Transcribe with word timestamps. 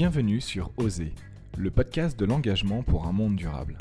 Bienvenue 0.00 0.40
sur 0.40 0.72
Oser, 0.78 1.12
le 1.58 1.70
podcast 1.70 2.18
de 2.18 2.24
l'engagement 2.24 2.82
pour 2.82 3.06
un 3.06 3.12
monde 3.12 3.36
durable. 3.36 3.76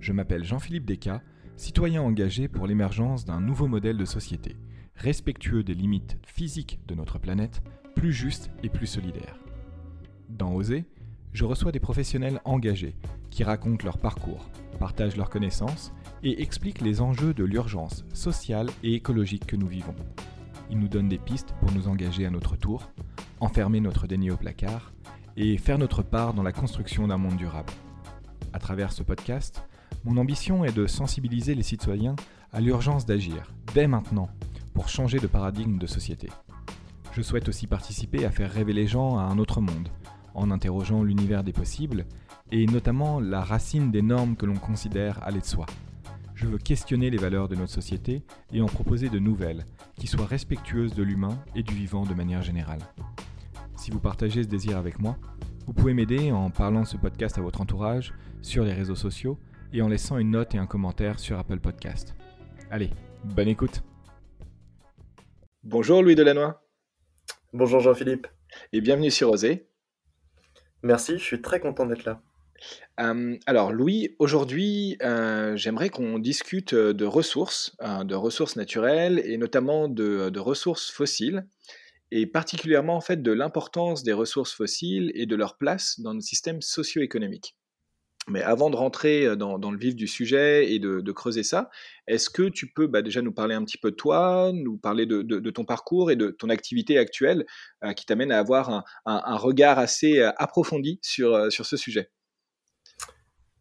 Je 0.00 0.12
m'appelle 0.12 0.42
Jean-Philippe 0.42 0.84
Descas, 0.84 1.20
citoyen 1.54 2.02
engagé 2.02 2.48
pour 2.48 2.66
l'émergence 2.66 3.24
d'un 3.24 3.40
nouveau 3.40 3.68
modèle 3.68 3.96
de 3.96 4.04
société, 4.04 4.56
respectueux 4.96 5.62
des 5.62 5.74
limites 5.74 6.18
physiques 6.26 6.80
de 6.88 6.96
notre 6.96 7.20
planète, 7.20 7.62
plus 7.94 8.12
juste 8.12 8.50
et 8.64 8.68
plus 8.68 8.88
solidaire. 8.88 9.38
Dans 10.28 10.52
Oser, 10.52 10.86
je 11.32 11.44
reçois 11.44 11.70
des 11.70 11.78
professionnels 11.78 12.40
engagés 12.44 12.96
qui 13.30 13.44
racontent 13.44 13.84
leur 13.84 13.98
parcours, 13.98 14.50
partagent 14.80 15.16
leurs 15.16 15.30
connaissances 15.30 15.92
et 16.24 16.42
expliquent 16.42 16.80
les 16.80 17.00
enjeux 17.00 17.32
de 17.32 17.44
l'urgence 17.44 18.04
sociale 18.12 18.70
et 18.82 18.94
écologique 18.94 19.46
que 19.46 19.54
nous 19.54 19.68
vivons. 19.68 19.94
Ils 20.68 20.80
nous 20.80 20.88
donnent 20.88 21.08
des 21.08 21.16
pistes 21.16 21.54
pour 21.60 21.70
nous 21.70 21.86
engager 21.86 22.26
à 22.26 22.30
notre 22.30 22.56
tour, 22.56 22.90
enfermer 23.38 23.78
notre 23.78 24.08
déni 24.08 24.32
au 24.32 24.36
placard 24.36 24.92
et 25.40 25.56
faire 25.56 25.78
notre 25.78 26.02
part 26.02 26.34
dans 26.34 26.42
la 26.42 26.52
construction 26.52 27.06
d'un 27.06 27.16
monde 27.16 27.36
durable. 27.36 27.72
À 28.52 28.58
travers 28.58 28.92
ce 28.92 29.04
podcast, 29.04 29.62
mon 30.04 30.16
ambition 30.16 30.64
est 30.64 30.76
de 30.76 30.88
sensibiliser 30.88 31.54
les 31.54 31.62
citoyens 31.62 32.16
à 32.52 32.60
l'urgence 32.60 33.06
d'agir, 33.06 33.52
dès 33.72 33.86
maintenant, 33.86 34.28
pour 34.74 34.88
changer 34.88 35.20
de 35.20 35.28
paradigme 35.28 35.78
de 35.78 35.86
société. 35.86 36.28
Je 37.12 37.22
souhaite 37.22 37.48
aussi 37.48 37.68
participer 37.68 38.24
à 38.24 38.32
faire 38.32 38.50
rêver 38.50 38.72
les 38.72 38.88
gens 38.88 39.16
à 39.16 39.22
un 39.22 39.38
autre 39.38 39.60
monde, 39.60 39.88
en 40.34 40.50
interrogeant 40.50 41.04
l'univers 41.04 41.44
des 41.44 41.52
possibles, 41.52 42.04
et 42.50 42.66
notamment 42.66 43.20
la 43.20 43.42
racine 43.42 43.92
des 43.92 44.02
normes 44.02 44.34
que 44.34 44.46
l'on 44.46 44.56
considère 44.56 45.22
aller 45.22 45.40
de 45.40 45.46
soi. 45.46 45.66
Je 46.34 46.46
veux 46.46 46.58
questionner 46.58 47.10
les 47.10 47.16
valeurs 47.16 47.48
de 47.48 47.54
notre 47.54 47.72
société 47.72 48.24
et 48.52 48.60
en 48.60 48.66
proposer 48.66 49.08
de 49.08 49.20
nouvelles, 49.20 49.66
qui 50.00 50.08
soient 50.08 50.26
respectueuses 50.26 50.94
de 50.94 51.04
l'humain 51.04 51.38
et 51.54 51.62
du 51.62 51.74
vivant 51.74 52.04
de 52.04 52.14
manière 52.14 52.42
générale. 52.42 52.80
Si 53.88 53.92
vous 53.92 54.00
partagez 54.00 54.42
ce 54.42 54.48
désir 54.48 54.76
avec 54.76 54.98
moi, 54.98 55.16
vous 55.66 55.72
pouvez 55.72 55.94
m'aider 55.94 56.30
en 56.30 56.50
parlant 56.50 56.82
de 56.82 56.86
ce 56.86 56.98
podcast 56.98 57.38
à 57.38 57.40
votre 57.40 57.62
entourage, 57.62 58.12
sur 58.42 58.62
les 58.62 58.74
réseaux 58.74 58.94
sociaux 58.94 59.38
et 59.72 59.80
en 59.80 59.88
laissant 59.88 60.18
une 60.18 60.32
note 60.32 60.54
et 60.54 60.58
un 60.58 60.66
commentaire 60.66 61.18
sur 61.18 61.38
Apple 61.38 61.58
Podcast. 61.58 62.14
Allez, 62.70 62.90
bonne 63.24 63.48
écoute 63.48 63.82
Bonjour 65.62 66.02
Louis 66.02 66.16
Delannoy 66.16 66.52
Bonjour 67.54 67.80
Jean-Philippe 67.80 68.26
et 68.74 68.82
bienvenue 68.82 69.10
sur 69.10 69.30
Osée. 69.30 69.70
Merci, 70.82 71.16
je 71.16 71.24
suis 71.24 71.40
très 71.40 71.58
content 71.58 71.86
d'être 71.86 72.04
là. 72.04 72.20
Euh, 73.00 73.38
alors 73.46 73.72
Louis, 73.72 74.16
aujourd'hui, 74.18 74.98
euh, 75.02 75.56
j'aimerais 75.56 75.88
qu'on 75.88 76.18
discute 76.18 76.74
de 76.74 77.04
ressources, 77.06 77.74
euh, 77.80 78.04
de 78.04 78.14
ressources 78.14 78.56
naturelles 78.56 79.22
et 79.24 79.38
notamment 79.38 79.88
de, 79.88 80.28
de 80.28 80.40
ressources 80.40 80.90
fossiles, 80.90 81.46
et 82.10 82.26
particulièrement 82.26 82.96
en 82.96 83.00
fait 83.00 83.22
de 83.22 83.32
l'importance 83.32 84.02
des 84.02 84.12
ressources 84.12 84.52
fossiles 84.52 85.12
et 85.14 85.26
de 85.26 85.36
leur 85.36 85.56
place 85.56 86.00
dans 86.00 86.14
nos 86.14 86.20
systèmes 86.20 86.62
socio-économiques. 86.62 87.56
Mais 88.28 88.42
avant 88.42 88.68
de 88.68 88.76
rentrer 88.76 89.36
dans, 89.36 89.56
le 89.56 89.78
vif 89.78 89.96
du 89.96 90.06
sujet 90.06 90.70
et 90.70 90.78
de, 90.78 91.12
creuser 91.12 91.42
ça, 91.42 91.70
est-ce 92.06 92.28
que 92.28 92.42
tu 92.42 92.70
peux 92.70 92.86
bah, 92.86 93.00
déjà 93.00 93.22
nous 93.22 93.32
parler 93.32 93.54
un 93.54 93.64
petit 93.64 93.78
peu 93.78 93.90
de 93.90 93.96
toi, 93.96 94.50
nous 94.52 94.76
parler 94.76 95.06
de, 95.06 95.50
ton 95.50 95.64
parcours 95.64 96.10
et 96.10 96.16
de 96.16 96.28
ton 96.28 96.50
activité 96.50 96.98
actuelle 96.98 97.46
qui 97.96 98.04
t'amène 98.04 98.30
à 98.30 98.38
avoir 98.38 98.84
un, 99.06 99.36
regard 99.36 99.78
assez 99.78 100.20
approfondi 100.36 100.98
sur, 101.02 101.50
sur 101.50 101.64
ce 101.64 101.78
sujet? 101.78 102.10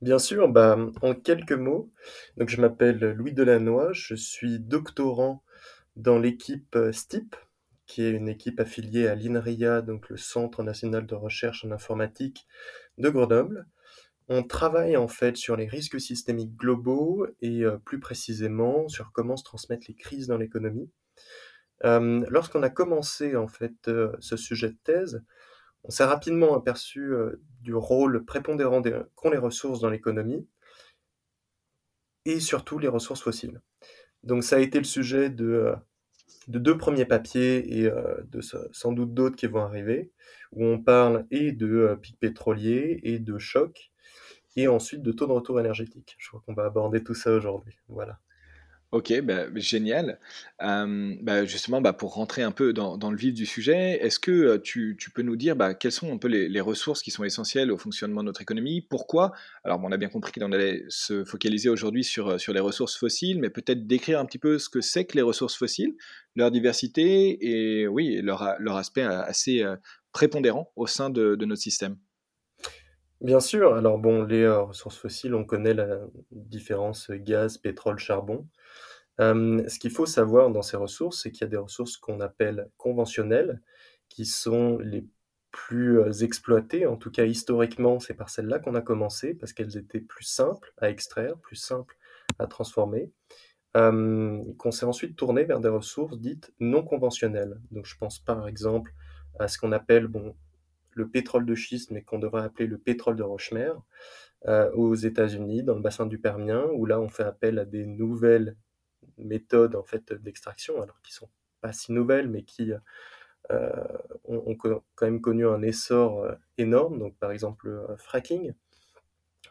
Bien 0.02 0.20
sûr, 0.20 0.48
bah, 0.50 0.78
en 1.02 1.16
quelques 1.16 1.54
mots, 1.54 1.92
donc 2.36 2.50
je 2.50 2.62
m'appelle 2.62 3.00
Louis 3.18 3.34
Delannoy, 3.34 3.94
je 3.94 4.14
suis 4.14 4.60
doctorant 4.60 5.44
dans 5.96 6.20
l'équipe 6.20 6.78
STIP, 6.92 7.36
qui 7.88 8.04
est 8.04 8.12
une 8.12 8.30
équipe 8.30 8.60
affiliée 8.60 9.08
à 9.08 9.16
l'INRIA, 9.16 9.82
donc 9.82 10.10
le 10.10 10.18
Centre 10.18 10.62
national 10.62 11.08
de 11.08 11.16
recherche 11.16 11.66
en 11.66 11.72
informatique 11.72 12.46
de 12.98 13.10
Grenoble. 13.10 13.66
On 14.30 14.44
travaille 14.44 14.98
en 14.98 15.08
fait 15.08 15.38
sur 15.38 15.56
les 15.56 15.68
risques 15.68 16.02
systémiques 16.02 16.56
globaux 16.58 17.26
et 17.42 17.64
euh, 17.64 17.78
plus 17.78 18.00
précisément 18.00 18.90
sur 18.90 19.14
comment 19.14 19.38
se 19.38 19.44
transmettent 19.46 19.88
les 19.88 19.96
crises 19.96 20.28
dans 20.28 20.38
l'économie. 20.38 20.92
Euh, 21.86 22.26
lorsqu'on 22.30 22.64
a 22.64 22.70
commencé 22.70 23.38
en 23.38 23.48
fait 23.48 23.88
euh, 23.88 24.12
ce 24.20 24.36
sujet 24.36 24.70
de 24.70 24.78
thèse, 24.84 25.24
on 25.84 25.90
s'est 25.90 26.04
rapidement 26.04 26.58
aperçu 26.58 27.14
du 27.62 27.74
rôle 27.74 28.26
prépondérant 28.26 28.82
qu'ont 29.16 29.30
les 29.30 29.38
ressources 29.38 29.80
dans 29.80 29.90
l'économie 29.90 30.46
et 32.26 32.42
surtout 32.42 32.78
les 32.78 32.90
ressources 32.90 33.22
fossiles. 33.22 33.62
Donc 34.24 34.44
ça 34.44 34.58
a 34.58 34.60
été 34.60 34.80
le 34.80 34.84
sujet 34.84 35.30
de, 35.30 35.74
de 36.48 36.60
deux 36.60 36.78
premiers 36.78 37.06
papiers 37.06 37.80
et 37.80 37.86
euh, 37.88 38.22
de 38.30 38.42
sans 38.42 38.92
doute 38.94 39.14
d'autres 39.14 39.36
qui 39.36 39.48
vont 39.48 39.62
arriver, 39.62 40.12
où 40.54 40.66
on 40.66 40.80
parle 40.82 41.26
et 41.32 41.52
de 41.52 41.98
pics 42.02 42.20
pétroliers 42.20 43.00
et 43.04 43.20
de 43.20 43.38
chocs, 43.38 43.92
et 44.56 44.68
ensuite 44.68 45.02
de 45.04 45.12
taux 45.12 45.28
de 45.28 45.34
retour 45.34 45.60
énergétique. 45.60 46.16
Je 46.20 46.30
crois 46.30 46.42
qu'on 46.46 46.54
va 46.54 46.66
aborder 46.66 47.04
tout 47.04 47.14
ça 47.14 47.32
aujourd'hui. 47.34 47.78
Voilà. 47.90 48.20
Ok, 48.94 49.20
bah, 49.22 49.48
génial. 49.56 50.18
Bah, 50.60 51.46
justement, 51.46 51.82
bah, 51.82 51.92
pour 51.92 52.14
rentrer 52.14 52.44
un 52.44 52.52
peu 52.52 52.72
dans, 52.72 53.12
le 53.12 53.18
vif 53.18 53.34
du 53.34 53.46
sujet, 53.46 54.00
est-ce 54.02 54.18
que 54.18 54.56
tu, 54.58 54.96
peux 55.14 55.24
nous 55.24 55.36
dire 55.36 55.58
quelles 55.78 55.92
sont 55.92 56.14
un 56.14 56.18
peu 56.18 56.30
les, 56.30 56.62
ressources 56.62 57.02
qui 57.02 57.12
sont 57.12 57.26
essentielles 57.26 57.72
au 57.72 57.78
fonctionnement 57.78 58.22
de 58.22 58.28
notre 58.28 58.42
économie? 58.42 58.82
Pourquoi? 58.82 59.34
Alors, 59.66 59.82
on 59.84 59.92
a 59.92 59.98
bien 59.98 60.08
compris 60.08 60.32
qu'on 60.32 60.54
allait 60.54 60.86
se 60.88 61.26
focaliser 61.26 61.68
aujourd'hui 61.68 62.06
sur, 62.06 62.38
les 62.48 62.60
ressources 62.62 62.96
fossiles, 62.98 63.40
mais 63.42 63.50
peut-être 63.50 63.88
décrire 63.88 64.20
un 64.20 64.26
petit 64.26 64.40
peu 64.40 64.58
ce 64.58 64.70
que 64.70 64.80
c'est 64.80 65.04
que 65.04 65.18
les 65.18 65.22
ressources 65.22 65.58
fossiles, 65.58 65.94
leur 66.36 66.50
diversité 66.50 67.38
et 67.42 67.88
oui, 67.88 68.22
leur, 68.22 68.42
aspect 68.78 69.04
assez 69.04 69.66
prépondérant 70.14 70.72
au 70.78 70.88
sein 70.88 71.10
de 71.10 71.36
notre 71.46 71.62
système. 71.62 71.98
Bien 73.22 73.40
sûr, 73.40 73.74
alors 73.76 73.98
bon, 73.98 74.24
les 74.24 74.48
ressources 74.48 74.98
fossiles, 74.98 75.34
on 75.34 75.44
connaît 75.44 75.74
la 75.74 76.02
différence 76.32 77.10
gaz, 77.12 77.58
pétrole, 77.58 77.98
charbon 78.00 78.48
ce 79.20 79.80
qu'il 79.80 79.92
faut 79.92 80.06
savoir 80.06 80.52
dans 80.52 80.62
ces 80.62 80.78
ressources, 80.78 81.24
c'est 81.24 81.32
qu'il 81.32 81.42
y 81.42 81.46
a 81.46 81.50
des 81.50 81.58
ressources 81.58 81.98
qu'on 81.98 82.22
appelle 82.22 82.70
conventionnelles, 82.78 83.62
qui 84.10 84.26
sont 84.26 84.78
les 84.80 85.06
plus 85.52 86.24
exploitées, 86.24 86.86
en 86.86 86.98
tout 86.98 87.12
cas 87.12 87.26
historiquement, 87.26 88.00
c'est 88.00 88.14
par 88.16 88.30
celles-là 88.30 88.60
qu'on 88.60 88.76
a 88.76 88.82
commencé, 88.82 89.34
parce 89.34 89.54
qu'elles 89.54 89.78
étaient 89.78 90.02
plus 90.02 90.26
simples 90.26 90.74
à 90.78 90.90
extraire, 90.90 91.38
plus 91.40 91.56
simples 91.56 91.98
à 92.40 92.48
transformer, 92.48 93.12
qu'on 93.74 94.72
s'est 94.72 94.86
ensuite 94.86 95.16
tourné 95.16 95.44
vers 95.44 95.60
des 95.60 95.70
ressources 95.70 96.18
dites 96.20 96.54
non 96.60 96.84
conventionnelles. 96.84 97.60
Donc 97.72 97.86
je 97.86 97.96
pense 97.98 98.20
par 98.20 98.48
exemple 98.48 98.94
à 99.40 99.48
ce 99.48 99.58
qu'on 99.60 99.72
appelle 99.72 100.08
bon, 100.08 100.36
le 100.98 101.08
pétrole 101.08 101.46
de 101.46 101.56
schiste, 101.56 101.92
mais 101.92 102.02
qu'on 102.02 102.20
devrait 102.20 102.44
appeler 102.44 102.68
le 102.68 102.78
pétrole 102.78 103.16
de 103.16 103.24
roche-mer, 103.24 103.82
aux 104.76 104.96
États-Unis, 104.96 105.64
dans 105.64 105.76
le 105.76 105.82
bassin 105.82 106.06
du 106.06 106.20
Permien, 106.20 106.66
où 106.74 106.86
là 106.86 107.00
on 107.00 107.10
fait 107.10 107.24
appel 107.24 107.60
à 107.60 107.66
des 107.66 107.86
nouvelles 107.86 108.56
méthodes 109.18 109.76
en 109.76 109.84
fait 109.84 110.14
d'extraction, 110.14 110.82
alors 110.82 111.02
qui 111.02 111.14
sont 111.14 111.30
pas 111.62 111.74
si 111.74 111.92
nouvelles, 111.92 112.30
mais 112.30 112.44
qui 112.44 112.72
euh, 113.52 113.70
ont, 114.26 114.56
quand 114.56 115.06
même 115.06 115.22
connu 115.22 115.48
un 115.48 115.62
essor 115.62 116.24
euh, 116.24 116.34
énorme. 116.58 117.00
Donc 117.00 117.16
par 117.18 117.32
exemple 117.32 117.68
le 117.68 117.80
euh, 117.92 117.98
fracking, 117.98 118.54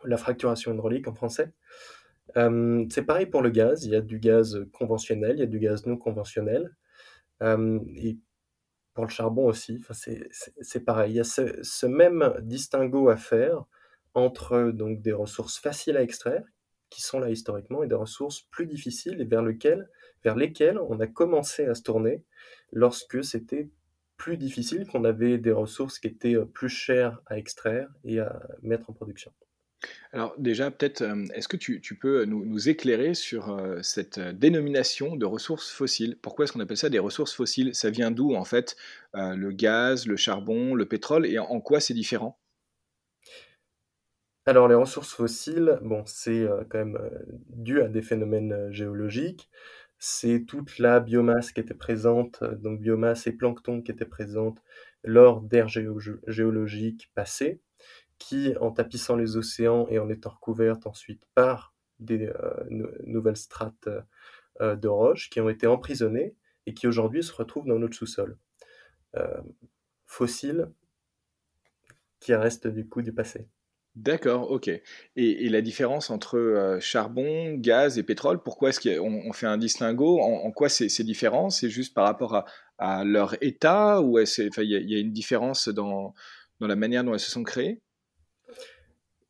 la 0.04 0.16
fracturation 0.16 0.74
hydraulique 0.74 1.08
en 1.08 1.14
français. 1.14 1.52
c'est 2.34 3.02
pareil 3.06 3.26
pour 3.26 3.42
le 3.42 3.50
gaz. 3.50 3.84
Il 3.84 3.92
y 3.92 3.96
a 3.96 4.00
du 4.00 4.18
gaz 4.18 4.66
conventionnel, 4.72 5.36
il 5.36 5.40
y 5.40 5.42
a 5.42 5.46
du 5.46 5.58
gaz 5.58 5.86
non 5.86 5.96
conventionnel. 5.96 6.76
Pour 8.96 9.04
le 9.04 9.10
charbon 9.10 9.44
aussi, 9.44 9.78
c'est 9.92 10.84
pareil. 10.86 11.12
Il 11.12 11.16
y 11.16 11.20
a 11.20 11.24
ce, 11.24 11.86
même 11.86 12.32
distinguo 12.40 13.10
à 13.10 13.16
faire 13.18 13.66
entre 14.14 14.70
donc 14.70 15.02
des 15.02 15.12
ressources 15.12 15.58
faciles 15.58 15.98
à 15.98 16.02
extraire, 16.02 16.42
qui 16.88 17.02
sont 17.02 17.20
là 17.20 17.28
historiquement 17.28 17.82
et 17.82 17.88
des 17.88 17.94
ressources 17.94 18.40
plus 18.40 18.64
difficiles 18.64 19.20
et 19.20 19.24
vers 19.26 19.42
lesquelles 19.42 20.78
on 20.88 20.98
a 20.98 21.06
commencé 21.06 21.66
à 21.66 21.74
se 21.74 21.82
tourner 21.82 22.24
lorsque 22.72 23.22
c'était 23.22 23.68
plus 24.16 24.38
difficile, 24.38 24.86
qu'on 24.86 25.04
avait 25.04 25.36
des 25.36 25.52
ressources 25.52 25.98
qui 25.98 26.06
étaient 26.06 26.36
euh, 26.36 26.46
plus 26.46 26.70
chères 26.70 27.20
à 27.26 27.36
extraire 27.36 27.90
et 28.02 28.20
à 28.20 28.40
mettre 28.62 28.88
en 28.88 28.94
production. 28.94 29.30
Alors 30.12 30.34
déjà, 30.38 30.70
peut-être, 30.70 31.02
euh, 31.02 31.24
est-ce 31.34 31.48
que 31.48 31.56
tu, 31.56 31.80
peux 32.00 32.24
nous, 32.24 32.68
éclairer 32.68 33.14
sur 33.14 33.50
euh, 33.50 33.80
cette 33.82 34.18
dénomination 34.18 35.16
de 35.16 35.26
ressources 35.26 35.70
fossiles? 35.70 36.16
Pourquoi 36.22 36.44
est-ce 36.44 36.52
qu'on 36.52 36.60
appelle 36.60 36.76
ça 36.76 36.88
des 36.88 36.98
ressources 36.98 37.34
fossiles? 37.34 37.74
Ça 37.74 37.90
vient 37.90 38.10
d'où 38.10 38.34
en 38.34 38.44
fait 38.44 38.76
le 39.14 39.50
gaz, 39.50 40.06
le 40.06 40.16
charbon, 40.16 40.74
le 40.74 40.86
pétrole 40.86 41.26
et 41.26 41.38
en 41.38 41.60
quoi 41.60 41.80
c'est 41.80 41.94
différent? 41.94 42.38
Alors 44.48 44.68
les 44.68 44.76
ressources 44.76 45.12
fossiles, 45.12 45.80
bon, 45.82 46.04
c'est 46.06 46.42
euh, 46.42 46.62
quand 46.70 46.78
même 46.78 46.96
euh, 46.96 47.10
dû 47.48 47.80
à 47.80 47.88
des 47.88 48.00
phénomènes 48.00 48.52
euh, 48.52 48.70
géologiques. 48.70 49.50
C'est 49.98 50.44
toute 50.46 50.78
la 50.78 51.00
biomasse 51.00 51.50
qui 51.50 51.60
était 51.60 51.74
présente, 51.74 52.44
donc 52.44 52.80
biomasse 52.80 53.26
et 53.26 53.32
plancton 53.32 53.82
qui 53.82 53.90
étaient 53.90 54.04
présentes 54.04 54.62
lors 55.02 55.40
d'ères 55.40 55.68
géologiques 55.68 57.10
passées, 57.14 57.60
qui, 58.18 58.54
en 58.60 58.70
tapissant 58.72 59.16
les 59.16 59.36
océans 59.36 59.86
et 59.88 59.98
en 59.98 60.08
étant 60.08 60.30
recouvertes 60.30 60.86
ensuite 60.86 61.22
par 61.34 61.74
des 62.00 62.30
nouvelles 62.70 63.36
strates 63.36 63.88
de 64.60 64.88
roches, 64.88 65.30
qui 65.30 65.40
ont 65.40 65.48
été 65.48 65.66
emprisonnées 65.66 66.34
et 66.66 66.74
qui 66.74 66.86
aujourd'hui 66.86 67.22
se 67.22 67.32
retrouvent 67.32 67.66
dans 67.66 67.78
notre 67.78 67.96
sous-sol. 67.96 68.38
fossiles, 70.06 70.72
qui 72.20 72.34
reste 72.34 72.66
du 72.66 72.88
coup 72.88 73.02
du 73.02 73.12
passé. 73.12 73.48
D'accord, 73.94 74.50
OK. 74.50 74.68
Et 75.16 75.48
la 75.48 75.62
différence 75.62 76.10
entre, 76.10 76.76
charbon, 76.80 77.54
gaz 77.54 77.98
et 77.98 78.02
pétrole, 78.02 78.42
pourquoi 78.42 78.68
est-ce 78.68 78.80
qu'on 78.80 79.22
on 79.26 79.32
fait 79.32 79.46
un 79.46 79.56
distinguo? 79.56 80.20
En 80.20 80.44
en 80.44 80.50
quoi 80.52 80.68
c'est 80.68 81.02
différent? 81.02 81.48
C'est 81.48 81.70
juste 81.70 81.94
par 81.94 82.04
rapport 82.04 82.44
à 82.78 83.04
leur 83.04 83.42
état 83.42 84.02
ou 84.02 84.18
il 84.18 84.26
y 84.58 84.92
y 84.92 84.94
a 84.96 84.98
une 84.98 85.12
différence 85.12 85.68
dans 85.70 86.12
la 86.60 86.76
manière 86.76 87.04
dont 87.04 87.14
elles 87.14 87.20
se 87.20 87.30
sont 87.30 87.42
créées? 87.44 87.80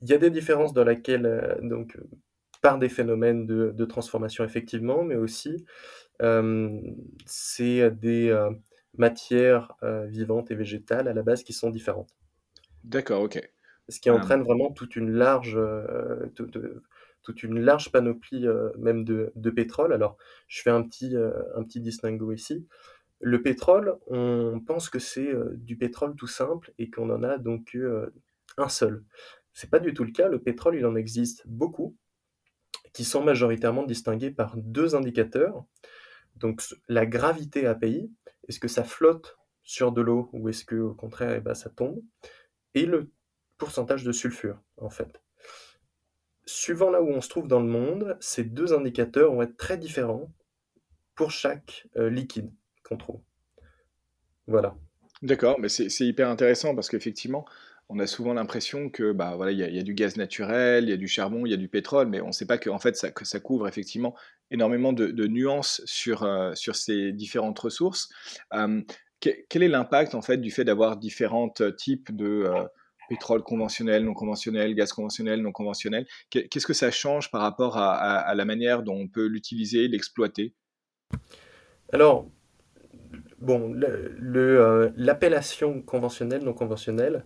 Il 0.02 0.08
y 0.10 0.14
a 0.14 0.18
des 0.18 0.30
différences 0.30 0.72
dans 0.72 0.84
laquelle, 0.84 1.26
heu, 1.26 1.58
donc, 1.62 1.96
heu, 1.96 2.08
par 2.62 2.78
des 2.78 2.88
phénomènes 2.88 3.46
de 3.46 3.72
de 3.74 3.84
transformation 3.84 4.44
effectivement, 4.44 5.04
mais 5.04 5.16
aussi, 5.16 5.64
hem, 6.20 6.96
c'est 7.26 7.90
des, 7.92 8.32
matières, 8.98 9.74
vivantes 10.06 10.50
et 10.50 10.54
végétales 10.56 11.08
à 11.08 11.14
la 11.14 11.22
base 11.22 11.44
qui 11.44 11.52
sont 11.52 11.70
différentes. 11.70 12.16
D'accord, 12.84 13.22
OK. 13.22 13.38
Ce 13.88 14.00
qui 14.00 14.10
entraîne 14.10 14.42
vraiment 14.42 14.72
toute 14.72 14.96
une 14.96 15.10
large, 15.12 15.58
toute, 16.34 17.42
une 17.42 17.60
large 17.60 17.92
panoplie, 17.92 18.46
même 18.78 19.04
de 19.04 19.32
de 19.36 19.50
pétrole. 19.50 19.92
Alors, 19.92 20.16
je 20.48 20.62
fais 20.62 20.70
un 20.70 20.82
petit, 20.82 21.14
un 21.16 21.62
petit 21.62 21.80
distinguo 21.80 22.32
ici. 22.32 22.66
Le 23.20 23.42
pétrole, 23.42 23.98
on 24.08 24.60
pense 24.66 24.90
que 24.90 24.98
c'est, 25.00 25.32
du 25.56 25.76
pétrole 25.76 26.16
tout 26.16 26.26
simple 26.28 26.72
et 26.78 26.90
qu'on 26.90 27.10
en 27.10 27.22
a 27.22 27.38
donc 27.38 27.76
un 28.58 28.68
seul. 28.68 29.04
C'est 29.56 29.70
pas 29.70 29.78
du 29.78 29.94
tout 29.94 30.04
le 30.04 30.12
cas. 30.12 30.28
Le 30.28 30.38
pétrole, 30.38 30.76
il 30.76 30.84
en 30.84 30.94
existe 30.94 31.42
beaucoup 31.46 31.96
qui 32.92 33.04
sont 33.04 33.24
majoritairement 33.24 33.84
distingués 33.84 34.30
par 34.30 34.54
2 34.58 34.94
indicateurs. 34.94 35.64
Donc 36.36 36.62
la 36.88 37.06
gravité 37.06 37.66
API, 37.66 38.12
est-ce 38.48 38.60
que 38.60 38.68
ça 38.68 38.84
flotte 38.84 39.38
sur 39.62 39.92
de 39.92 40.02
l'eau 40.02 40.28
ou 40.34 40.50
est-ce 40.50 40.66
qu'au 40.66 40.92
contraire, 40.92 41.32
et 41.32 41.40
bah, 41.40 41.54
ça 41.54 41.70
tombe? 41.70 42.02
Et 42.74 42.84
le 42.84 43.10
pourcentage 43.56 44.04
de 44.04 44.12
sulfure, 44.12 44.60
en 44.76 44.90
fait. 44.90 45.22
Suivant 46.44 46.90
là 46.90 47.00
où 47.00 47.08
on 47.08 47.22
se 47.22 47.30
trouve 47.30 47.48
dans 47.48 47.60
le 47.60 47.66
monde, 47.66 48.18
ces 48.20 48.44
2 48.44 48.74
indicateurs 48.74 49.32
vont 49.32 49.40
être 49.40 49.56
très 49.56 49.78
différents 49.78 50.30
pour 51.14 51.30
chaque, 51.30 51.88
heu, 51.96 52.08
liquide 52.08 52.52
qu'on 52.84 52.98
trouve. 52.98 53.22
Voilà. 54.46 54.76
d'accord, 55.22 55.58
mais 55.58 55.70
c'est 55.70 56.06
hyper 56.06 56.28
intéressant 56.28 56.74
parce 56.74 56.90
qu'effectivement, 56.90 57.46
on 57.88 57.98
a 57.98 58.06
souvent 58.06 58.34
l'impression 58.34 58.90
que, 58.90 59.12
bah, 59.12 59.34
voilà, 59.36 59.52
il 59.52 59.58
y 59.58 59.78
a 59.78 59.82
du 59.82 59.94
gaz 59.94 60.16
naturel, 60.16 60.84
il 60.84 60.90
y 60.90 60.92
a 60.92 60.96
du 60.96 61.08
charbon, 61.08 61.46
il 61.46 61.50
y 61.50 61.54
a 61.54 61.58
du 61.58 61.68
pétrole, 61.68 62.08
mais 62.08 62.20
on 62.20 62.28
ne 62.28 62.32
sait 62.32 62.46
pas 62.46 62.58
qu'en 62.58 62.78
fait 62.78 62.96
ça 62.96 63.10
que 63.10 63.24
ça 63.24 63.38
couvre 63.40 63.68
effectivement 63.68 64.14
énormément 64.50 64.92
de 64.92 65.26
nuances 65.26 65.82
sur, 65.84 66.24
heu, 66.24 66.54
sur 66.54 66.74
ces 66.76 67.12
différentes 67.12 67.58
ressources. 67.58 68.08
Que 69.18 69.30
quel 69.48 69.62
est 69.62 69.68
l'impact 69.68 70.14
en 70.14 70.20
fait 70.20 70.36
du 70.36 70.50
fait 70.50 70.64
d'avoir 70.64 70.98
différentes 70.98 71.76
types 71.76 72.14
de, 72.14 72.44
heu, 72.48 72.68
pétrole 73.08 73.42
conventionnel, 73.42 74.04
non 74.04 74.14
conventionnel, 74.14 74.74
gaz 74.74 74.92
conventionnel, 74.92 75.40
non 75.40 75.52
conventionnel? 75.52 76.06
Qu'est 76.28 76.48
qu'est-ce 76.48 76.66
que 76.66 76.74
ça 76.74 76.90
change 76.90 77.30
par 77.30 77.40
rapport 77.40 77.78
à 77.78 78.34
la 78.34 78.44
manière 78.44 78.82
dont 78.82 78.96
on 78.96 79.08
peut 79.08 79.26
l'utiliser, 79.26 79.88
l'exploiter? 79.88 80.54
Alors, 81.92 82.28
bon, 83.38 83.72
le 83.72 84.14
le, 84.18 84.58
heu, 84.60 84.92
l'appellation 84.96 85.82
conventionnelle, 85.82 86.42
non 86.42 86.52
conventionnelle, 86.52 87.24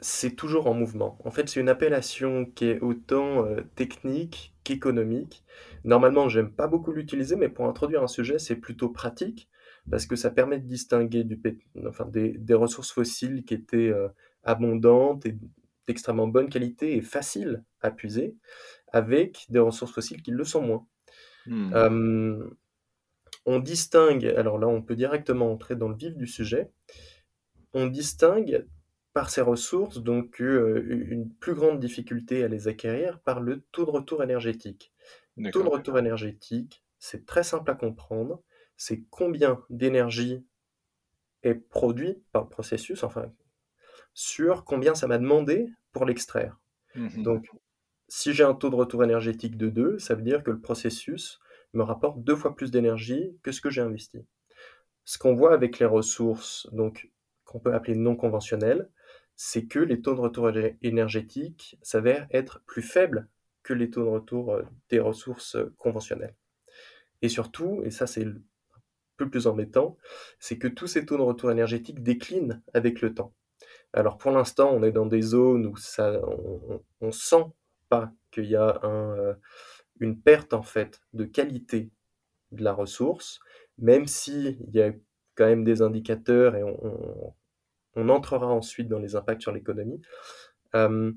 c'est 0.00 0.36
toujours 0.36 0.66
en 0.66 0.74
mouvement. 0.74 1.18
En 1.24 1.30
fait, 1.30 1.48
c'est 1.48 1.60
une 1.60 1.68
appellation 1.68 2.44
qui 2.46 2.66
est 2.66 2.80
autant, 2.80 3.46
heu, 3.46 3.64
technique 3.76 4.54
qu'économique. 4.64 5.44
Normalement, 5.84 6.28
j'aime 6.28 6.50
pas 6.52 6.66
beaucoup 6.66 6.92
l'utiliser, 6.92 7.36
mais 7.36 7.48
pour 7.48 7.66
introduire 7.66 8.02
un 8.02 8.06
sujet, 8.08 8.38
c'est 8.38 8.56
plutôt 8.56 8.90
pratique 8.90 9.48
parce 9.90 10.06
que 10.06 10.16
ça 10.16 10.30
permet 10.30 10.58
de 10.58 10.66
distinguer 10.66 11.24
du 11.24 11.36
pét 11.36 11.58
enfin, 11.86 12.06
des 12.06 12.32
des 12.38 12.54
ressources 12.54 12.90
fossiles 12.92 13.44
qui 13.44 13.54
étaient, 13.54 13.88
heu, 13.88 14.10
abondantes 14.44 15.24
et 15.26 15.36
d'extrêmement 15.86 16.26
bonne 16.28 16.48
qualité 16.48 16.96
et 16.96 17.02
faciles 17.02 17.64
à 17.80 17.90
puiser, 17.90 18.36
avec 18.92 19.46
des 19.50 19.60
ressources 19.60 19.92
fossiles 19.92 20.22
qui 20.22 20.32
le 20.32 20.44
sont 20.44 20.62
moins. 20.62 20.86
Mmh. 21.46 21.72
Hem, 21.74 22.50
on 23.46 23.60
distingue 23.60 24.26
alors 24.26 24.58
là, 24.58 24.68
on 24.68 24.82
peut 24.82 24.96
directement 24.96 25.50
entrer 25.52 25.76
dans 25.76 25.88
le 25.88 25.96
vif 25.96 26.16
du 26.16 26.26
sujet. 26.26 26.70
On 27.74 27.86
distingue 27.86 28.66
par 29.16 29.30
ces 29.30 29.40
ressources 29.40 30.02
donc 30.02 30.40
une 30.40 31.32
plus 31.40 31.54
grande 31.54 31.80
difficulté 31.80 32.44
à 32.44 32.48
les 32.48 32.68
acquérir 32.68 33.18
par 33.20 33.40
le 33.40 33.62
taux 33.72 33.86
de 33.86 33.90
retour 33.90 34.22
énergétique. 34.22 34.92
Taux 35.52 35.62
de 35.62 35.68
retour 35.68 35.98
énergétique, 35.98 36.84
c'est 36.98 37.24
très 37.24 37.42
simple 37.42 37.70
à 37.70 37.74
comprendre, 37.74 38.42
c'est 38.76 39.04
combien 39.08 39.64
d'énergie 39.70 40.44
est 41.44 41.54
produit 41.54 42.22
par 42.30 42.42
le 42.42 42.50
processus, 42.50 43.04
enfin, 43.04 43.32
sur 44.12 44.66
combien 44.66 44.94
ça 44.94 45.06
m'a 45.06 45.16
demandé 45.16 45.66
pour 45.92 46.04
l'extraire. 46.04 46.60
Mmh 46.94 47.22
Donc 47.22 47.46
si 48.08 48.34
j'ai 48.34 48.44
un 48.44 48.52
taux 48.52 48.68
de 48.68 48.76
retour 48.76 49.02
énergétique 49.02 49.56
de 49.56 49.70
2, 49.70 49.98
ça 49.98 50.14
veut 50.14 50.20
dire 50.20 50.42
que 50.42 50.50
le 50.50 50.60
processus 50.60 51.40
me 51.72 51.82
rapporte 51.82 52.22
2 52.22 52.36
fois 52.36 52.54
plus 52.54 52.70
d'énergie 52.70 53.34
que 53.42 53.50
ce 53.50 53.62
que 53.62 53.70
j'ai 53.70 53.80
investi. 53.80 54.26
Ce 55.04 55.16
qu'on 55.16 55.34
voit 55.34 55.54
avec 55.54 55.78
les 55.78 55.86
ressources, 55.86 56.68
donc 56.72 57.10
qu'on 57.46 57.60
peut 57.60 57.72
appeler 57.72 57.96
non 57.96 58.14
conventionnelles, 58.14 58.90
c'est 59.36 59.66
que 59.66 59.78
les 59.80 60.00
taux 60.02 60.14
de 60.14 60.20
retour 60.20 60.50
éner 60.50 60.76
énergétique 60.82 61.78
s'avèrent 61.82 62.26
être 62.30 62.62
plus 62.66 62.82
faibles 62.82 63.28
que 63.62 63.74
les 63.74 63.90
taux 63.90 64.04
de 64.04 64.10
retour, 64.10 64.54
heu, 64.54 64.66
des 64.90 65.00
ressources, 65.00 65.56
heu, 65.56 65.74
conventionnelles. 65.78 66.34
Et 67.22 67.28
surtout, 67.28 67.82
et 67.84 67.90
ça 67.90 68.06
c'est 68.06 68.24
le 68.24 68.42
peu 69.16 69.30
plus 69.30 69.46
embêtant, 69.46 69.96
c'est 70.40 70.58
que 70.58 70.68
tous 70.68 70.88
ces 70.88 71.06
taux 71.06 71.16
de 71.18 71.22
retour 71.22 71.50
énergétique 71.50 72.02
déclinent 72.02 72.62
avec 72.74 73.00
le 73.02 73.14
temps. 73.14 73.34
Alors 73.92 74.18
pour 74.18 74.32
l'instant, 74.32 74.70
on 74.72 74.82
est 74.84 74.92
dans 74.92 75.06
des 75.06 75.22
zones 75.22 75.66
où 75.66 75.74
on 75.98 76.82
on 77.00 77.12
sent 77.12 77.44
pas 77.90 78.12
qu'il 78.32 78.46
y 78.46 78.56
a 78.56 78.80
un, 78.84 79.16
heu, 79.18 79.36
une 80.00 80.20
perte 80.20 80.54
en 80.54 80.62
fait 80.62 81.00
de 81.14 81.24
qualité 81.24 81.90
de 82.52 82.64
la 82.64 82.72
ressource, 82.74 83.40
même 83.78 84.06
s'il 84.06 84.58
y 84.72 84.82
a 84.82 84.92
quand 85.36 85.46
même 85.46 85.64
des 85.64 85.82
indicateurs 85.82 86.56
et 86.56 86.64
on 86.64 87.34
on 87.96 88.08
entrera 88.08 88.46
ensuite 88.46 88.88
dans 88.88 88.98
les 88.98 89.16
impacts 89.16 89.42
sur 89.42 89.52
l'économie. 89.52 90.00
Hem, 90.74 91.16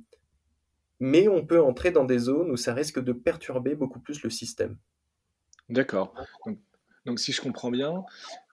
mais 1.00 1.28
on 1.28 1.46
peut 1.46 1.62
entrer 1.62 1.92
dans 1.92 2.06
des 2.06 2.20
zones 2.20 2.52
où 2.52 2.58
ça 2.58 2.74
risque 2.74 3.02
de 3.02 3.14
perturber 3.14 3.76
beaucoup 3.76 4.00
plus 4.00 4.24
le 4.24 4.30
système. 4.30 4.78
D'accord. 5.70 6.14
Donc 7.06 7.20
si 7.20 7.32
je 7.32 7.42
comprends 7.42 7.72
bien, 7.72 8.04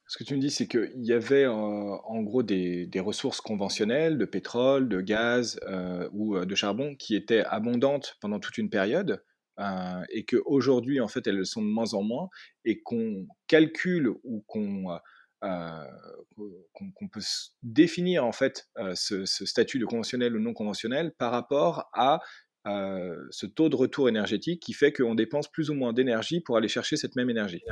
ce 0.06 0.18
que 0.18 0.24
tu 0.24 0.36
me 0.36 0.40
dis, 0.40 0.50
c'est 0.50 0.68
qu'il 0.68 1.04
y 1.04 1.12
avait, 1.12 1.44
heu, 1.44 1.50
en 1.50 2.22
gros 2.22 2.42
des 2.42 2.88
ressources 3.00 3.40
conventionnelles 3.40 4.18
de 4.18 4.24
pétrole, 4.24 4.88
de 4.88 5.00
gaz, 5.00 5.58
heu, 5.68 6.08
ou, 6.12 6.38
de 6.38 6.54
charbon 6.54 6.94
qui 6.94 7.16
étaient 7.16 7.44
abondantes 7.44 8.16
pendant 8.20 8.38
toute 8.38 8.58
une 8.58 8.70
période, 8.70 9.22
heu, 9.58 9.64
et 10.10 10.24
qu'aujourd'hui, 10.24 11.00
en 11.00 11.08
fait, 11.08 11.26
elles 11.26 11.36
le 11.36 11.44
sont 11.44 11.62
de 11.62 11.66
moins 11.66 11.94
en 11.94 12.02
moins 12.02 12.28
et 12.64 12.82
qu'on 12.82 13.26
calcule 13.48 14.08
ou 14.22 14.44
qu'on, 14.46 14.96
qu'on 15.42 16.90
qu'on 16.94 17.08
peut 17.08 17.20
définir, 17.62 18.24
en 18.24 18.32
fait, 18.32 18.68
heu, 18.78 18.92
ce 18.94 19.24
statut 19.26 19.78
de 19.78 19.86
conventionnel 19.86 20.36
ou 20.36 20.40
non 20.40 20.54
conventionnel 20.54 21.12
par 21.18 21.32
rapport 21.32 21.88
à, 21.92 22.20
heu, 22.66 23.28
ce 23.30 23.46
taux 23.46 23.68
de 23.68 23.76
retour 23.76 24.08
énergétique 24.08 24.60
qui 24.62 24.72
fait 24.72 24.92
qu'on 24.92 25.14
dépense 25.14 25.48
plus 25.48 25.70
ou 25.70 25.74
moins 25.74 25.92
d'énergie 25.92 26.40
pour 26.40 26.56
aller 26.56 26.68
chercher 26.68 26.96
cette 26.96 27.16
même 27.16 27.30
énergie. 27.30 27.62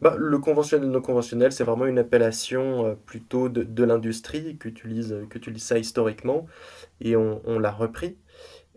Bah, 0.00 0.16
le 0.18 0.38
conventionnel, 0.38 0.88
non 0.90 1.00
conventionnel, 1.00 1.52
c'est 1.52 1.62
vraiment 1.62 1.86
une 1.86 1.98
appellation, 1.98 2.96
plutôt 3.06 3.48
de 3.48 3.62
de 3.62 3.84
l'industrie 3.84 4.58
qu'utilise, 4.58 5.14
qu'utilise 5.30 5.62
ça 5.62 5.78
historiquement 5.78 6.46
et 7.00 7.14
on 7.16 7.58
l'a 7.58 7.70
repris. 7.70 8.18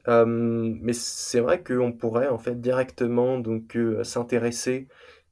Mais 0.07 0.93
c'est 0.93 1.39
vrai 1.39 1.63
qu'on 1.63 1.93
pourrait 1.93 2.27
en 2.29 2.37
fait 2.37 2.61
directement 2.61 3.39
donc, 3.39 3.77
s'intéresser, 4.03 4.87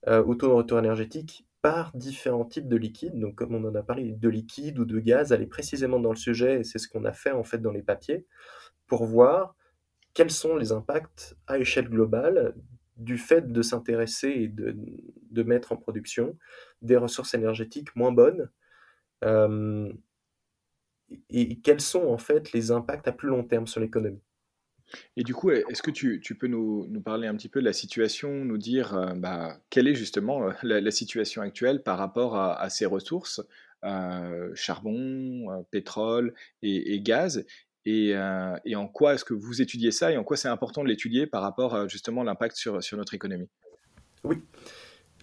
au 0.08 0.36
taux 0.36 0.48
de 0.48 0.54
retour 0.54 0.80
énergétique 0.80 1.46
par 1.64 1.92
différents 1.96 2.46
types 2.46 2.68
de 2.70 2.78
liquides. 2.78 3.20
Donc 3.20 3.36
comme 3.36 3.56
on 3.56 3.66
en 3.66 3.74
a 3.76 3.84
parlé, 3.84 4.12
de 4.14 4.30
liquide 4.30 4.78
ou 4.80 4.86
de 4.86 5.00
gaz, 5.00 5.34
aller 5.34 5.48
précisément 5.48 6.00
dans 6.00 6.12
le 6.12 6.18
sujet 6.18 6.60
et 6.60 6.64
c'est 6.64 6.80
ce 6.80 6.88
qu'on 6.90 7.06
a 7.06 7.14
fait 7.14 7.32
en 7.32 7.44
fait 7.44 7.60
dans 7.60 7.72
les 7.72 7.82
papiers, 7.84 8.28
pour 8.88 9.06
voir 9.06 9.56
quels 10.14 10.32
sont 10.32 10.58
les 10.58 10.72
impacts 10.74 11.36
à 11.48 11.58
échelle 11.60 11.90
globale 11.90 12.56
du 12.98 13.18
fait 13.18 13.52
de 13.52 13.62
s'intéresser 13.64 14.30
et 14.30 14.48
de 14.50 15.44
mettre 15.44 15.72
en 15.72 15.78
production 15.78 16.38
des 16.84 16.98
ressources 16.98 17.34
énergétiques 17.34 17.96
moins 17.96 18.12
bonnes, 18.12 18.50
et 19.24 19.94
et 21.30 21.60
quels 21.62 21.82
sont 21.82 22.08
en 22.08 22.18
fait 22.18 22.52
les 22.54 22.72
impacts 22.72 23.08
à 23.08 23.12
plus 23.14 23.30
long 23.30 23.44
terme 23.44 23.68
sur 23.68 23.80
l'économie. 23.82 24.22
Et 25.16 25.24
du 25.24 25.34
coup, 25.34 25.52
est 25.52 25.64
est-ce 25.70 25.82
que 25.82 25.92
tu 25.92 26.36
peux 26.36 26.48
nous 26.48 27.02
parler 27.02 27.28
un 27.28 27.36
petit 27.36 27.50
peu 27.50 27.60
de 27.60 27.66
la 27.66 27.74
situation, 27.74 28.46
nous 28.46 28.58
dire, 28.58 28.96
heu, 28.96 29.14
bah, 29.16 29.58
quelle 29.70 29.88
est 29.88 29.96
justement, 29.96 30.50
heu, 30.50 30.54
la 30.64 30.92
situation 30.92 31.42
actuelle 31.42 31.84
par 31.84 31.98
rapport 31.98 32.36
à 32.36 32.60
à 32.62 32.70
ces 32.70 32.86
ressources, 32.86 33.42
heu, 33.86 34.52
charbon, 34.56 35.66
pétrole 35.72 36.34
et 36.62 37.00
gaz? 37.02 37.46
Et 37.86 38.16
en 38.18 38.88
quoi 38.88 39.16
est-ce 39.16 39.26
que 39.26 39.34
vous 39.34 39.62
étudiez 39.62 39.92
ça 39.92 40.12
et 40.12 40.18
en 40.18 40.24
quoi 40.24 40.38
c'est 40.38 40.48
important 40.48 40.84
de 40.84 40.88
l'étudier 40.88 41.28
par 41.28 41.42
rapport 41.42 41.76
à 41.76 41.88
justement 41.88 42.24
l'impact 42.24 42.56
sur 42.56 42.98
notre 42.98 43.14
économie? 43.14 43.50
Oui, 44.24 44.42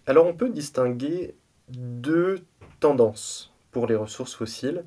alors 0.06 0.26
on 0.26 0.34
peut 0.34 0.50
distinguer 0.50 1.34
2 1.68 2.40
tendances 2.80 3.49
pour 3.70 3.86
les 3.86 3.94
ressources 3.94 4.34
fossiles. 4.34 4.84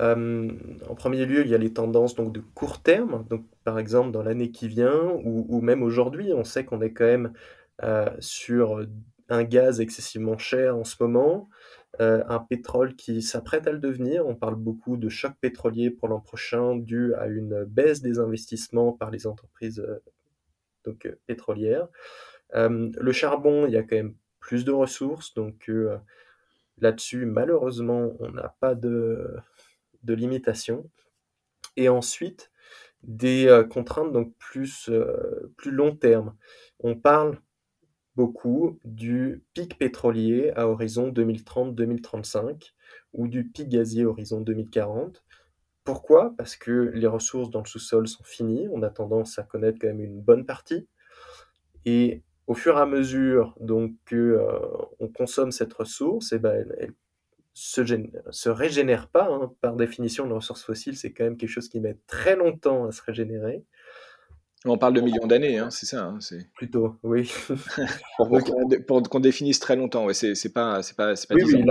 en 0.00 0.94
premier 0.96 1.26
lieu, 1.26 1.42
il 1.44 1.48
y 1.48 1.54
a 1.54 1.58
les 1.58 1.72
tendances 1.72 2.14
donc, 2.14 2.32
de 2.32 2.40
court 2.40 2.82
terme. 2.82 3.26
Donc, 3.28 3.44
par 3.64 3.78
exemple, 3.78 4.10
dans 4.10 4.22
l'année 4.22 4.50
qui 4.50 4.68
vient, 4.68 5.12
ou, 5.24 5.60
même 5.60 5.82
aujourd'hui, 5.82 6.32
on 6.32 6.44
sait 6.44 6.64
qu'on 6.64 6.80
est 6.80 6.92
quand 6.92 7.04
même 7.04 7.32
sur 8.20 8.86
un 9.28 9.44
gaz 9.44 9.80
excessivement 9.80 10.38
cher 10.38 10.76
en 10.76 10.84
ce 10.84 10.96
moment, 11.00 11.48
un 11.98 12.38
pétrole 12.38 12.96
qui 12.96 13.22
s'apprête 13.22 13.66
à 13.66 13.72
le 13.72 13.78
devenir. 13.78 14.26
On 14.26 14.34
parle 14.34 14.56
beaucoup 14.56 14.96
de 14.96 15.08
choc 15.08 15.32
pétrolier 15.40 15.90
pour 15.90 16.08
l'an 16.08 16.20
prochain 16.20 16.76
dû 16.76 17.14
à 17.14 17.26
une 17.26 17.64
baisse 17.64 18.00
des 18.00 18.18
investissements 18.18 18.92
par 18.92 19.10
les 19.10 19.26
entreprises 19.26 19.84
donc, 20.84 21.08
pétrolières. 21.26 21.88
le 22.54 23.12
charbon, 23.12 23.66
il 23.66 23.72
y 23.72 23.76
a 23.76 23.82
quand 23.82 23.96
même 23.96 24.14
plus 24.40 24.64
de 24.64 24.72
ressources, 24.72 25.34
donc 25.34 25.70
Là-dessus, 26.82 27.26
malheureusement, 27.26 28.16
on 28.18 28.32
n'a 28.32 28.56
pas 28.58 28.74
de, 28.74 29.36
de 30.02 30.14
limitation. 30.14 30.90
Et 31.76 31.88
ensuite, 31.88 32.50
des 33.04 33.46
euh, 33.46 33.62
contraintes 33.62 34.12
donc 34.12 34.34
plus, 34.36 34.88
euh, 34.88 35.52
plus 35.56 35.70
long 35.70 35.94
terme. 35.94 36.34
On 36.80 36.96
parle 36.96 37.40
beaucoup 38.16 38.80
du 38.84 39.44
pic 39.54 39.78
pétrolier 39.78 40.50
à 40.56 40.66
horizon 40.66 41.12
2030-2035 41.12 42.72
ou 43.12 43.28
du 43.28 43.48
pic 43.48 43.68
gazier 43.68 44.04
horizon 44.04 44.40
2040. 44.40 45.22
Pourquoi? 45.84 46.34
Parce 46.36 46.56
que 46.56 46.90
les 46.94 47.06
ressources 47.06 47.50
dans 47.50 47.60
le 47.60 47.66
sous-sol 47.66 48.08
sont 48.08 48.24
finies, 48.24 48.66
on 48.72 48.82
a 48.82 48.90
tendance 48.90 49.38
à 49.38 49.44
connaître 49.44 49.78
quand 49.80 49.86
même 49.86 50.00
une 50.00 50.20
bonne 50.20 50.46
partie. 50.46 50.88
Et 51.84 52.22
au 52.52 52.54
fur 52.54 52.76
et 52.76 52.80
à 52.82 52.86
mesure 52.86 53.56
donc 53.60 53.92
que 54.04 54.14
euh, 54.14 54.58
on 55.00 55.08
consomme 55.08 55.52
cette 55.52 55.72
ressource, 55.72 56.32
et 56.32 56.36
eh 56.36 56.38
ben, 56.38 56.66
elle, 56.78 56.92
se, 57.54 57.82
se 58.30 58.48
régénère 58.50 59.08
pas. 59.08 59.26
Hein. 59.30 59.50
Par 59.62 59.74
définition, 59.74 60.26
une 60.26 60.34
ressource 60.34 60.62
fossile, 60.62 60.98
c'est 60.98 61.12
quand 61.12 61.24
même 61.24 61.38
quelque 61.38 61.48
chose 61.48 61.70
qui 61.70 61.80
met 61.80 61.96
très 62.06 62.36
longtemps 62.36 62.86
à 62.86 62.92
se 62.92 63.00
régénérer. 63.02 63.64
On 64.66 64.76
parle 64.76 64.92
de 64.92 65.00
millions 65.00 65.26
d'années, 65.26 65.58
hein, 65.58 65.70
c'est 65.70 65.86
ça. 65.86 66.04
Hein, 66.04 66.18
Plutôt, 66.54 66.96
oui. 67.02 67.32
pour, 68.86 69.02
qu'on 69.08 69.20
définisse 69.20 69.58
très 69.58 69.74
longtemps, 69.74 70.04
ouais, 70.04 70.12
c'est 70.12 70.52
pas, 70.52 70.82
c'est 70.82 70.94
pas, 70.94 71.14
pas 71.14 71.34
oui, 71.34 71.42
oui, 71.46 71.64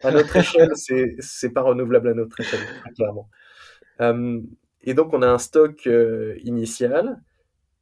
à, 0.00 0.10
notre 0.10 0.36
échelle, 0.36 0.70
c'est 0.74 1.50
pas 1.50 1.60
renouvelable 1.60 2.08
à 2.08 2.14
notre 2.14 2.40
échelle, 2.40 2.66
clairement. 2.96 3.28
Euh, 4.00 4.40
et 4.82 4.94
donc, 4.94 5.12
on 5.12 5.20
a 5.20 5.28
un 5.28 5.38
stock 5.38 5.86
euh, 5.86 6.36
initial 6.42 7.20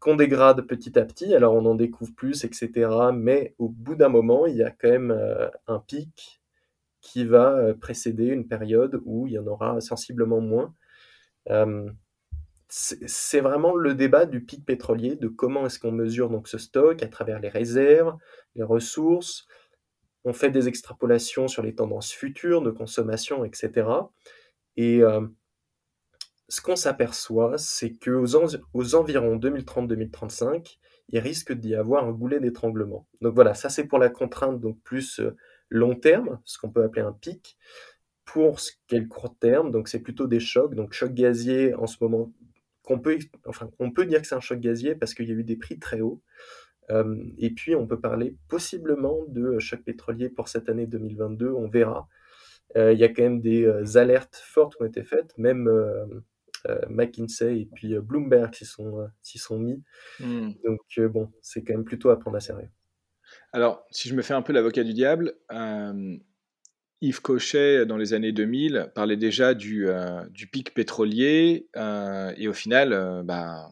qu'on 0.05 0.17
dégrade 0.17 0.61
petit 0.67 0.99
à 0.99 1.05
petit, 1.07 1.35
alors 1.35 1.55
on 1.55 1.65
en 1.65 1.75
découvre 1.75 2.15
plus, 2.15 2.45
etc. 2.45 2.91
Mais 3.15 3.55
au 3.59 3.71
bout 3.71 3.95
d'un 3.95 4.11
moment, 4.11 4.47
il 4.47 4.55
y 4.55 4.63
a 4.63 4.71
quand 4.71 4.91
même 4.91 5.11
euh, 5.11 5.49
un 5.67 5.79
pic 5.79 6.43
qui 7.01 7.25
va 7.25 7.57
euh, 7.57 7.73
précéder 7.73 8.27
une 8.27 8.47
période 8.47 9.01
où 9.07 9.27
il 9.27 9.33
y 9.33 9.39
en 9.39 9.47
aura 9.47 9.81
sensiblement 9.81 10.43
moins. 10.43 10.75
C'est 12.69 13.41
vraiment 13.41 13.75
le 13.75 13.95
débat 13.95 14.27
du 14.27 14.45
pic 14.45 14.67
pétrolier, 14.67 15.17
de 15.17 15.29
comment 15.29 15.65
est-ce 15.65 15.79
qu'on 15.79 15.93
mesure 15.93 16.29
donc 16.29 16.49
ce 16.49 16.59
stock 16.59 17.03
à 17.03 17.09
travers 17.09 17.41
les 17.41 17.49
réserves, 17.49 18.15
les 18.57 18.63
ressources. 18.63 19.47
On 20.25 20.35
fait 20.35 20.51
des 20.51 20.69
extrapolations 20.69 21.49
sur 21.49 21.63
les 21.63 21.75
tendances 21.75 22.13
futures 22.13 22.61
de 22.61 22.71
consommation, 22.71 23.45
etc. 23.45 23.89
Et 24.77 25.03
ce 26.55 26.61
qu'on 26.61 26.77
s'aperçoit, 26.77 27.59
c'est 27.59 27.91
qu'aux 27.91 28.37
aux 28.75 28.95
environs 28.95 29.37
2030-2035, 29.39 30.79
il 31.09 31.19
risque 31.19 31.53
d'y 31.53 31.75
avoir 31.75 32.05
un 32.05 32.13
goulet 32.13 32.39
d'étranglement. 32.39 33.09
Donc 33.21 33.35
voilà, 33.35 33.55
ça 33.55 33.69
c'est 33.69 33.85
pour 33.85 33.99
la 33.99 34.09
contrainte 34.09 34.61
donc 34.61 34.81
plus 34.85 35.19
euh, 35.19 35.37
long 35.69 35.97
terme, 35.97 36.39
ce 36.45 36.59
qu'on 36.59 36.71
peut 36.71 36.85
appeler 36.85 37.03
un 37.03 37.13
pic. 37.13 37.59
Pour 38.25 38.61
ce 38.61 38.71
qui 38.87 38.95
est 38.95 39.01
le 39.01 39.09
court 39.09 39.37
terme, 39.37 39.73
donc 39.73 39.89
c'est 39.89 39.99
plutôt 39.99 40.29
des 40.29 40.39
chocs, 40.39 40.77
donc 40.77 40.93
choc 40.93 41.13
gazier 41.13 41.75
en 41.75 41.89
ce 41.89 41.97
moment, 42.01 42.33
qu'on 42.83 43.01
peut, 43.01 43.19
enfin, 43.47 43.69
on 43.81 43.91
peut 43.91 44.07
dire 44.07 44.23
que 44.23 44.29
c'est 44.29 44.37
un 44.37 44.41
choc 44.41 44.61
gazier 44.61 44.95
parce 44.95 45.13
qu'il 45.13 45.29
y 45.29 45.33
a 45.33 45.35
eu 45.35 45.45
des 45.45 45.57
prix 45.57 45.81
très 45.81 46.01
hauts. 46.03 46.23
Euh, 46.91 47.17
et 47.37 47.51
puis 47.51 47.75
on 47.75 47.87
peut 47.89 48.01
parler 48.01 48.37
possiblement 48.49 49.25
de 49.27 49.59
choc 49.59 49.83
pétrolier 49.83 50.29
pour 50.29 50.49
cette 50.49 50.69
année 50.69 50.87
2022, 50.87 51.51
on 51.51 51.69
verra. 51.69 52.09
Euh, 52.77 52.93
il 52.93 52.99
y 53.01 53.05
a 53.05 53.09
quand 53.09 53.23
même 53.23 53.41
des 53.41 53.97
alertes 53.97 54.37
fortes 54.37 54.77
qui 54.77 54.83
ont 54.83 54.87
été 54.87 55.03
faites, 55.03 55.37
même 55.37 55.69
euh, 55.69 56.07
McKinsey 56.89 57.61
et 57.61 57.69
puis 57.75 57.95
euh, 57.95 58.01
Bloomberg 58.01 58.55
s'y 58.55 58.65
sont, 58.65 59.01
euh, 59.01 59.07
sont 59.23 59.59
mis. 59.59 59.83
Hmm. 60.21 60.53
Donc 60.65 61.13
bon, 61.13 61.33
c'est 61.43 61.63
quand 61.63 61.75
même 61.75 61.85
plutôt 61.85 62.11
à 62.11 62.19
prendre 62.19 62.37
à 62.37 62.41
sérieux. 62.41 62.71
Alors, 63.53 63.85
si 63.91 64.09
je 64.09 64.15
me 64.15 64.23
fais 64.23 64.35
un 64.35 64.43
peu 64.43 64.53
l'avocat 64.53 64.85
du 64.85 64.93
diable, 64.95 65.35
Yves 67.01 67.21
Cochet, 67.21 67.87
dans 67.87 67.97
les 67.97 68.15
années 68.15 68.33
2000, 68.33 68.93
parlait 68.95 69.17
déjà 69.17 69.55
du, 69.55 69.89
du 70.31 70.47
pic 70.47 70.73
pétrolier, 70.75 71.69
et 71.75 72.49
au 72.49 72.53
final, 72.53 73.23
bah, 73.25 73.71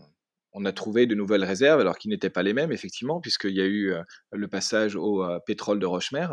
on 0.52 0.64
a 0.64 0.72
trouvé 0.72 1.06
de 1.06 1.14
nouvelles 1.14 1.44
réserves, 1.44 1.80
alors 1.80 1.99
qui 1.99 2.08
n'étaient 2.08 2.30
pas 2.30 2.42
les 2.42 2.54
mêmes, 2.54 2.72
effectivement, 2.72 3.20
puisqu'il 3.20 3.54
y 3.54 3.61
a 3.61 3.66
eu 3.66 3.94
le 4.32 4.49
passage 4.49 4.96
au 4.96 5.25
pétrole 5.46 5.78
de 5.78 5.87
Rochemer, 5.87 6.28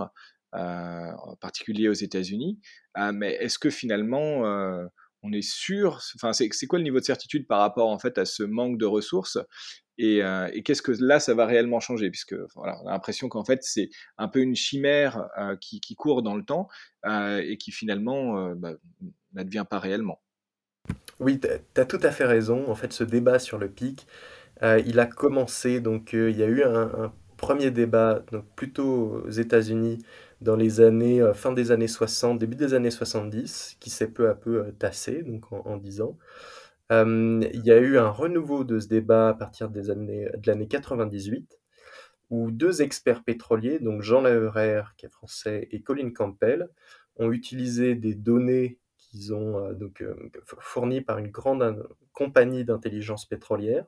en 0.54 1.36
particulier 1.40 1.90
aux 1.90 1.94
États-Unis. 1.94 2.60
mais 3.14 3.34
est-ce 3.34 3.60
que 3.60 3.70
finalement, 3.70 4.44
on 5.22 5.32
est 5.34 5.42
sûr, 5.42 6.02
enfin, 6.16 6.34
c'est 6.34 6.68
quoi 6.68 6.80
le 6.80 6.84
niveau 6.84 7.00
de 7.00 7.06
certitude 7.06 7.48
par 7.48 7.60
rapport 7.60 7.90
en 7.90 8.00
fait 8.00 8.18
à 8.18 8.26
ce 8.26 8.44
manque 8.44 8.78
de 8.78 8.86
ressources 8.86 9.38
et, 10.00 10.24
euh, 10.24 10.50
qu'est-ce 10.64 10.82
que 10.82 10.94
là 11.00 11.20
ça 11.20 11.34
va 11.34 11.46
réellement 11.46 11.82
changer? 11.82 12.10
Puisque 12.10 12.36
voilà, 12.56 12.80
on 12.82 12.88
a 12.88 12.92
l'impression 12.92 13.28
qu'en 13.28 13.44
fait 13.44 13.60
c'est 13.64 13.90
un 14.18 14.30
peu 14.30 14.40
une 14.40 14.56
chimère 14.56 15.28
euh, 15.38 15.58
qui, 15.58 15.82
court 15.96 16.24
dans 16.24 16.36
le 16.36 16.44
temps 16.44 16.70
euh, 17.06 17.44
et 17.46 17.58
qui 17.58 17.72
finalement 17.72 18.54
bah, 18.56 18.74
n'advient 19.34 19.66
pas 19.70 19.78
réellement. 19.78 20.22
Oui, 21.20 21.40
tu 21.40 21.50
as 21.82 21.86
tout 21.86 22.00
à 22.02 22.12
fait 22.12 22.26
raison. 22.26 22.70
En 22.70 22.76
fait, 22.76 22.94
ce 22.94 23.04
débat 23.04 23.40
sur 23.40 23.58
le 23.58 23.70
pic, 23.70 24.08
il 24.64 25.00
a 25.00 25.06
commencé, 25.06 25.82
donc 25.82 26.14
il 26.14 26.38
y 26.38 26.44
a 26.44 26.48
eu 26.48 26.64
un, 26.64 26.82
un 26.82 27.14
premier 27.36 27.70
débat, 27.70 28.24
donc 28.32 28.46
plutôt 28.56 29.22
aux 29.26 29.30
États-Unis, 29.30 30.00
dans 30.42 30.56
les 30.56 30.82
années, 30.82 31.22
euh, 31.22 31.34
fin 31.34 31.52
des 31.52 31.72
années 31.72 31.88
60, 31.88 32.40
début 32.40 32.56
des 32.56 32.74
années 32.74 32.92
70, 32.92 33.78
qui 33.80 33.90
s'est 33.90 34.12
peu 34.12 34.30
à 34.30 34.36
peu 34.36 34.66
euh, 34.66 34.72
tassé, 34.72 35.24
donc 35.24 35.52
en, 35.52 35.78
10 35.78 36.02
ans. 36.02 36.18
Euh, 36.92 37.48
il 37.54 37.66
y 37.66 37.72
a 37.72 37.78
eu 37.78 37.98
un 37.98 38.10
renouveau 38.10 38.64
de 38.64 38.80
ce 38.80 38.88
débat 38.88 39.30
à 39.30 39.34
partir 39.34 39.70
de 39.70 39.82
l'année 40.46 40.68
98, 40.68 41.60
où 42.30 42.52
deux 42.52 42.82
experts 42.82 43.24
pétroliers, 43.24 43.80
donc 43.80 44.02
Jean 44.02 44.22
Laverer, 44.22 44.84
qui 44.98 45.06
est 45.06 45.10
français, 45.10 45.68
et 45.72 45.82
Colin 45.82 46.12
Campbell, 46.12 46.70
ont 47.18 47.32
utilisé 47.32 47.96
des 47.96 48.16
données 48.16 48.80
qu'ils 48.98 49.34
ont 49.34 49.74
donc 49.74 50.04
fournies 50.44 51.02
par 51.02 51.18
une 51.18 51.30
grande 51.30 51.88
compagnie 52.14 52.66
d'intelligence 52.66 53.26
pétrolière, 53.26 53.86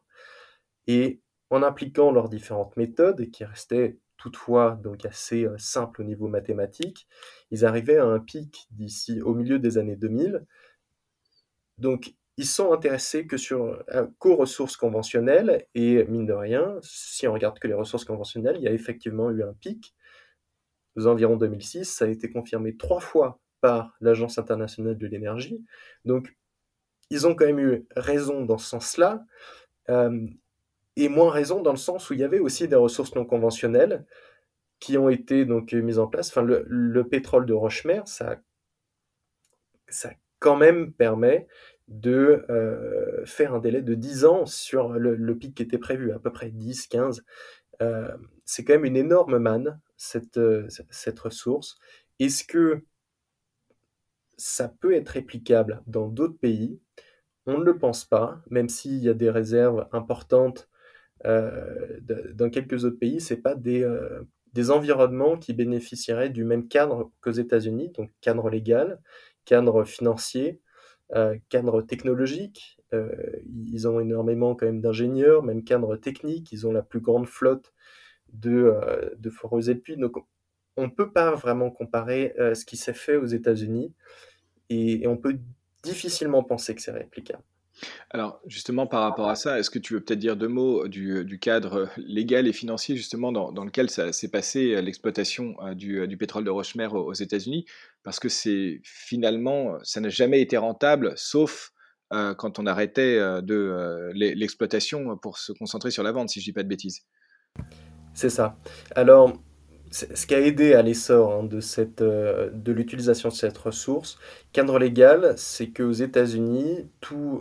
et 0.87 1.21
en 1.49 1.63
appliquant 1.63 2.11
leurs 2.11 2.29
différentes 2.29 2.77
méthodes, 2.77 3.29
qui 3.31 3.45
restaient 3.45 3.97
toutefois 4.21 4.79
donc 4.83 5.05
assez 5.05 5.45
euh, 5.45 5.57
simple 5.57 6.01
au 6.01 6.03
niveau 6.03 6.27
mathématique, 6.27 7.07
ils 7.49 7.65
arrivaient 7.65 7.97
à 7.97 8.05
un 8.05 8.19
pic 8.19 8.67
d'ici 8.71 9.21
au 9.21 9.33
milieu 9.33 9.57
des 9.59 9.77
années 9.77 9.95
2000. 9.95 10.45
Donc 11.79 12.13
ils 12.37 12.45
sont 12.45 12.71
intéressés 12.71 13.25
que 13.25 13.37
sur 13.37 13.83
euh, 13.89 14.07
qu'aux 14.19 14.35
ressources 14.35 14.77
conventionnelles 14.77 15.65
et 15.73 16.03
mine 16.05 16.25
de 16.27 16.33
rien, 16.33 16.77
si 16.83 17.27
on 17.27 17.33
regarde 17.33 17.59
que 17.59 17.67
les 17.67 17.73
ressources 17.73 18.05
conventionnelles, 18.05 18.57
il 18.57 18.63
y 18.63 18.67
a 18.67 18.73
effectivement 18.73 19.31
eu 19.31 19.43
un 19.43 19.53
pic 19.53 19.95
aux 20.95 21.07
environs 21.07 21.37
2006. 21.37 21.85
Ça 21.85 22.05
a 22.05 22.07
été 22.07 22.29
confirmé 22.29 22.77
trois 22.77 22.99
fois 22.99 23.39
par 23.59 23.95
l'Agence 24.01 24.37
internationale 24.37 24.97
de 24.97 25.07
l'énergie. 25.07 25.63
Donc 26.05 26.35
ils 27.09 27.25
ont 27.25 27.35
quand 27.35 27.45
même 27.45 27.59
eu 27.59 27.85
raison 27.95 28.45
dans 28.45 28.59
ce 28.59 28.69
sens-là. 28.69 29.25
Euh, 29.89 30.27
et 30.95 31.09
moins 31.09 31.31
raison 31.31 31.61
dans 31.61 31.71
le 31.71 31.77
sens 31.77 32.09
où 32.09 32.13
il 32.13 32.19
y 32.19 32.23
avait 32.23 32.39
aussi 32.39 32.67
des 32.67 32.75
ressources 32.75 33.15
non 33.15 33.25
conventionnelles 33.25 34.05
qui 34.79 34.97
ont 34.97 35.09
été 35.09 35.45
donc 35.45 35.73
mises 35.73 35.99
en 35.99 36.07
place. 36.07 36.29
Enfin, 36.29 36.41
le, 36.41 37.03
pétrole 37.07 37.45
de 37.45 37.53
Rochemer, 37.53 38.01
ça, 38.05 38.41
ça 39.87 40.11
quand 40.39 40.57
même 40.57 40.91
permet 40.91 41.47
de 41.87 42.45
euh, 42.49 43.25
faire 43.25 43.53
un 43.53 43.59
délai 43.59 43.81
de 43.81 43.93
10 43.93 44.25
ans 44.25 44.45
sur 44.45 44.89
le, 44.89 45.37
pic 45.37 45.55
qui 45.55 45.63
était 45.63 45.77
prévu, 45.77 46.11
à 46.11 46.19
peu 46.19 46.31
près 46.31 46.49
10, 46.49 46.87
15. 46.87 47.23
Euh, 47.81 48.15
c'est 48.45 48.63
quand 48.63 48.73
même 48.73 48.85
une 48.85 48.97
énorme 48.97 49.37
manne, 49.37 49.79
cette, 49.97 50.37
euh, 50.37 50.67
cette 50.89 51.19
ressource. 51.19 51.77
Est-ce 52.19 52.43
que 52.43 52.83
ça 54.37 54.67
peut 54.67 54.95
être 54.95 55.09
réplicable 55.09 55.83
dans 55.85 56.07
d'autres 56.07 56.37
pays? 56.37 56.79
On 57.45 57.59
ne 57.59 57.63
le 57.63 57.77
pense 57.77 58.05
pas, 58.05 58.41
même 58.49 58.69
s'il 58.69 58.97
y 58.97 59.09
a 59.09 59.13
des 59.13 59.29
réserves 59.29 59.87
importantes 59.91 60.69
euh, 61.25 61.99
dans 62.33 62.49
quelques 62.49 62.85
autres 62.85 62.97
pays, 62.99 63.21
c'est 63.21 63.41
pas 63.41 63.55
des, 63.55 63.83
euh, 63.83 64.23
des 64.53 64.71
environnements 64.71 65.37
qui 65.37 65.53
bénéficieraient 65.53 66.29
du 66.29 66.43
même 66.43 66.67
cadre 66.67 67.11
qu'aux 67.21 67.31
États-Unis, 67.31 67.89
donc 67.89 68.09
cadre 68.21 68.49
légal, 68.49 68.99
cadre 69.45 69.83
financier, 69.83 70.59
euh, 71.15 71.37
cadre 71.49 71.81
technologique. 71.81 72.77
ils 72.93 73.87
ont 73.87 73.99
énormément 74.01 74.55
quand 74.55 74.65
même 74.65 74.81
d'ingénieurs, 74.81 75.43
même 75.43 75.63
cadre 75.63 75.95
technique. 75.95 76.51
Ils 76.51 76.67
ont 76.67 76.73
la 76.73 76.81
plus 76.81 76.99
grande 76.99 77.27
flotte 77.27 77.73
de, 78.33 78.73
de 79.17 79.29
foreuses 79.29 79.69
et. 79.69 79.97
Donc, 79.97 80.17
on 80.77 80.83
ne 80.83 80.91
peut 80.91 81.11
pas 81.11 81.31
vraiment 81.35 81.71
comparer 81.71 82.33
ce 82.37 82.65
qui 82.65 82.75
s'est 82.77 82.93
fait 82.93 83.15
aux 83.15 83.25
États-Unis 83.25 83.93
et, 84.71 85.07
on 85.07 85.17
peut 85.17 85.37
difficilement 85.83 86.43
penser 86.43 86.75
que 86.75 86.81
c'est 86.81 86.91
réplicable. 86.91 87.43
Alors, 88.09 88.39
justement, 88.47 88.87
par 88.87 89.01
rapport 89.01 89.29
à 89.29 89.35
ça, 89.35 89.59
est-ce 89.59 89.69
que 89.69 89.79
tu 89.79 89.93
veux 89.93 90.01
peut-être 90.01 90.19
dire 90.19 90.35
deux 90.35 90.47
mots 90.47 90.87
du, 90.87 91.39
cadre 91.39 91.89
légal 91.97 92.47
et 92.47 92.53
financier, 92.53 92.95
justement, 92.95 93.31
dans, 93.31 93.63
lequel 93.63 93.89
ça 93.89 94.11
s'est 94.11 94.29
passé 94.29 94.81
l'exploitation 94.81 95.55
du, 95.73 96.17
pétrole 96.17 96.43
de 96.43 96.49
Rochemer 96.49 96.87
aux, 96.87 97.13
États-Unis? 97.13 97.65
Parce 98.03 98.19
que 98.19 98.29
c'est 98.29 98.81
finalement, 98.83 99.77
ça 99.83 100.01
n'a 100.01 100.09
jamais 100.09 100.41
été 100.41 100.57
rentable, 100.57 101.13
sauf 101.15 101.71
quand 102.09 102.59
on 102.59 102.65
arrêtait 102.65 103.17
de 103.41 104.11
l'exploitation 104.13 105.17
pour 105.17 105.37
se 105.37 105.53
concentrer 105.53 105.91
sur 105.91 106.03
la 106.03 106.11
vente, 106.11 106.29
si 106.29 106.39
je 106.39 106.45
dis 106.45 106.53
pas 106.53 106.63
de 106.63 106.67
bêtises. 106.67 107.05
C'est 108.13 108.29
ça. 108.29 108.57
Alors, 108.95 109.33
ce 109.91 110.25
qui 110.25 110.33
a 110.33 110.39
aidé 110.39 110.73
à 110.73 110.81
l'essor 110.81 111.33
hein, 111.33 111.43
de, 111.43 111.59
euh, 112.01 112.49
de 112.53 112.71
l'utilisation 112.71 113.27
de 113.29 113.33
cette 113.33 113.57
ressource, 113.57 114.17
cadre 114.53 114.79
légal, 114.79 115.33
c'est 115.37 115.71
qu'aux 115.71 115.91
États-Unis, 115.91 116.89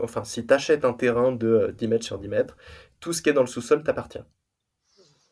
enfin, 0.02 0.24
si 0.24 0.44
tu 0.44 0.52
achètes 0.52 0.84
un 0.84 0.92
terrain 0.92 1.30
de 1.32 1.72
10 1.78 1.88
mètres 1.88 2.04
sur 2.04 2.18
10 2.18 2.28
mètres, 2.28 2.56
tout 2.98 3.12
ce 3.12 3.22
qui 3.22 3.30
est 3.30 3.32
dans 3.32 3.42
le 3.42 3.46
sous-sol 3.46 3.84
t'appartient. 3.84 4.24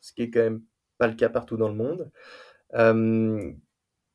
Ce 0.00 0.12
qui 0.12 0.22
est 0.22 0.30
quand 0.30 0.40
même 0.40 0.62
pas 0.96 1.08
le 1.08 1.14
cas 1.14 1.28
partout 1.28 1.56
dans 1.56 1.68
le 1.68 1.74
monde. 1.74 2.10
Euh, 2.74 3.52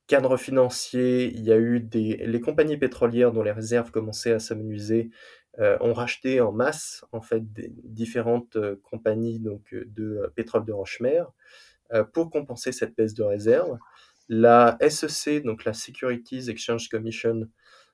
cadre 0.07 0.37
financier, 0.37 1.25
il 1.25 1.43
y 1.43 1.51
a 1.51 1.57
eu 1.57 1.81
des, 1.81 2.17
les 2.25 2.41
compagnies 2.41 2.77
pétrolières 2.77 3.33
dont 3.33 3.43
les 3.43 3.51
réserves 3.51 3.91
commençaient 3.91 4.33
à 4.33 4.39
s'amenuiser 4.39 5.11
euh, 5.59 5.77
ont 5.81 5.93
racheté 5.93 6.41
en 6.41 6.51
masse 6.51 7.05
en 7.11 7.21
fait 7.21 7.43
différentes 7.83 8.57
compagnies 8.81 9.39
donc 9.39 9.73
de 9.73 10.31
pétrole 10.35 10.65
de 10.65 10.71
roche-mer. 10.71 11.31
Euh, 11.93 12.03
pour 12.03 12.31
compenser 12.31 12.71
cette 12.71 12.95
baisse 12.95 13.13
de 13.13 13.23
réserve. 13.23 13.77
La 14.27 14.77
SEC, 14.89 15.43
donc 15.43 15.63
la 15.63 15.73
Securities 15.73 16.49
Exchange 16.49 16.89
Commission 16.89 17.47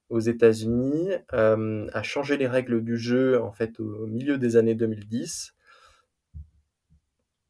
aux 0.09 0.19
États-Unis, 0.19 1.09
euh, 1.33 1.85
a 1.91 2.03
changé 2.03 2.37
les 2.37 2.47
règles 2.47 2.81
du 2.83 2.97
jeu 2.97 3.41
en 3.41 3.51
fait 3.51 3.79
au 3.79 4.07
milieu 4.07 4.37
des 4.37 4.55
années 4.55 4.75
2010 4.75 5.53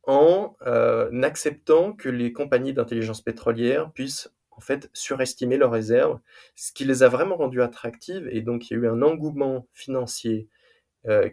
en 0.03 0.55
euh, 0.65 1.21
acceptant 1.21 1.93
que 1.93 2.09
les 2.09 2.33
compagnies 2.33 2.73
d'intelligence 2.73 3.21
pétrolière 3.21 3.91
puissent 3.91 4.31
en 4.49 4.59
fait 4.59 4.89
surestimer 4.93 5.57
leurs 5.57 5.71
réserves, 5.71 6.19
ce 6.55 6.73
qui 6.73 6.83
les 6.83 7.03
a 7.03 7.09
vraiment 7.09 7.37
rendues 7.37 7.61
attractives. 7.61 8.27
Et 8.31 8.41
donc 8.41 8.69
il 8.69 8.73
y 8.73 8.75
a 8.77 8.79
eu 8.79 8.87
un 8.87 9.03
engouement 9.03 9.67
financier 9.73 10.47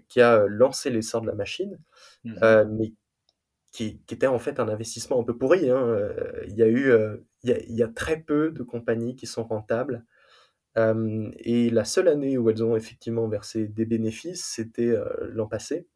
qui 0.09 0.21
a 0.21 0.47
lancé 0.47 0.91
l'essor 0.91 1.23
de 1.23 1.27
la 1.27 1.35
machine, 1.35 1.79
mmh 2.25 2.65
mais 2.71 2.93
qui, 3.77 4.01
était 4.11 4.27
en 4.27 4.39
fait 4.39 4.59
un 4.59 4.69
investissement 4.69 5.21
un 5.21 5.25
peu 5.25 5.37
pourri. 5.37 5.69
Hein. 5.69 5.87
Euh, 5.87 6.43
il, 6.49 6.57
y 6.57 6.63
a 6.63 6.67
eu, 6.67 6.91
euh, 6.91 7.19
il, 7.43 7.77
y 7.77 7.83
a, 7.83 7.89
très 7.89 8.19
peu 8.19 8.51
de 8.51 8.63
compagnies 8.63 9.17
qui 9.17 9.27
sont 9.27 9.45
rentables. 9.45 10.07
Euh, 10.79 11.31
et 11.41 11.69
la 11.69 11.85
seule 11.85 12.09
année 12.09 12.39
où 12.39 12.49
elles 12.49 12.65
ont 12.65 12.77
effectivement 12.77 13.29
versé 13.29 13.69
des 13.69 13.85
bénéfices, 13.85 14.45
c'était 14.45 14.97
l'an 15.33 15.47
passé. 15.47 15.87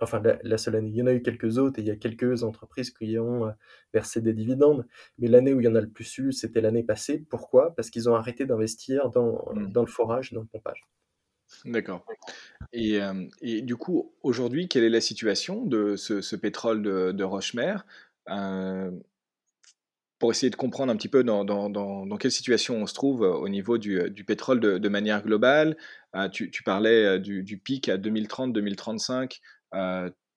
Enfin, 0.00 0.22
la, 0.42 0.58
seule 0.58 0.76
année. 0.76 0.90
Il 0.90 0.96
y 0.96 1.02
en 1.02 1.06
a 1.06 1.14
eu 1.14 1.22
quelques 1.22 1.56
autres 1.58 1.78
et 1.78 1.82
il 1.82 1.88
y 1.88 1.90
a 1.90 1.96
quelques 1.96 2.42
entreprises 2.42 2.90
qui 2.90 3.18
ont 3.18 3.50
versé 3.94 4.20
des 4.20 4.34
dividendes. 4.34 4.86
Mais 5.18 5.28
l'année 5.28 5.54
où 5.54 5.60
il 5.60 5.64
y 5.64 5.68
en 5.68 5.74
a 5.74 5.80
le 5.80 5.88
plus 5.88 6.18
eu, 6.18 6.32
c'était 6.32 6.60
l'année 6.60 6.84
passée. 6.84 7.24
Pourquoi? 7.30 7.74
Parce 7.74 7.88
qu'ils 7.88 8.08
ont 8.10 8.14
arrêté 8.14 8.44
d'investir 8.44 9.08
dans, 9.10 9.50
mmh. 9.54 9.72
dans 9.72 9.82
le 9.82 9.90
forage, 9.90 10.32
dans 10.32 10.42
le 10.42 10.46
pompage. 10.46 10.82
D'accord. 11.64 12.04
Et, 12.72 13.00
du 13.62 13.76
coup, 13.76 14.12
aujourd'hui, 14.22 14.68
quelle 14.68 14.84
est 14.84 14.90
la 14.90 15.00
situation 15.00 15.64
de 15.64 15.96
ce, 15.96 16.36
pétrole 16.36 16.82
de, 16.82 17.12
de 17.12 17.24
Rochemer 17.24 17.76
Pour 20.18 20.30
essayer 20.30 20.50
de 20.50 20.56
comprendre 20.56 20.92
un 20.92 20.96
petit 20.96 21.08
peu 21.08 21.24
dans, 21.24 22.16
quelle 22.18 22.30
situation 22.30 22.76
on 22.76 22.86
se 22.86 22.94
trouve 22.94 23.22
au 23.22 23.48
niveau 23.48 23.78
du, 23.78 24.24
pétrole 24.26 24.60
de, 24.60 24.88
manière 24.88 25.22
globale. 25.22 25.76
Tu, 26.32 26.62
parlais 26.64 27.18
du, 27.18 27.58
pic 27.58 27.88
à 27.88 27.98
2030-2035, 27.98 29.40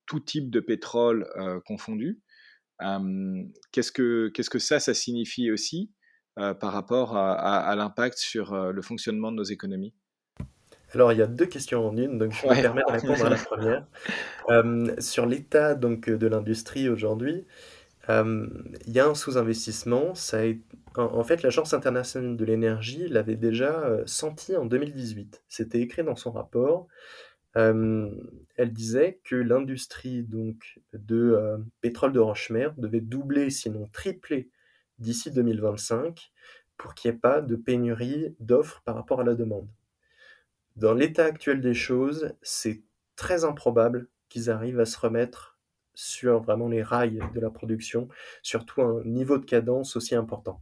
tout 0.06 0.20
type 0.20 0.50
de 0.50 0.60
pétrole 0.60 1.28
confondu. 1.66 2.20
qu'est-ce, 3.72 3.92
que, 3.92 4.30
qu'est-ce 4.30 4.50
que 4.50 4.60
ça, 4.60 4.80
ça 4.80 4.94
signifie 4.94 5.52
aussi 5.52 5.92
par 6.36 6.74
rapport 6.74 7.16
à 7.16 7.74
l'impact 7.76 8.18
sur 8.18 8.56
le 8.56 8.82
fonctionnement 8.82 9.32
de 9.32 9.38
nos 9.38 9.44
économies? 9.44 9.94
Alors, 10.94 11.12
il 11.12 11.18
y 11.18 11.22
a 11.22 11.28
deux 11.28 11.46
questions 11.46 11.88
en 11.88 11.98
une, 11.98 12.18
donc 12.18 12.32
je 12.32 12.48
me 12.48 12.62
permets 12.62 12.82
de 12.88 12.92
répondre 12.92 13.26
à 13.26 13.30
la 13.30 13.36
première. 13.46 13.86
Euh, 14.50 14.96
sur 15.00 15.26
l'état 15.26 15.76
donc 15.76 16.10
de 16.10 16.28
l'industrie 16.28 16.90
aujourd'hui, 16.90 17.46
euh, 18.10 18.48
il 18.88 18.94
y 18.94 19.00
a 19.00 19.08
un 19.08 19.16
sous-investissement. 19.16 20.16
Ça 20.16 20.40
en, 20.96 21.24
fait, 21.24 21.44
l'Agence 21.44 21.74
internationale 21.74 22.38
de 22.38 22.46
l'énergie 22.46 23.08
l'avait 23.10 23.36
déjà 23.36 23.82
euh, 23.82 24.04
senti 24.06 24.56
en 24.56 24.66
2018. 24.66 25.44
C'était 25.50 25.82
écrit 25.82 26.04
dans 26.04 26.16
son 26.16 26.32
rapport. 26.32 26.88
elle 27.56 28.72
disait 28.72 29.20
que 29.24 29.36
l'industrie 29.36 30.24
donc 30.24 30.80
de 30.94 31.38
pétrole 31.82 32.14
de 32.14 32.20
Rochemer 32.20 32.70
devait 32.78 33.02
doubler, 33.02 33.50
sinon 33.50 33.90
tripler, 33.92 34.50
d'ici 35.00 35.32
2025 35.32 36.32
pour 36.78 36.94
qu'il 36.94 37.12
n'y 37.12 37.18
ait 37.18 37.20
pas 37.20 37.42
de 37.42 37.56
pénurie 37.56 38.36
d'offres 38.40 38.82
par 38.86 38.96
rapport 38.96 39.22
à 39.22 39.24
la 39.24 39.34
demande. 39.34 39.68
Dans 40.76 40.94
l'état 40.94 41.26
actuel 41.26 41.62
des 41.62 41.74
choses, 41.74 42.34
c'est 42.42 42.82
très 43.16 43.46
improbable 43.46 44.08
qu'ils 44.28 44.50
arrivent 44.50 44.80
à 44.80 44.86
se 44.86 45.00
remettre 45.00 45.58
sur 45.94 46.42
vraiment 46.42 46.68
les 46.68 46.84
rails 46.84 47.20
de 47.34 47.40
la 47.40 47.50
production, 47.50 48.10
surtout 48.42 48.82
un 48.82 49.02
niveau 49.06 49.38
de 49.38 49.46
cadence 49.46 49.96
aussi 49.96 50.16
important. 50.16 50.60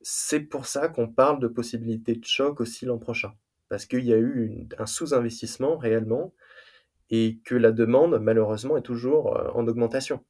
C'est 0.00 0.40
pour 0.40 0.66
ça 0.66 0.88
qu'on 0.88 1.06
parle 1.06 1.38
de 1.38 1.46
possibilité 1.46 2.16
de 2.16 2.24
choc 2.24 2.60
aussi 2.60 2.84
l'an 2.84 2.98
prochain, 2.98 3.32
parce 3.68 3.86
qu'il 3.86 4.04
y 4.04 4.12
a 4.12 4.18
eu 4.18 4.66
un 4.78 4.86
sous-investissement 4.86 5.76
réellement 5.76 6.34
et 7.10 7.38
que 7.44 7.54
la 7.54 7.70
demande, 7.70 8.18
malheureusement, 8.20 8.76
est 8.76 8.82
toujours 8.82 9.36
euh, 9.36 9.50
en 9.54 9.68
augmentation. 9.68 10.24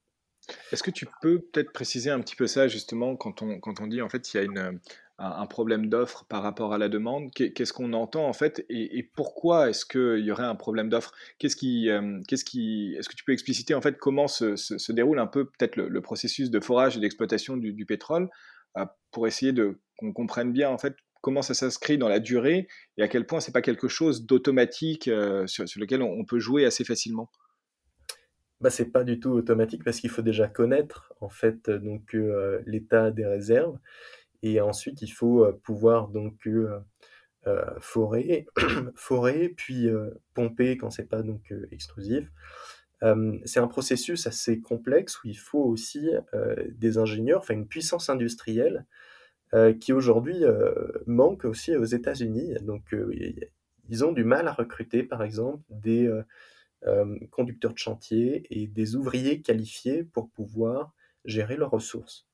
Est-ce 0.73 0.83
que 0.83 0.91
tu 0.91 1.07
peux 1.23 1.41
peut-être 1.41 1.73
préciser 1.73 2.11
un 2.11 2.21
petit 2.21 2.35
peu 2.35 2.49
ça 2.49 2.67
justement 2.67 3.17
quand 3.17 3.43
on, 3.43 3.61
quand 3.61 3.81
on 3.81 3.87
dit 3.87 4.03
en 4.03 4.09
fait 4.09 4.35
il 4.35 4.37
y 4.39 4.41
a 4.41 4.43
une, 4.43 4.81
un, 5.23 5.47
problème 5.47 5.89
d'offre 5.89 6.25
par 6.29 6.43
rapport 6.43 6.73
à 6.73 6.79
la 6.79 6.89
demande. 6.89 7.31
Qu'est-ce 7.33 7.73
qu'on 7.73 7.93
entend 7.93 8.27
en 8.27 8.33
fait 8.33 8.65
et, 8.69 9.09
pourquoi 9.15 9.71
est-ce 9.71 9.87
qu'il 9.87 10.25
y 10.25 10.33
aurait 10.33 10.45
un 10.45 10.57
problème 10.57 10.89
d'offre? 10.89 11.13
Qu'est-ce 11.39 11.57
qui, 11.57 11.89
euh, 11.89 12.21
qu'est-ce 12.27 12.45
qui, 12.45 12.95
est-ce 12.99 13.09
que 13.09 13.15
tu 13.15 13.25
peux 13.25 13.33
expliciter 13.33 13.75
en 13.75 13.81
fait 13.81 13.99
comment 13.99 14.27
se, 14.27 14.93
déroule 14.93 15.21
un 15.21 15.27
peu 15.27 15.45
peut-être 15.45 15.77
le, 15.77 16.01
processus 16.01 16.51
de 16.51 16.61
forage 16.61 16.97
et 16.97 17.01
d'exploitation 17.01 17.57
du, 17.57 17.87
pétrole 17.87 18.29
euh, 18.77 18.85
pour 19.13 19.27
essayer 19.27 19.53
de 19.53 19.81
qu'on 19.97 20.13
comprenne 20.13 20.53
bien 20.53 20.71
en 20.71 20.79
fait 20.79 20.97
comment 21.21 21.43
ça 21.43 21.55
s'inscrit 21.55 21.99
dans 21.99 22.09
la 22.09 22.19
durée 22.19 22.67
et 22.97 23.03
à 23.03 23.09
quel 23.09 23.25
point 23.25 23.39
c'est 23.39 23.53
pas 23.53 23.63
quelque 23.63 23.87
chose 23.87 24.27
d'automatique 24.27 25.07
euh, 25.07 25.47
sur, 25.47 25.65
lequel 25.77 26.03
on, 26.03 26.25
peut 26.25 26.41
jouer 26.41 26.65
assez 26.65 26.85
facilement? 26.85 27.31
Bah, 28.61 28.71
c'est 28.71 28.91
pas 28.91 29.05
du 29.05 29.21
tout 29.21 29.31
automatique 29.31 29.85
parce 29.85 30.01
qu'il 30.01 30.11
faut 30.11 30.23
déjà 30.23 30.49
connaître 30.49 31.13
en 31.21 31.29
fait 31.29 31.71
donc 31.71 32.17
l'état 32.67 33.13
des 33.13 33.27
réserves 33.27 33.79
et 34.43 34.61
ensuite, 34.61 35.03
il 35.03 35.11
faut 35.11 35.47
pouvoir 35.63 36.09
donc 36.09 36.49
forer, 37.81 38.47
forer, 38.97 39.49
puis 39.51 39.89
pomper 40.35 40.77
quand 40.77 40.91
c'est 40.91 41.09
pas 41.09 41.23
donc 41.23 41.53
extrusif. 41.71 42.29
c'est 43.45 43.61
un 43.61 43.69
processus 43.69 44.27
assez 44.27 44.61
complexe 44.61 45.23
où 45.23 45.29
il 45.29 45.39
faut 45.39 45.63
aussi 45.63 46.11
des 46.69 46.99
ingénieurs, 46.99 47.41
enfin 47.41 47.55
une 47.55 47.69
puissance 47.69 48.11
industrielle 48.11 48.87
qui 49.81 49.93
aujourd'hui 49.93 50.43
manque 51.07 51.45
aussi 51.45 51.77
aux 51.77 51.85
États-Unis. 51.85 52.55
Donc 52.63 52.95
ils 53.89 54.05
ont 54.05 54.13
du 54.13 54.25
mal 54.25 54.49
à 54.49 54.53
recruter, 54.53 55.05
par 55.05 55.23
exemple, 55.23 55.63
des 55.71 56.11
conducteurs 57.31 57.75
de 57.75 57.79
chantier 57.79 58.47
et 58.51 58.67
des 58.67 58.97
ouvriers 58.97 59.41
qualifiés 59.41 60.03
pour 60.03 60.31
pouvoir 60.31 60.93
gérer 61.25 61.57
leurs 61.57 61.71
ressources 61.71 62.27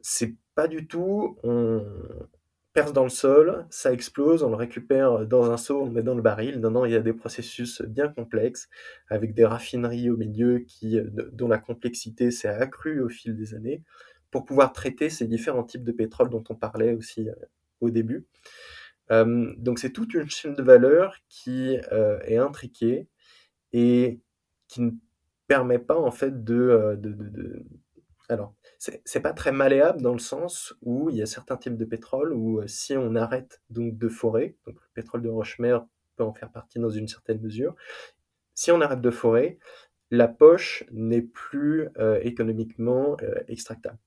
c'est 0.00 0.34
du 0.66 0.88
tout, 0.88 1.36
on 1.44 1.84
perce 2.72 2.92
dans 2.92 3.04
le 3.04 3.10
sol, 3.10 3.66
ça 3.70 3.92
explose, 3.92 4.42
on 4.42 4.50
le 4.50 4.56
récupère 4.56 5.26
dans 5.26 5.50
un 5.50 5.56
seau, 5.56 5.82
on 5.82 5.86
le 5.86 5.92
met 5.92 6.02
dans 6.02 6.14
le 6.14 6.22
baril. 6.22 6.60
Non, 6.60 6.70
non, 6.70 6.84
il 6.84 6.92
y 6.92 6.96
a 6.96 7.00
des 7.00 7.12
processus 7.12 7.82
bien 7.82 8.08
complexes, 8.08 8.68
avec 9.08 9.34
des 9.34 9.44
raffineries 9.44 10.10
au 10.10 10.16
milieu 10.16 10.60
qui, 10.60 11.00
dont 11.32 11.48
la 11.48 11.58
complexité 11.58 12.30
s'est 12.30 12.48
accrue 12.48 13.00
au 13.00 13.08
fil 13.08 13.36
des 13.36 13.54
années, 13.54 13.82
pour 14.30 14.44
pouvoir 14.44 14.72
traiter 14.72 15.10
ces 15.10 15.26
différents 15.26 15.64
types 15.64 15.84
de 15.84 15.92
pétrole 15.92 16.30
dont 16.30 16.44
on 16.48 16.54
parlait 16.54 16.94
aussi 16.94 17.28
euh, 17.28 17.34
au 17.80 17.90
début. 17.90 18.26
Euh, 19.10 19.52
donc 19.56 19.78
c'est 19.78 19.92
toute 19.92 20.14
une 20.14 20.28
chaîne 20.28 20.54
de 20.54 20.62
valeur 20.62 21.16
qui 21.28 21.78
euh, 21.92 22.20
est 22.24 22.36
intriquée 22.36 23.08
et 23.72 24.20
qui 24.68 24.82
ne 24.82 24.90
permet 25.46 25.78
pas 25.78 25.98
en 25.98 26.10
fait 26.10 26.44
de 26.44 27.00
alors 28.28 28.54
c'est 28.78 29.20
pas 29.20 29.32
très 29.32 29.50
malléable 29.50 30.00
dans 30.02 30.12
le 30.12 30.20
sens 30.20 30.74
où 30.82 31.10
il 31.10 31.16
y 31.16 31.22
a 31.22 31.26
certains 31.26 31.56
types 31.56 31.76
de 31.76 31.84
pétrole 31.84 32.32
où 32.32 32.60
euh, 32.60 32.66
si 32.68 32.96
on 32.96 33.16
arrête 33.16 33.60
donc 33.70 33.98
de 33.98 34.08
forer, 34.08 34.56
donc 34.66 34.76
le 34.76 34.88
pétrole 34.94 35.22
de 35.22 35.28
roche-mer 35.28 35.84
peut 36.16 36.22
en 36.24 36.32
faire 36.32 36.50
partie 36.52 36.78
dans 36.78 36.90
une 36.90 37.08
certaine 37.08 37.40
mesure, 37.40 37.74
si 38.54 38.70
on 38.70 38.80
arrête 38.80 39.00
de 39.00 39.10
forer, 39.10 39.58
la 40.10 40.28
poche 40.28 40.84
n'est 40.92 41.22
plus 41.22 41.88
euh, 41.98 42.20
économiquement 42.22 43.16
euh, 43.22 43.42
extractable. 43.48 43.98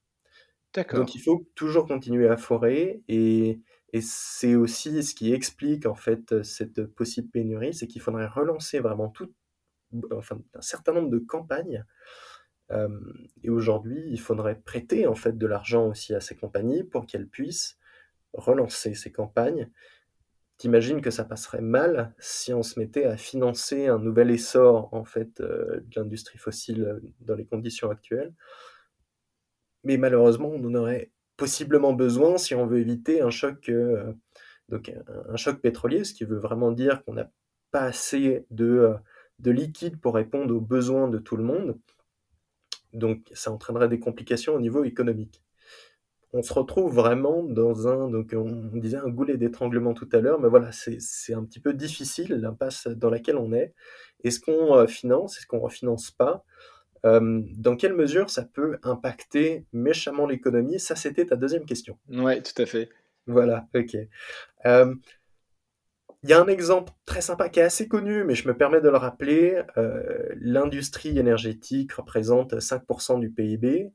Donc 0.94 1.16
il 1.16 1.20
faut 1.22 1.48
toujours 1.56 1.86
continuer 1.86 2.30
à 2.30 2.38
forer 2.38 3.04
et 3.08 3.62
et 3.94 4.00
c'est 4.00 4.56
aussi 4.56 5.04
ce 5.04 5.14
qui 5.14 5.34
explique 5.34 5.86
en 5.86 5.96
fait, 5.96 6.44
cette 6.44 6.86
possible 6.86 7.30
pénurie, 7.30 7.74
c'est 7.74 7.88
qu'il 7.88 8.02
faudrait 8.02 8.28
relancer 8.28 8.80
vraiment 8.80 9.10
tout 9.10 9.34
enfin 10.12 10.40
un 10.54 10.62
certain 10.62 10.94
nombre 10.94 11.10
de 11.10 11.20
campagnes, 11.20 11.86
et 13.44 13.50
aujourd'hui, 13.50 14.04
il 14.08 14.20
faudrait 14.20 14.56
prêter 14.56 15.08
en 15.08 15.16
fait 15.16 15.38
de 15.38 15.48
l'argent 15.48 15.88
aussi 15.88 16.14
à 16.14 16.22
ces 16.22 16.36
compagnies 16.36 16.84
pour 16.84 17.06
qu'elles 17.06 17.28
puissent 17.28 17.78
relancer 18.34 18.94
ces 18.94 19.12
campagnes. 19.12 19.70
Tu 20.58 20.70
que 21.02 21.10
ça 21.10 21.26
passerait 21.26 21.62
mal 21.62 22.14
si 22.20 22.54
on 22.54 22.62
se 22.62 22.80
mettait 22.80 23.06
à 23.06 23.18
financer 23.18 23.88
un 23.88 23.98
nouvel 23.98 24.30
essor 24.30 24.90
en 24.94 25.04
fait, 25.04 25.42
heu, 25.42 25.84
de 25.88 26.00
l'industrie 26.00 26.38
fossile, 26.38 26.84
heu, 26.84 27.02
dans 27.22 27.34
les 27.34 27.46
conditions 27.46 27.90
actuelles? 27.90 28.32
Mais 29.84 29.98
malheureusement, 29.98 30.50
on 30.50 30.64
en 30.64 30.76
aurait 30.76 31.12
possiblement 31.36 31.94
besoin 31.94 32.38
si 32.38 32.54
on 32.54 32.68
veut 32.68 32.80
éviter 32.80 33.22
un 33.22 33.32
choc, 33.32 33.70
euh, 33.70 34.14
donc 34.70 34.94
un, 35.30 35.36
choc 35.36 35.60
pétrolier, 35.60 36.04
ce 36.04 36.14
qui 36.14 36.26
veut 36.26 36.38
vraiment 36.38 36.72
dire 36.72 37.04
qu'on 37.04 37.14
n'a 37.14 37.32
pas 37.72 37.82
assez 37.82 38.46
de, 38.52 38.66
euh, 38.66 38.94
de 39.40 39.50
liquide 39.50 40.00
pour 40.00 40.14
répondre 40.14 40.56
aux 40.56 40.62
besoins 40.62 41.08
de 41.08 41.18
tout 41.18 41.38
le 41.38 41.44
monde. 41.44 41.80
Donc 42.94 43.30
ça 43.34 43.52
entraînerait 43.52 43.90
des 43.90 44.00
complications 44.00 44.56
au 44.56 44.60
niveau 44.60 44.84
économique. 44.84 45.42
On 46.34 46.44
se 46.44 46.54
retrouve 46.54 46.94
vraiment 46.94 47.44
dans 47.44 47.90
un, 47.90 48.10
donc 48.10 48.34
on 48.34 48.78
disait 48.78 48.98
un 48.98 49.10
goulet 49.10 49.36
d'étranglement 49.36 49.94
tout 49.94 50.08
à 50.14 50.22
l'heure, 50.22 50.40
mais 50.40 50.48
voilà, 50.48 50.72
c'est 50.72 51.34
un 51.34 51.44
petit 51.44 51.60
peu 51.60 51.74
difficile 51.74 52.34
l'impasse 52.36 52.88
dans 52.88 53.10
laquelle 53.10 53.36
on 53.36 53.52
est. 53.52 53.74
Est-ce 54.24 54.40
qu'on 54.40 54.76
euh, 54.78 54.88
finance, 54.88 55.38
est-ce 55.38 55.46
qu'on 55.46 55.58
ne 55.58 55.64
refinance 55.64 56.12
pas? 56.12 56.46
Euh, 57.06 57.42
dans 57.58 57.76
quelle 57.76 57.96
mesure 57.96 58.30
ça 58.30 58.44
peut 58.44 58.78
impacter 58.84 59.66
méchamment 59.74 60.26
l'économie? 60.26 60.80
Ça, 60.80 60.96
c'était 60.96 61.26
ta 61.26 61.36
deuxième 61.36 61.66
question. 61.66 61.98
Oui, 62.10 62.42
tout 62.44 62.62
à 62.62 62.66
fait. 62.66 62.90
Voilà, 63.28 63.68
ok. 63.76 63.98
Euh, 64.66 64.96
il 66.24 66.30
y 66.30 66.34
a 66.34 66.42
un 66.42 66.48
exemple 66.48 66.94
très 67.06 67.22
sympa 67.22 67.50
qui 67.50 67.60
est 67.60 67.64
assez 67.64 67.88
connu, 67.88 68.24
mais 68.24 68.36
je 68.36 68.48
me 68.48 68.56
permets 68.56 68.82
de 68.82 68.90
le 68.90 68.98
rappeler. 68.98 69.62
Euh, 69.78 70.30
l'industrie 70.40 71.18
énergétique 71.18 71.94
représente 71.94 72.54
5% 72.54 73.20
du 73.20 73.32
PIB. 73.32 73.92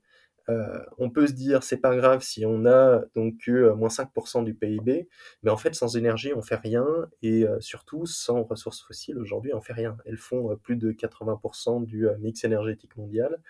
Euh, 0.49 0.79
on 0.99 1.11
peut 1.11 1.27
se 1.27 1.33
dire 1.33 1.63
c'est 1.65 1.79
pas 1.79 1.97
grave 1.97 2.23
si 2.23 2.47
on 2.47 2.67
a 2.67 3.03
donc 3.17 3.39
que 3.39 3.51
euh, 3.51 3.75
moins 3.75 3.89
5% 3.89 4.45
du 4.45 4.55
PIB, 4.55 5.09
mais 5.43 5.51
en 5.51 5.57
fait 5.57 5.75
sans 5.75 5.97
énergie 5.97 6.33
on 6.35 6.43
fait 6.43 6.55
rien 6.57 6.87
et 7.23 7.43
euh, 7.43 7.59
surtout 7.61 8.07
sans 8.07 8.45
ressources 8.45 8.81
fossiles 8.81 9.19
aujourd'hui 9.19 9.53
on 9.55 9.61
fait 9.61 9.73
rien. 9.73 9.97
Elles 10.05 10.17
font 10.19 10.57
plus 10.57 10.77
de 10.77 10.93
80% 10.93 11.85
du 11.85 12.07
mix 12.21 12.45
énergétique 12.45 12.97
mondial. 12.97 13.41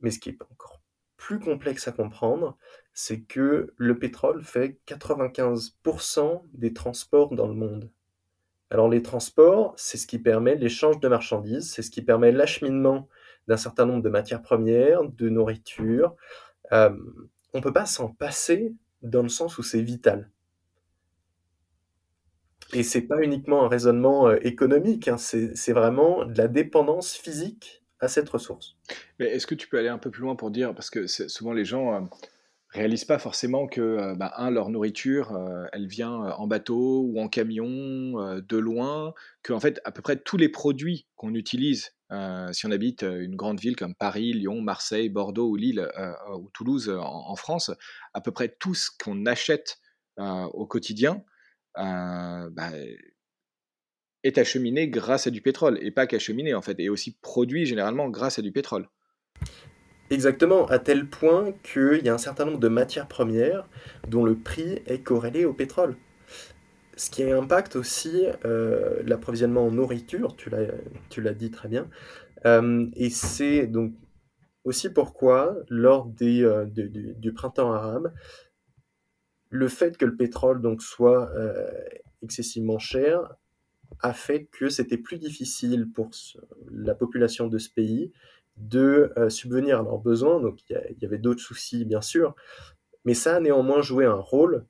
Mais 0.00 0.10
ce 0.10 0.18
qui 0.18 0.30
est 0.30 0.42
encore 0.50 0.80
plus 1.16 1.38
complexe 1.38 1.88
à 1.88 1.92
comprendre, 1.92 2.56
c'est 2.92 3.20
que 3.20 3.74
le 3.76 3.98
pétrole 3.98 4.42
fait 4.42 4.78
95% 4.86 6.42
des 6.54 6.72
transports 6.72 7.34
dans 7.34 7.48
le 7.48 7.54
monde. 7.54 7.90
Alors 8.70 8.88
les 8.88 9.02
transports, 9.02 9.74
c'est 9.76 9.96
ce 9.96 10.06
qui 10.06 10.18
permet 10.18 10.56
l'échange 10.56 10.98
de 11.00 11.08
marchandises, 11.08 11.70
c'est 11.70 11.82
ce 11.82 11.90
qui 11.90 12.02
permet 12.02 12.32
l'acheminement 12.32 13.08
d'un 13.48 13.56
certain 13.56 13.86
nombre 13.86 14.02
de 14.02 14.08
matières 14.08 14.42
premières, 14.42 15.04
de 15.04 15.28
nourriture. 15.28 16.16
On 16.72 16.96
ne 17.54 17.60
peut 17.60 17.72
pas 17.72 17.86
s'en 17.86 18.08
passer 18.08 18.74
dans 19.02 19.22
le 19.22 19.28
sens 19.28 19.58
où 19.58 19.62
c'est 19.62 19.82
vital. 19.82 20.30
Et 22.72 22.82
c'est 22.82 23.02
pas 23.02 23.22
uniquement 23.22 23.64
un 23.64 23.68
raisonnement 23.68 24.28
euh, 24.28 24.38
économique, 24.42 25.08
hein, 25.08 25.18
c'est 25.18 25.72
vraiment 25.72 26.24
de 26.24 26.36
la 26.36 26.48
dépendance 26.48 27.14
physique 27.14 27.84
à 28.00 28.08
cette 28.08 28.28
ressource. 28.28 28.76
Mais 29.18 29.26
est-ce 29.26 29.46
que 29.46 29.54
tu 29.54 29.68
peux 29.68 29.78
aller 29.78 29.88
un 29.88 29.98
peu 29.98 30.10
plus 30.10 30.22
loin 30.22 30.36
pour 30.36 30.50
dire, 30.50 30.74
parce 30.74 30.90
que 30.90 31.06
souvent 31.06 31.52
les 31.52 31.64
gens 31.64 31.94
euh, 31.94 32.00
réalisent 32.70 33.04
pas 33.04 33.18
forcément 33.18 33.66
que, 33.66 34.14
bah, 34.16 34.32
un, 34.36 34.50
leur 34.50 34.68
nourriture, 34.68 35.38
elle 35.72 35.86
vient 35.86 36.12
en 36.12 36.46
bateau 36.46 37.02
ou 37.02 37.20
en 37.20 37.28
camion, 37.28 38.40
de 38.40 38.56
loin, 38.56 39.14
que 39.42 39.52
en 39.52 39.60
fait 39.60 39.80
à 39.84 39.92
peu 39.92 40.02
près 40.02 40.16
tous 40.16 40.36
les 40.36 40.48
produits 40.48 41.06
qu'on 41.16 41.34
utilise 41.34 41.96
euh, 42.12 42.52
si 42.52 42.66
on 42.66 42.70
habite 42.70 43.02
une 43.02 43.34
grande 43.34 43.58
ville 43.58 43.74
comme 43.74 43.94
Paris, 43.94 44.32
Lyon, 44.32 44.60
Marseille, 44.62 45.08
Bordeaux 45.08 45.48
ou 45.48 45.56
Lille 45.56 45.80
euh, 45.80 46.12
euh, 46.28 46.36
ou 46.36 46.50
Toulouse 46.50 46.88
en, 46.88 47.34
France, 47.34 47.70
à 48.14 48.20
peu 48.20 48.30
près 48.30 48.54
tout 48.60 48.74
ce 48.74 48.90
qu'on 49.02 49.26
achète 49.26 49.78
au 50.18 50.66
quotidien 50.66 51.22
bah, 51.74 52.70
est 54.26 54.38
acheminé 54.38 54.88
grâce 54.88 55.26
à 55.26 55.30
du 55.30 55.40
pétrole 55.40 55.78
et 55.82 55.90
pas 55.90 56.06
qu'acheminé 56.06 56.54
en 56.54 56.62
fait, 56.62 56.78
et 56.78 56.88
aussi 56.88 57.16
produit 57.20 57.66
généralement 57.66 58.08
grâce 58.08 58.38
à 58.38 58.42
du 58.42 58.52
pétrole. 58.52 58.88
Exactement, 60.10 60.66
à 60.66 60.78
tel 60.78 61.06
point 61.06 61.52
qu'il 61.62 62.04
y 62.04 62.08
a 62.08 62.14
un 62.14 62.18
certain 62.18 62.44
nombre 62.44 62.60
de 62.60 62.68
matières 62.68 63.08
premières 63.08 63.68
dont 64.08 64.24
le 64.24 64.36
prix 64.36 64.80
est 64.86 65.02
corrélé 65.02 65.44
au 65.44 65.52
pétrole 65.52 65.96
ce 66.96 67.10
qui 67.10 67.22
impacte 67.30 67.76
aussi 67.76 68.24
euh, 68.44 69.02
l'approvisionnement 69.04 69.66
en 69.66 69.70
nourriture, 69.70 70.34
tu 70.36 70.50
l'as 71.20 71.34
dit 71.34 71.50
très 71.50 71.68
bien. 71.68 71.88
Euh, 72.46 72.86
et 72.96 73.10
c'est 73.10 73.66
donc 73.66 73.92
aussi 74.64 74.88
pourquoi, 74.88 75.56
lors 75.68 76.06
des, 76.06 76.42
euh, 76.42 76.64
du, 76.64 77.32
printemps 77.32 77.72
arabe, 77.72 78.12
le 79.50 79.68
fait 79.68 79.96
que 79.96 80.06
le 80.06 80.16
pétrole 80.16 80.60
donc, 80.60 80.82
soit 80.82 81.30
excessivement 82.22 82.78
cher 82.78 83.36
a 84.00 84.12
fait 84.12 84.44
que 84.44 84.68
c'était 84.68 84.98
plus 84.98 85.18
difficile 85.18 85.90
pour 85.92 86.10
la 86.70 86.94
population 86.94 87.48
de 87.48 87.58
ce 87.58 87.70
pays 87.70 88.12
de 88.56 89.12
subvenir 89.28 89.80
à 89.80 89.82
leurs 89.82 89.98
besoins. 89.98 90.40
Donc 90.40 90.60
il 90.70 90.96
y, 91.00 91.04
avait 91.04 91.18
d'autres 91.18 91.42
soucis, 91.42 91.84
bien 91.84 92.00
sûr, 92.00 92.34
mais 93.04 93.14
ça 93.14 93.36
a 93.36 93.40
néanmoins 93.40 93.82
joué 93.82 94.06
un 94.06 94.14
rôle. 94.14 94.64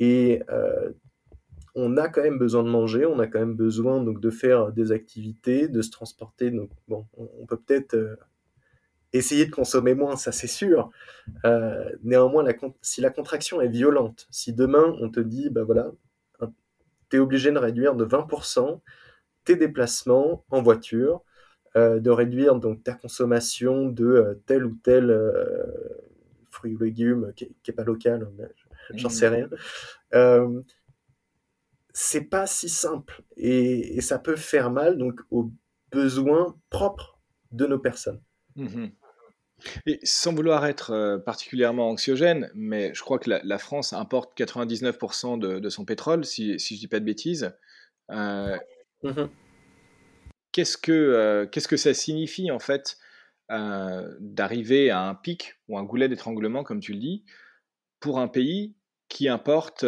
Et 0.00 0.42
on 1.74 1.96
a 1.96 2.08
quand 2.08 2.22
même 2.22 2.38
besoin 2.38 2.62
de 2.62 2.68
manger, 2.68 3.04
on 3.06 3.18
a 3.18 3.26
quand 3.26 3.40
même 3.40 3.56
besoin 3.56 4.02
donc 4.02 4.20
de 4.20 4.30
faire 4.30 4.72
des 4.72 4.92
activités, 4.92 5.68
de 5.68 5.82
se 5.82 5.90
transporter. 5.90 6.50
Donc 6.50 6.70
bon, 6.88 7.06
on, 7.16 7.46
peut 7.46 7.56
peut-être 7.56 7.94
euh, 7.94 8.16
essayer 9.12 9.46
de 9.46 9.50
consommer 9.50 9.94
moins, 9.94 10.16
ça 10.16 10.30
c'est 10.30 10.46
sûr. 10.46 10.90
Euh, 11.44 11.90
néanmoins, 12.04 12.44
si 12.80 13.00
la 13.00 13.10
contraction 13.10 13.60
est 13.60 13.68
violente, 13.68 14.28
si 14.30 14.52
demain 14.52 14.94
on 15.00 15.10
te 15.10 15.20
dit, 15.20 15.50
bah 15.50 15.64
voilà, 15.64 15.90
tu 17.14 17.18
es 17.18 17.20
obligé 17.20 17.52
de 17.52 17.58
réduire 17.58 17.94
de 17.94 18.04
20% 18.04 18.80
tes 19.44 19.56
déplacements 19.56 20.44
en 20.50 20.62
voiture, 20.62 21.22
euh, 21.76 22.00
de 22.00 22.10
réduire 22.10 22.56
donc 22.56 22.82
ta 22.82 22.94
consommation 22.94 23.86
de 23.86 24.40
tel 24.46 24.64
ou 24.64 24.76
tel 24.82 25.16
fruit 26.50 26.74
ou 26.74 26.78
légume 26.78 27.32
qui 27.34 27.54
n'est 27.68 27.74
pas 27.74 27.84
local, 27.84 28.28
j'en 28.94 29.08
sais 29.08 29.30
mmh. 29.30 29.48
rien 30.12 30.62
c'est 31.94 32.22
pas 32.24 32.46
si 32.46 32.68
simple 32.68 33.22
et, 33.36 34.00
ça 34.00 34.18
peut 34.18 34.36
faire 34.36 34.70
mal 34.70 34.98
donc 34.98 35.20
aux 35.30 35.50
besoins 35.90 36.58
propres 36.68 37.18
de 37.52 37.66
nos 37.66 37.78
personnes. 37.78 38.20
Mmh 38.56 38.88
et 39.86 40.00
sans 40.02 40.34
vouloir 40.34 40.66
être 40.66 40.90
euh, 40.92 41.18
particulièrement 41.18 41.88
anxiogène, 41.88 42.50
mais 42.54 42.92
je 42.94 43.00
crois 43.02 43.18
que 43.18 43.30
la, 43.42 43.58
France 43.58 43.92
importe 43.92 44.38
99% 44.38 45.38
de, 45.38 45.68
son 45.68 45.84
pétrole, 45.84 46.24
si, 46.24 46.58
si 46.58 46.76
je 46.76 46.80
dis 46.80 46.88
pas 46.88 47.00
de 47.00 47.04
bêtises. 47.04 47.52
Euh, 48.10 48.56
mmh 49.02 49.24
qu'est-ce 50.52 50.76
que 50.76 50.92
euh, 50.92 51.46
qu'est-ce 51.46 51.66
que 51.66 51.76
ça 51.76 51.92
signifie 51.94 52.52
en 52.52 52.60
fait 52.60 52.96
d'arriver 53.48 54.90
à 54.90 55.00
un 55.00 55.14
pic 55.16 55.56
ou 55.68 55.76
un 55.76 55.82
goulet 55.82 56.08
d'étranglement, 56.08 56.62
comme 56.62 56.78
tu 56.78 56.92
le 56.92 57.00
dis, 57.00 57.24
pour 57.98 58.20
un 58.20 58.28
pays 58.28 58.76
qui 59.08 59.28
importe 59.28 59.84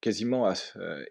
quasiment 0.00 0.52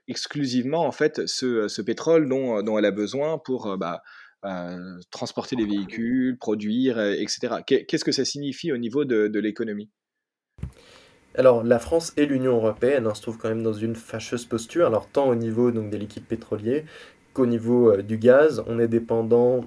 exclusivement 0.08 0.86
en 0.86 0.92
fait 0.92 1.26
ce, 1.28 1.70
ce 1.70 1.82
pétrole 1.82 2.28
dont, 2.28 2.62
dont, 2.62 2.78
elle 2.78 2.86
a 2.86 2.92
besoin 2.92 3.38
pour 3.38 3.78
bah, 3.78 4.04
euh, 4.46 5.00
transporter 5.12 5.56
des 5.56 5.66
véhicules, 5.66 6.38
produire, 6.38 7.00
etc. 7.00 7.58
Qu'est-ce 7.66 8.06
que 8.06 8.12
ça 8.12 8.26
signifie 8.26 8.72
au 8.72 8.78
niveau 8.78 9.06
de, 9.06 9.40
l'économie? 9.40 9.90
Alors, 11.36 11.64
la 11.64 11.80
France 11.80 12.14
et 12.16 12.26
l'Union 12.26 12.56
européenne 12.56 13.08
hein, 13.08 13.14
se 13.14 13.22
trouvent 13.22 13.38
quand 13.38 13.50
même 13.50 13.64
dans 13.64 13.74
une 13.74 13.96
fâcheuse 13.96 14.46
posture. 14.46 14.88
Alors, 14.88 15.10
tant 15.10 15.28
au 15.28 15.36
niveau 15.36 15.72
donc, 15.72 15.90
des 15.90 15.98
liquides 15.98 16.26
pétroliers 16.26 16.86
qu'au 17.34 17.46
niveau 17.46 17.98
du 17.98 18.18
gaz, 18.18 18.64
on 18.68 18.80
est 18.80 18.88
dépendant 18.88 19.66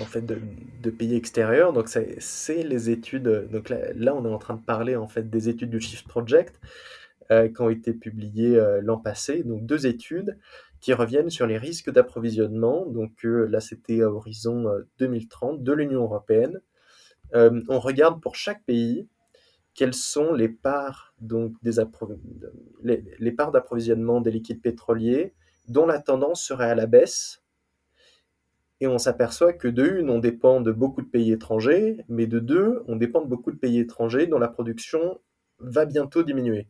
en 0.00 0.06
fait 0.06 0.24
de, 0.24 0.90
pays 0.90 1.14
extérieurs. 1.14 1.74
Donc, 1.74 1.88
c'est 1.88 2.62
les 2.62 2.88
études. 2.88 3.48
Donc 3.50 3.68
là, 3.68 4.14
on 4.14 4.24
est 4.24 4.32
en 4.32 4.38
train 4.38 4.54
de 4.54 4.62
parler 4.62 4.96
en 4.96 5.08
fait 5.08 5.28
des 5.28 5.50
études 5.50 5.70
du 5.70 5.80
Shift 5.80 6.08
Project. 6.08 6.58
Euh, 7.32 7.48
qui 7.48 7.62
ont 7.62 7.70
été 7.70 7.94
publiées 7.94 8.58
euh, 8.58 8.80
l'an 8.82 8.98
passé, 8.98 9.42
donc 9.44 9.64
deux 9.64 9.86
études 9.86 10.36
qui 10.82 10.92
reviennent 10.92 11.30
sur 11.30 11.46
les 11.46 11.56
risques 11.56 11.90
d'approvisionnement. 11.90 12.84
Donc 12.84 13.24
euh, 13.24 13.46
là, 13.46 13.60
c'était 13.60 14.02
à 14.02 14.10
horizon 14.10 14.66
2030 14.98 15.62
de 15.62 15.72
l'Union 15.72 16.02
européenne. 16.02 16.60
on 17.32 17.78
regarde 17.80 18.20
pour 18.20 18.36
chaque 18.36 18.62
pays 18.64 19.08
quelles 19.74 19.94
sont 19.94 20.34
les 20.34 20.48
parts, 20.48 21.14
donc, 21.20 21.54
des 21.62 21.80
les 22.82 23.32
parts 23.32 23.52
d'approvisionnement 23.52 24.20
des 24.20 24.30
liquides 24.30 24.60
pétroliers 24.60 25.34
dont 25.68 25.86
la 25.86 26.00
tendance 26.00 26.44
serait 26.44 26.70
à 26.70 26.74
la 26.74 26.86
baisse 26.86 27.42
Et 28.80 28.86
on 28.86 28.98
s'aperçoit 28.98 29.52
que 29.52 29.68
de 29.68 29.86
une, 29.86 30.10
on 30.10 30.18
dépend 30.18 30.60
de 30.60 30.72
beaucoup 30.72 31.02
de 31.02 31.08
pays 31.08 31.32
étrangers, 31.32 32.04
mais 32.08 32.26
de 32.26 32.38
deux, 32.38 32.82
on 32.88 32.96
dépend 32.96 33.22
de 33.22 33.28
beaucoup 33.28 33.52
de 33.52 33.56
pays 33.56 33.78
étrangers 33.78 34.26
dont 34.26 34.38
la 34.38 34.48
production 34.48 35.20
va 35.58 35.86
bientôt 35.86 36.22
diminuer. 36.22 36.68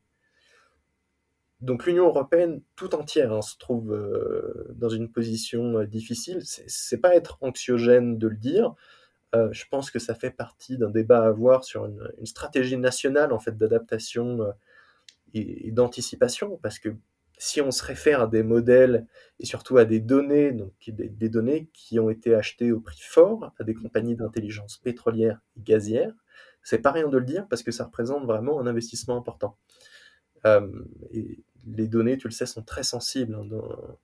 Donc 1.62 1.86
l'Union 1.86 2.06
européenne 2.06 2.60
tout 2.74 2.92
entière 2.96 3.32
hein, 3.32 3.40
se 3.40 3.56
trouve 3.56 3.92
euh, 3.92 4.66
dans 4.74 4.88
une 4.88 5.08
position 5.08 5.78
euh, 5.78 5.86
difficile. 5.86 6.40
C'est 6.44 6.98
pas 6.98 7.14
être 7.14 7.38
anxiogène 7.40 8.18
de 8.18 8.26
le 8.26 8.36
dire. 8.36 8.74
Euh, 9.36 9.48
je 9.52 9.64
pense 9.70 9.92
que 9.92 10.00
ça 10.00 10.16
fait 10.16 10.32
partie 10.32 10.76
d'un 10.76 10.90
débat 10.90 11.22
à 11.22 11.28
avoir 11.28 11.62
sur 11.64 11.86
une, 11.86 12.26
stratégie 12.26 12.76
nationale 12.76 13.32
en 13.32 13.38
fait 13.38 13.56
d'adaptation 13.56 14.52
et, 15.34 15.70
d'anticipation, 15.70 16.58
parce 16.62 16.80
que 16.80 16.90
si 17.38 17.60
on 17.60 17.70
se 17.70 17.84
réfère 17.84 18.22
à 18.22 18.26
des 18.26 18.42
modèles 18.42 19.06
et 19.40 19.46
surtout 19.46 19.78
à 19.78 19.84
des 19.84 20.00
données, 20.00 20.52
donc 20.52 20.72
des, 20.88 21.28
données 21.28 21.68
qui 21.72 21.98
ont 21.98 22.10
été 22.10 22.34
achetées 22.34 22.72
au 22.72 22.80
prix 22.80 23.00
fort 23.00 23.52
à 23.58 23.64
des 23.64 23.74
compagnies 23.74 24.16
d'intelligence 24.16 24.78
pétrolière 24.78 25.40
et 25.56 25.60
gazière, 25.62 26.12
c'est 26.62 26.78
pas 26.78 26.92
rien 26.92 27.08
de 27.08 27.18
le 27.18 27.24
dire 27.24 27.46
parce 27.48 27.62
que 27.62 27.70
ça 27.70 27.84
représente 27.84 28.26
vraiment 28.26 28.60
un 28.60 28.66
investissement 28.66 29.16
important. 29.16 29.56
Euh, 30.46 30.68
et 31.12 31.38
les 31.66 31.88
données, 31.88 32.18
tu 32.18 32.28
le 32.28 32.32
sais, 32.32 32.46
sont 32.46 32.62
très 32.62 32.82
sensibles 32.82 33.34
hein, 33.34 33.46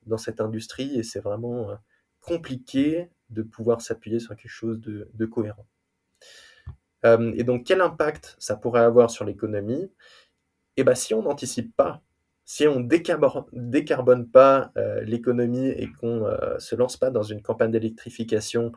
dans, 0.07 0.18
cette 0.18 0.40
industrie 0.40 0.99
et 0.99 1.03
c'est 1.03 1.21
vraiment 1.21 1.71
euh, 1.71 1.75
compliqué 2.21 3.11
de 3.31 3.42
pouvoir 3.42 3.81
s'appuyer 3.81 4.21
sur 4.21 4.37
quelque 4.37 4.51
chose 4.51 4.81
de, 4.81 5.27
cohérent. 5.27 5.66
Euh, 7.05 7.33
et 7.37 7.44
donc, 7.44 7.64
quel 7.64 7.81
impact 7.81 8.37
ça 8.38 8.57
pourrait 8.57 8.81
avoir 8.81 9.11
sur 9.11 9.25
l'économie? 9.25 9.90
Eh 10.77 10.85
bien, 10.85 10.94
si 10.94 11.14
on 11.14 11.23
n'anticipe 11.23 11.75
pas 11.77 12.03
si 12.51 12.66
on 12.66 12.81
décarbone, 12.81 14.27
pas 14.31 14.73
euh, 14.79 15.03
l'économie 15.03 15.68
et 15.68 15.87
qu'on 16.01 16.25
euh, 16.25 16.59
se 16.59 16.75
lance 16.75 16.97
pas 16.97 17.11
dans 17.11 17.23
une 17.23 17.42
campagne 17.42 17.71
d'électrification 17.71 18.73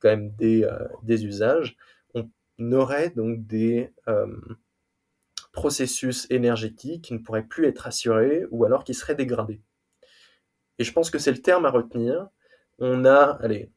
quand 0.00 0.08
même 0.08 0.32
des, 0.32 0.68
des, 1.04 1.24
usages, 1.24 1.76
on 2.14 2.72
aurait 2.72 3.10
donc 3.10 3.46
des 3.46 3.92
processus 5.52 6.26
énergétiques 6.30 7.04
qui 7.04 7.14
ne 7.14 7.18
pourraient 7.18 7.46
plus 7.46 7.66
être 7.66 7.86
assurés 7.86 8.46
ou 8.50 8.64
alors 8.64 8.84
qui 8.84 8.94
seraient 8.94 9.14
dégradés. 9.14 9.60
Et 10.78 10.84
je 10.84 10.92
pense 10.92 11.10
que 11.10 11.18
c'est 11.18 11.32
le 11.32 11.42
terme 11.42 11.66
à 11.66 11.70
retenir. 11.70 12.28
On 12.78 13.04
a, 13.04 13.38
allez, 13.42 13.70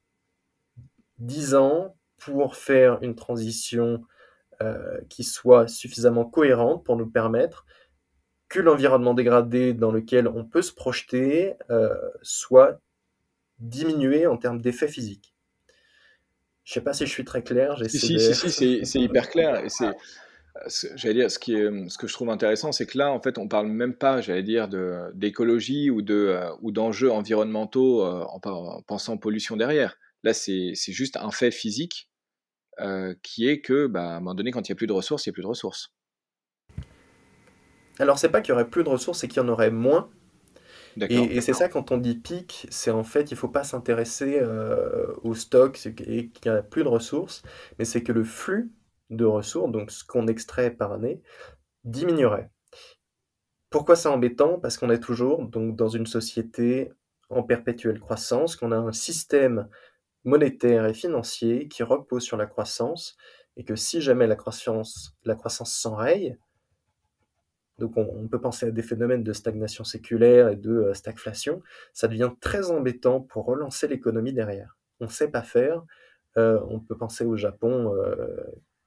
10 1.19 1.55
ans 1.55 1.95
pour 2.17 2.55
faire 2.55 2.99
une 3.03 3.15
transition 3.15 4.03
qui 5.09 5.23
soit 5.23 5.67
suffisamment 5.67 6.23
cohérente 6.23 6.85
pour 6.85 6.95
nous 6.95 7.09
permettre 7.09 7.65
que 8.47 8.59
l'environnement 8.59 9.13
dégradé 9.13 9.73
dans 9.73 9.91
lequel 9.91 10.27
on 10.27 10.45
peut 10.45 10.61
se 10.61 10.73
projeter 10.73 11.55
euh, 11.69 11.93
soit 12.21 12.79
diminué 13.59 14.27
en 14.27 14.37
termes 14.37 14.61
d'effets 14.61 14.87
physiques. 14.87 15.33
Je 16.63 16.71
ne 16.71 16.73
sais 16.75 16.81
pas 16.81 16.93
si 16.93 17.05
je 17.05 17.11
suis 17.11 17.25
très 17.25 17.43
clair. 17.43 17.77
Si, 17.87 17.99
si, 17.99 18.19
si, 18.19 18.85
c'est 18.85 18.99
hyper 18.99 19.29
clair. 19.29 19.63
Et 19.63 19.69
c'est, 19.69 19.91
j'allais 20.95 21.13
dire, 21.15 21.31
ce, 21.31 21.39
qui 21.39 21.53
est, 21.53 21.89
ce 21.89 21.97
que 21.97 22.07
je 22.07 22.13
trouve 22.13 22.29
intéressant, 22.29 22.71
c'est 22.71 22.85
que 22.85 22.97
là, 22.97 23.11
en 23.11 23.19
fait, 23.21 23.37
on 23.37 23.47
parle 23.47 23.67
même 23.67 23.93
pas, 23.93 24.21
j'allais 24.21 24.43
dire, 24.43 24.67
de, 24.67 25.11
d'écologie 25.13 25.89
ou, 25.89 26.01
de, 26.01 26.13
euh, 26.13 26.49
ou 26.61 26.71
d'enjeux 26.71 27.11
environnementaux 27.11 28.03
euh, 28.03 28.23
en, 28.23 28.39
en, 28.43 28.81
pensant 28.83 29.17
pollution 29.17 29.57
derrière. 29.57 29.97
Là, 30.23 30.33
c'est, 30.33 30.71
c'est 30.75 30.91
juste 30.91 31.17
un 31.17 31.31
fait 31.31 31.51
physique 31.51 32.09
qui 33.23 33.47
est 33.47 33.61
que, 33.61 33.87
bah, 33.87 34.01
à 34.01 34.15
un 34.15 34.19
moment 34.19 34.35
donné, 34.35 34.51
quand 34.51 34.67
il 34.67 34.71
n'y 34.71 34.73
a 34.73 34.75
plus 34.75 34.87
de 34.87 34.91
ressources, 34.91 35.25
il 35.25 35.29
n'y 35.29 35.31
a 35.31 35.35
plus 35.35 35.43
de 35.43 35.47
ressources. 35.47 35.93
Alors, 37.99 38.19
c'est 38.19 38.27
pas 38.27 38.41
qu'il 38.41 38.51
y 38.51 38.53
aurait 38.53 38.69
plus 38.69 38.83
de 38.83 38.89
ressources, 38.89 39.19
c'est 39.19 39.29
qu'il 39.29 39.41
y 39.41 39.45
en 39.45 39.47
aurait 39.47 39.71
moins. 39.71 40.09
Et, 41.01 41.41
c'est 41.41 41.53
ça, 41.53 41.67
quand 41.67 41.91
on 41.91 41.97
dit 41.97 42.15
pic, 42.15 42.67
c'est 42.69 42.91
en 42.91 43.03
fait, 43.03 43.31
il 43.31 43.37
faut 43.37 43.49
pas 43.49 43.63
s'intéresser 43.63 44.39
euh, 44.41 45.07
au 45.23 45.35
stock 45.35 45.77
et 45.85 46.29
qu'il 46.29 46.51
n'y 46.51 46.57
a 46.57 46.63
plus 46.63 46.83
de 46.83 46.87
ressources, 46.87 47.43
mais 47.77 47.85
c'est 47.85 48.01
que 48.01 48.13
le 48.13 48.23
flux 48.23 48.71
de 49.09 49.25
ressources, 49.25 49.71
donc 49.71 49.91
ce 49.91 50.03
qu'on 50.03 50.27
extrait 50.27 50.71
par 50.71 50.91
année, 50.93 51.21
diminuerait. 51.83 52.49
Pourquoi 53.69 53.95
c'est 53.95 54.09
embêtant? 54.09 54.59
Parce 54.59 54.77
qu'on 54.77 54.89
est 54.89 54.99
toujours 54.99 55.45
donc, 55.45 55.75
dans 55.75 55.89
une 55.89 56.05
société 56.05 56.91
en 57.29 57.43
perpétuelle 57.43 57.99
croissance, 57.99 58.55
qu'on 58.55 58.71
a 58.71 58.77
un 58.77 58.91
système 58.91 59.67
monétaire 60.23 60.85
et 60.85 60.93
financier 60.93 61.67
qui 61.67 61.83
repose 61.83 62.23
sur 62.23 62.37
la 62.37 62.45
croissance, 62.45 63.17
et 63.57 63.63
que 63.63 63.75
si 63.75 64.01
jamais 64.01 64.27
la 64.27 64.35
croissance, 64.35 65.15
la 65.23 65.35
croissance 65.35 65.73
s'enraye, 65.73 66.37
donc 67.77 67.97
on, 67.97 68.27
peut 68.27 68.39
penser 68.39 68.67
à 68.67 68.71
des 68.71 68.81
phénomènes 68.81 69.23
de 69.23 69.33
stagnation 69.33 69.83
séculaire 69.83 70.47
et 70.47 70.55
de 70.55 70.71
euh, 70.71 70.93
stagflation, 70.93 71.61
ça 71.93 72.07
devient 72.07 72.31
très 72.39 72.71
embêtant 72.71 73.19
pour 73.19 73.45
relancer 73.45 73.87
l'économie 73.87 74.31
derrière. 74.31 74.77
On 75.01 75.05
ne 75.05 75.09
sait 75.09 75.29
pas 75.29 75.43
faire, 75.43 75.83
euh, 76.37 76.59
on 76.69 76.79
peut 76.79 76.97
penser 76.97 77.25
au 77.25 77.35
Japon 77.35 77.93
euh, 77.93 78.25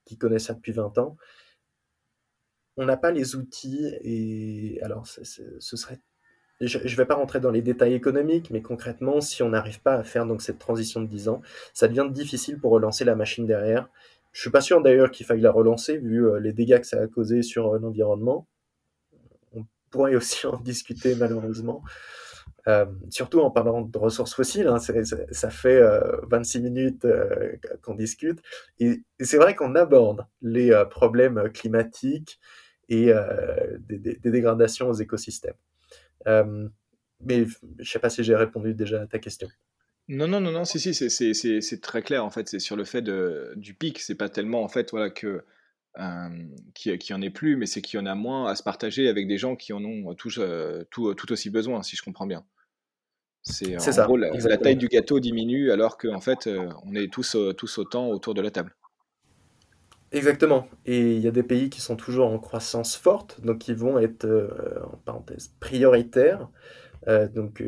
qui 0.08 0.16
connaît 0.18 0.38
ça 0.38 0.54
depuis 0.54 0.72
20 0.72 0.98
ans. 0.98 1.16
On 2.76 2.84
n'a 2.84 2.96
pas 2.96 3.10
les 3.10 3.36
outils 3.36 3.92
et 4.02 4.80
alors 4.82 5.06
ce 5.06 5.76
serait 5.76 6.00
je 6.60 6.78
ne 6.78 6.96
vais 6.96 7.04
pas 7.04 7.14
rentrer 7.14 7.38
dans 7.38 7.52
les 7.52 7.62
détails 7.62 7.94
économiques, 7.94 8.50
mais 8.50 8.62
concrètement, 8.62 9.20
si 9.20 9.44
on 9.44 9.50
n'arrive 9.50 9.80
pas 9.80 9.94
à 9.94 10.02
faire 10.02 10.26
donc 10.26 10.42
cette 10.42 10.58
transition 10.58 11.00
de 11.00 11.06
10 11.06 11.28
ans, 11.28 11.40
ça 11.72 11.86
devient 11.86 12.08
difficile 12.10 12.58
pour 12.58 12.72
relancer 12.72 13.04
la 13.04 13.14
machine 13.14 13.46
derrière. 13.46 13.88
Je 14.32 14.40
suis 14.40 14.50
pas 14.50 14.60
sûr 14.60 14.82
d'ailleurs 14.82 15.12
qu'il 15.12 15.24
faille 15.24 15.40
la 15.40 15.52
relancer 15.52 15.98
vu 15.98 16.26
les 16.40 16.52
dégâts 16.52 16.80
que 16.80 16.86
ça 16.86 17.00
a 17.00 17.06
causé 17.06 17.42
sur 17.42 17.78
l'environnement 17.78 18.48
pourrait 19.90 20.14
aussi 20.16 20.46
en 20.46 20.58
discuter 20.58 21.14
malheureusement. 21.14 21.82
Euh, 22.66 22.86
surtout 23.10 23.40
en 23.40 23.50
parlant 23.50 23.82
de 23.82 23.98
ressources 23.98 24.34
fossiles, 24.34 24.66
hein, 24.66 24.78
ça 24.78 25.50
fait 25.50 25.80
26 26.28 26.58
euh, 26.58 26.62
minutes 26.62 27.04
euh, 27.04 27.56
qu'on 27.82 27.94
discute, 27.94 28.40
et, 28.80 29.02
c'est 29.20 29.36
vrai 29.36 29.54
qu'on 29.54 29.74
aborde 29.74 30.26
les 30.42 30.70
problèmes 30.90 31.50
climatiques 31.52 32.40
et 32.88 33.12
des, 33.80 34.18
dégradations 34.22 34.88
aux 34.88 34.94
écosystèmes. 34.94 35.54
mais 36.26 37.46
je 37.46 37.54
ne 37.78 37.84
sais 37.84 37.98
pas 37.98 38.10
si 38.10 38.22
j'ai 38.24 38.36
répondu 38.36 38.74
déjà 38.74 39.02
à 39.02 39.06
ta 39.06 39.18
question. 39.18 39.48
Non, 40.08 40.26
non, 40.26 40.40
non, 40.40 40.52
non, 40.52 40.64
si, 40.64 40.80
si, 40.80 41.62
c'est 41.62 41.80
très 41.80 42.02
clair 42.02 42.24
en 42.24 42.30
fait, 42.30 42.48
c'est 42.48 42.58
sur 42.58 42.76
le 42.76 42.84
fait 42.84 43.02
du 43.02 43.74
pic, 43.74 44.00
c'est 44.00 44.14
pas 44.14 44.28
tellement 44.28 44.62
en 44.62 44.68
fait 44.68 44.90
voilà 44.90 45.10
que 45.10 45.42
qui, 46.74 46.96
qui 46.98 47.14
en 47.14 47.22
est 47.22 47.30
plus, 47.30 47.56
mais 47.56 47.66
c'est 47.66 47.82
qu'il 47.82 47.98
y 47.98 48.02
en 48.02 48.06
a 48.06 48.14
moins 48.14 48.46
à 48.46 48.54
se 48.54 48.62
partager 48.62 49.08
avec 49.08 49.26
des 49.26 49.38
gens 49.38 49.56
qui 49.56 49.72
en 49.72 49.84
ont 49.84 50.14
tout, 50.14 50.30
tout, 50.90 51.14
tout 51.14 51.32
aussi 51.32 51.50
besoin, 51.50 51.82
si 51.82 51.96
je 51.96 52.02
comprends 52.02 52.26
bien. 52.26 52.44
C'est 53.42 53.78
ça, 53.78 54.04
gros, 54.04 54.16
la, 54.16 54.58
taille 54.58 54.76
du 54.76 54.88
gâteau 54.88 55.20
diminue 55.20 55.70
alors 55.70 55.96
qu'en 55.96 56.20
fait, 56.20 56.48
on 56.84 56.94
est 56.94 57.12
tous, 57.12 57.36
tous 57.56 57.78
autant 57.78 58.08
autour 58.08 58.34
de 58.34 58.42
la 58.42 58.50
table. 58.50 58.74
Exactement. 60.10 60.68
Et 60.86 61.16
il 61.16 61.20
y 61.20 61.28
a 61.28 61.30
des 61.30 61.42
pays 61.42 61.68
qui 61.68 61.80
sont 61.80 61.96
toujours 61.96 62.28
en 62.28 62.38
croissance 62.38 62.96
forte, 62.96 63.40
donc 63.42 63.58
qui 63.58 63.74
vont 63.74 63.98
être, 63.98 64.26
en 64.92 64.96
parenthèse, 64.98 65.52
prioritaires, 65.60 66.48
donc 67.34 67.62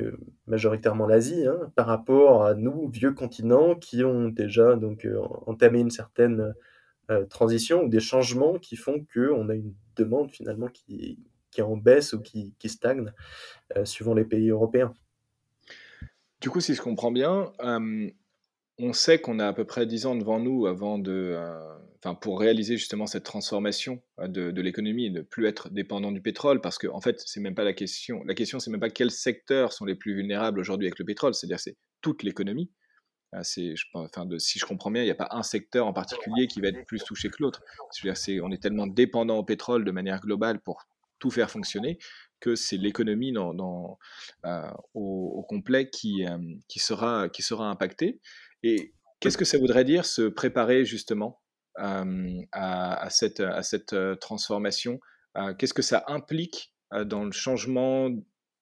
majoritairement 0.47 1.07
l'Asie, 1.07 1.47
hein, 1.47 1.73
par 1.77 1.87
rapport 1.87 2.45
à 2.45 2.55
nous, 2.55 2.89
vieux 2.89 3.13
continents, 3.13 3.75
qui 3.75 4.05
ont 4.05 4.29
déjà 4.29 4.77
donc 4.77 5.07
entamé 5.47 5.81
une 5.81 5.91
certaine 5.91 6.55
transition 7.29 7.85
ou 7.85 7.89
des 7.89 8.01
changements 8.01 8.59
qui 8.59 8.77
font 8.77 9.05
qu'on 9.13 9.49
a 9.49 9.55
une 9.55 9.75
demande 9.97 10.31
finalement 10.31 10.69
qui, 10.69 11.19
qui 11.51 11.63
en 11.63 11.77
baisse 11.77 12.13
ou 12.13 12.21
qui, 12.21 12.55
qui 12.59 12.69
stagne 12.69 13.13
euh, 13.77 13.85
suivant 13.85 14.15
les 14.15 14.25
pays 14.25 14.51
européens. 14.51 14.95
Du 16.41 16.51
coup, 16.51 16.61
si 16.61 16.75
je 16.75 16.81
comprends 16.81 17.13
bien, 17.13 17.53
euh, 17.61 18.11
on 18.79 18.93
sait 18.93 19.21
qu'on 19.21 19.39
a 19.39 19.47
à 19.47 19.53
peu 19.53 19.65
près 19.65 19.87
10 19.87 20.07
ans 20.07 20.15
devant 20.15 20.41
nous 20.41 20.67
avant 20.67 20.99
de, 20.99 21.39
pour 22.23 22.41
réaliser 22.41 22.79
justement 22.79 23.07
cette 23.07 23.25
transformation 23.25 24.01
de, 24.19 24.61
l'économie 24.61 25.07
et 25.07 25.11
ne 25.11 25.21
plus 25.21 25.47
être 25.47 25.69
dépendant 25.71 26.13
du 26.13 26.23
pétrole, 26.23 26.63
parce 26.63 26.79
qu'en 26.79 26.97
en 26.97 27.01
fait, 27.03 27.21
c'est 27.27 27.41
même 27.41 27.55
pas 27.55 27.65
la 27.65 27.75
question. 27.75 28.25
La 28.25 28.35
question, 28.35 28.59
c'est 28.59 28.71
même 28.71 28.81
pas 28.81 28.89
quels 28.89 29.11
secteurs 29.11 29.75
sont 29.75 29.85
les 29.85 29.95
plus 29.95 30.15
vulnérables 30.15 30.59
aujourd'hui 30.59 30.87
avec 30.87 30.99
le 30.99 31.05
pétrole, 31.05 31.35
c'est-à-dire 31.35 31.61
c'est 31.61 31.77
toute 32.01 32.23
l'économie. 32.23 32.71
Je, 33.33 33.85
enfin, 33.95 34.27
de, 34.27 34.39
si 34.39 34.59
je 34.59 34.67
comprends 34.67 34.91
bien, 34.91 35.03
il 35.03 35.07
n'y 35.07 35.11
a 35.13 35.17
pas 35.17 35.29
un 35.31 35.43
secteur 35.43 35.87
en 35.87 35.93
particulier 35.93 36.49
qui 36.49 36.61
va 36.61 36.69
être 36.69 36.85
plus 36.87 37.03
touché 37.05 37.29
que 37.29 37.37
l'autre. 37.41 37.63
on 38.43 38.51
est 38.51 38.63
tellement 38.63 38.87
dépendant 38.87 39.39
au 39.39 39.45
pétrole 39.45 39.85
de 39.85 39.91
manière 39.93 40.21
globale 40.21 40.61
pour 40.61 40.87
tout 41.21 41.31
faire 41.31 41.51
fonctionner 41.51 41.99
que 42.41 42.57
c'est 42.57 42.79
l'économie 42.79 43.33
dans, 43.33 43.99
euh, 44.47 44.71
au, 44.95 45.45
complet 45.49 45.91
qui, 45.91 46.27
euh, 46.27 46.39
qui, 46.69 46.81
sera, 46.81 47.29
qui 47.29 47.43
sera 47.43 47.69
impactée. 47.69 48.21
Et 48.63 48.95
qu'est-ce 49.21 49.39
que 49.39 49.45
ça 49.45 49.59
voudrait 49.59 49.85
dire 49.85 50.05
se 50.05 50.23
préparer 50.23 50.85
justement 50.85 51.41
euh, 51.79 52.41
à, 52.53 53.05
à, 53.05 53.11
cette, 53.11 53.41
à 53.41 53.63
cette 53.63 53.95
transformation? 54.21 54.99
Qu'est-ce 55.59 55.75
que 55.75 55.83
ça 55.83 56.05
implique 56.09 56.75
dans 57.05 57.25
le 57.25 57.31
changement 57.31 58.11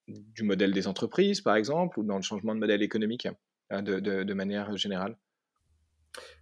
du 0.09 0.43
modèle 0.43 0.73
des 0.73 0.87
entreprises, 0.87 1.41
par 1.41 1.57
exemple, 1.57 1.99
ou 1.99 2.03
dans 2.03 2.17
le 2.17 2.23
changement 2.23 2.55
de 2.55 2.61
modèle 2.61 2.83
économique? 2.83 3.27
Euh, 3.73 3.83
de, 3.83 4.35
manière 4.35 4.77
générale? 4.77 5.17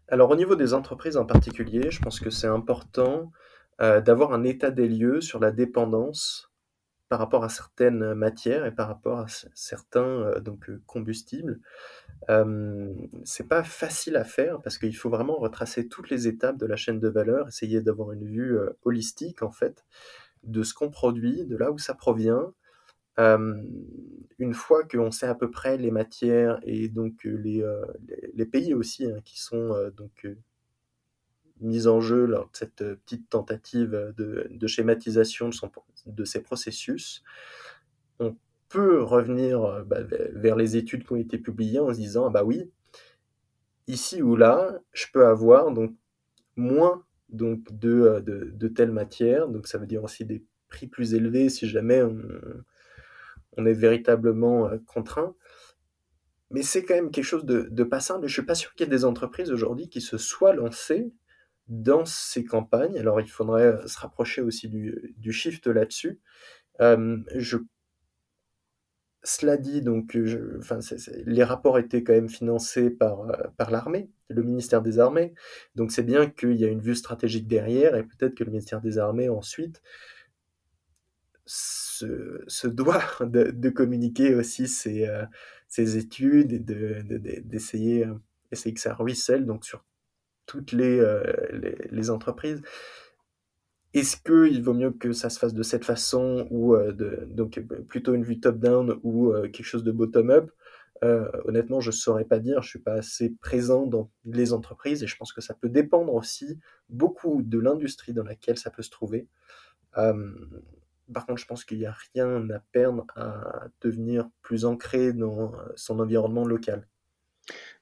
Alors 0.09 0.31
au 0.31 0.37
niveau 0.37 0.55
des 0.57 0.75
entreprises 0.75 1.17
en 1.17 1.27
particulier, 1.27 1.91
je 1.91 2.01
pense 2.01 2.21
que 2.21 2.31
c'est 2.31 2.47
important 2.47 3.33
euh, 3.81 4.01
d'avoir 4.01 4.33
un 4.33 4.45
état 4.45 4.71
des 4.71 4.89
lieux 4.89 5.21
sur 5.21 5.41
la 5.41 5.51
dépendance 5.51 6.53
par 7.09 7.19
rapport 7.21 7.45
à 7.45 7.49
certaines 7.49 8.15
matières 8.15 8.67
et 8.67 8.73
par 8.73 8.89
rapport 8.89 9.21
à 9.21 9.27
certains 9.55 10.41
donc 10.41 10.69
combustibles. 10.87 11.61
c'est 13.25 13.49
pas 13.49 13.63
facile 13.63 14.17
à 14.17 14.25
faire 14.25 14.61
parce 14.61 14.77
qu'il 14.77 14.97
faut 14.97 15.11
vraiment 15.11 15.37
retracer 15.37 15.87
toutes 15.87 16.11
les 16.11 16.27
étapes 16.27 16.59
de 16.59 16.67
la 16.67 16.75
chaîne 16.75 16.99
de 16.99 17.09
valeur, 17.09 17.47
essayer 17.47 17.81
d'avoir 17.81 18.11
une 18.11 18.27
vue 18.27 18.59
holistique 18.83 19.45
en 19.45 19.53
fait 19.53 19.85
de 20.47 20.63
ce 20.63 20.75
qu'on 20.75 20.91
produit, 20.91 21.45
de 21.45 21.57
là 21.57 21.71
où 21.71 21.79
ça 21.79 21.95
provient. 21.95 22.53
Une 23.19 24.55
fois 24.55 24.85
qu'on 24.85 25.11
sait 25.11 25.27
à 25.27 25.35
peu 25.35 25.51
près 25.51 25.79
les 25.79 25.91
matières 25.91 26.61
et 26.63 26.89
donc 26.89 27.25
les, 27.25 27.65
les, 28.35 28.47
pays 28.47 28.75
aussi 28.75 29.07
hein, 29.07 29.21
qui 29.25 29.41
sont 29.41 29.75
donc 29.97 30.27
mis 31.61 31.87
en 31.87 32.01
jeu 32.01 32.27
lors 32.27 32.45
de 32.51 32.57
cette 32.57 32.85
petite 33.05 33.31
tentative 33.31 34.13
de, 34.17 34.67
schématisation 34.67 35.51
de, 36.07 36.25
ces 36.25 36.43
processus, 36.43 37.23
on 38.21 38.37
peut 38.69 39.03
revenir 39.03 39.85
bah, 39.87 40.01
vers 40.03 40.57
les 40.57 40.77
études 40.77 41.07
qui 41.07 41.13
ont 41.13 41.17
été 41.17 41.39
publiées 41.39 41.81
en 41.81 41.93
se 41.95 41.99
disant 41.99 42.27
ah 42.27 42.31
bah 42.31 42.45
oui, 42.45 42.71
ici 43.87 44.23
ou 44.23 44.37
là, 44.37 44.79
je 44.93 45.07
peux 45.13 45.27
avoir 45.27 45.73
donc 45.73 45.95
moins 46.57 47.05
donc 47.29 47.61
de, 47.73 48.23
de, 48.25 48.51
de 48.55 48.69
telle 48.69 48.93
matière, 48.93 49.49
donc 49.49 49.67
ça 49.67 49.79
veut 49.79 49.87
dire 49.87 50.05
aussi 50.05 50.25
des 50.25 50.45
prix 50.69 50.87
plus 50.87 51.15
élevés 51.15 51.49
si 51.49 51.69
jamais 51.69 52.03
on, 52.03 52.19
on 53.57 53.67
est 53.67 53.75
véritablement 53.75 54.71
contraint. 54.87 55.35
Mais 56.51 56.63
c'est 56.63 56.85
quand 56.85 56.95
même 56.95 57.11
quelque 57.11 57.25
chose 57.25 57.45
de, 57.45 57.69
de 57.71 57.85
pas 57.85 58.01
simple. 58.01 58.27
je 58.27 58.33
suis 58.33 58.43
pas 58.43 58.55
sûr 58.55 58.73
qu'il 58.75 58.87
y 58.87 58.89
ait 58.89 58.91
des 58.91 59.05
entreprises 59.05 59.51
aujourd'hui 59.51 59.89
qui 59.89 60.01
se 60.01 60.17
soient 60.17 60.55
lancées 60.55 61.13
dans 61.69 62.05
ces 62.05 62.45
campagnes. 62.45 62.99
Alors, 62.99 63.21
il 63.21 63.29
faudrait 63.29 63.77
se 63.87 63.99
rapprocher 63.99 64.43
aussi 64.43 64.69
du, 64.69 65.15
du 65.17 65.33
shift 65.33 65.67
là-dessus. 65.67 66.21
Euh, 66.81 67.19
je... 67.35 67.59
Cela 69.25 69.57
dit, 69.57 69.83
donc, 69.83 70.17
je... 70.17 70.39
les 71.25 71.43
rapports 71.43 71.81
étaient 71.81 72.05
quand 72.05 72.13
même 72.13 72.29
financés 72.29 72.91
par, 72.91 73.23
euh, 73.23 73.33
par 73.57 73.73
l'armée, 73.73 74.09
le 74.29 74.45
ministère 74.45 74.83
des 74.83 75.01
Armées. 75.01 75.35
Donc, 75.75 75.91
c'est 75.91 76.05
bien 76.05 76.31
qu'il 76.31 76.55
y 76.55 76.65
a 76.65 76.69
une 76.69 76.81
vue 76.81 76.95
stratégique 76.95 77.49
derrière 77.49 77.97
et 77.97 78.05
peut-être 78.05 78.37
que 78.37 78.45
le 78.45 78.51
ministère 78.53 78.81
des 78.81 78.99
Armées, 78.99 79.29
ensuite, 79.29 79.83
se, 81.47 82.67
doit 82.67 83.03
de, 83.21 83.71
communiquer 83.71 84.35
aussi 84.35 84.69
ses, 84.69 85.07
euh, 85.07 85.25
études 85.79 86.53
et 86.53 86.59
d'essayer 86.59 88.07
de, 88.07 88.15
essayer 88.53 88.75
que 88.75 88.81
ça 88.81 88.95
ruisselle 88.95 89.47
donc 89.47 89.65
sur 89.65 89.85
toutes 90.47 90.75
euh, 90.75 91.23
les, 91.53 91.77
les, 91.91 92.11
entreprises. 92.11 92.63
Est-ce 93.93 94.17
qu'il 94.17 94.63
vaut 94.63 94.75
mieux 94.75 94.93
que 94.93 95.13
ça 95.13 95.29
se 95.29 95.39
fasse 95.39 95.55
de 95.55 95.63
cette 95.63 95.85
façon 95.85 96.47
ou 96.51 96.75
euh, 96.75 96.93
donc 97.27 97.61
plutôt 97.89 98.15
une 98.15 98.25
vue 98.25 98.41
top-down 98.41 98.99
ou 99.03 99.33
euh, 99.33 99.49
quelque 99.49 99.65
chose 99.65 99.85
de 99.85 99.93
bottom-up? 99.93 100.51
Honnêtement, 101.45 101.81
je 101.81 101.91
ne 101.91 101.95
saurais 101.95 102.25
pas 102.25 102.39
dire. 102.39 102.63
Je 102.63 102.71
suis 102.71 102.79
pas 102.79 102.95
assez 102.95 103.35
présent 103.43 103.87
dans 103.87 104.11
les 104.25 104.55
entreprises 104.55 105.03
et 105.03 105.07
je 105.07 105.17
pense 105.17 105.31
que 105.31 105.43
ça 105.43 105.53
peut 105.53 105.69
dépendre 105.69 106.15
aussi 106.15 106.59
beaucoup 106.89 107.43
de 107.43 107.59
l'industrie 107.59 108.15
dans 108.15 108.23
laquelle 108.23 108.57
ça 108.57 108.71
peut 108.71 108.83
se 108.83 108.91
trouver. 108.91 109.29
Par 111.13 111.27
contre, 111.27 111.41
je 111.41 111.47
pense 111.47 111.65
qu'il 111.65 111.79
n'y 111.79 111.87
a 111.87 111.97
rien 112.15 112.49
à 112.51 112.61
perdre 112.73 113.07
à 113.17 113.69
devenir 113.81 114.29
plus 114.43 114.65
ancré 114.65 115.13
dans 115.13 115.53
son 115.77 116.01
environnement 116.01 116.45
local. 116.45 116.87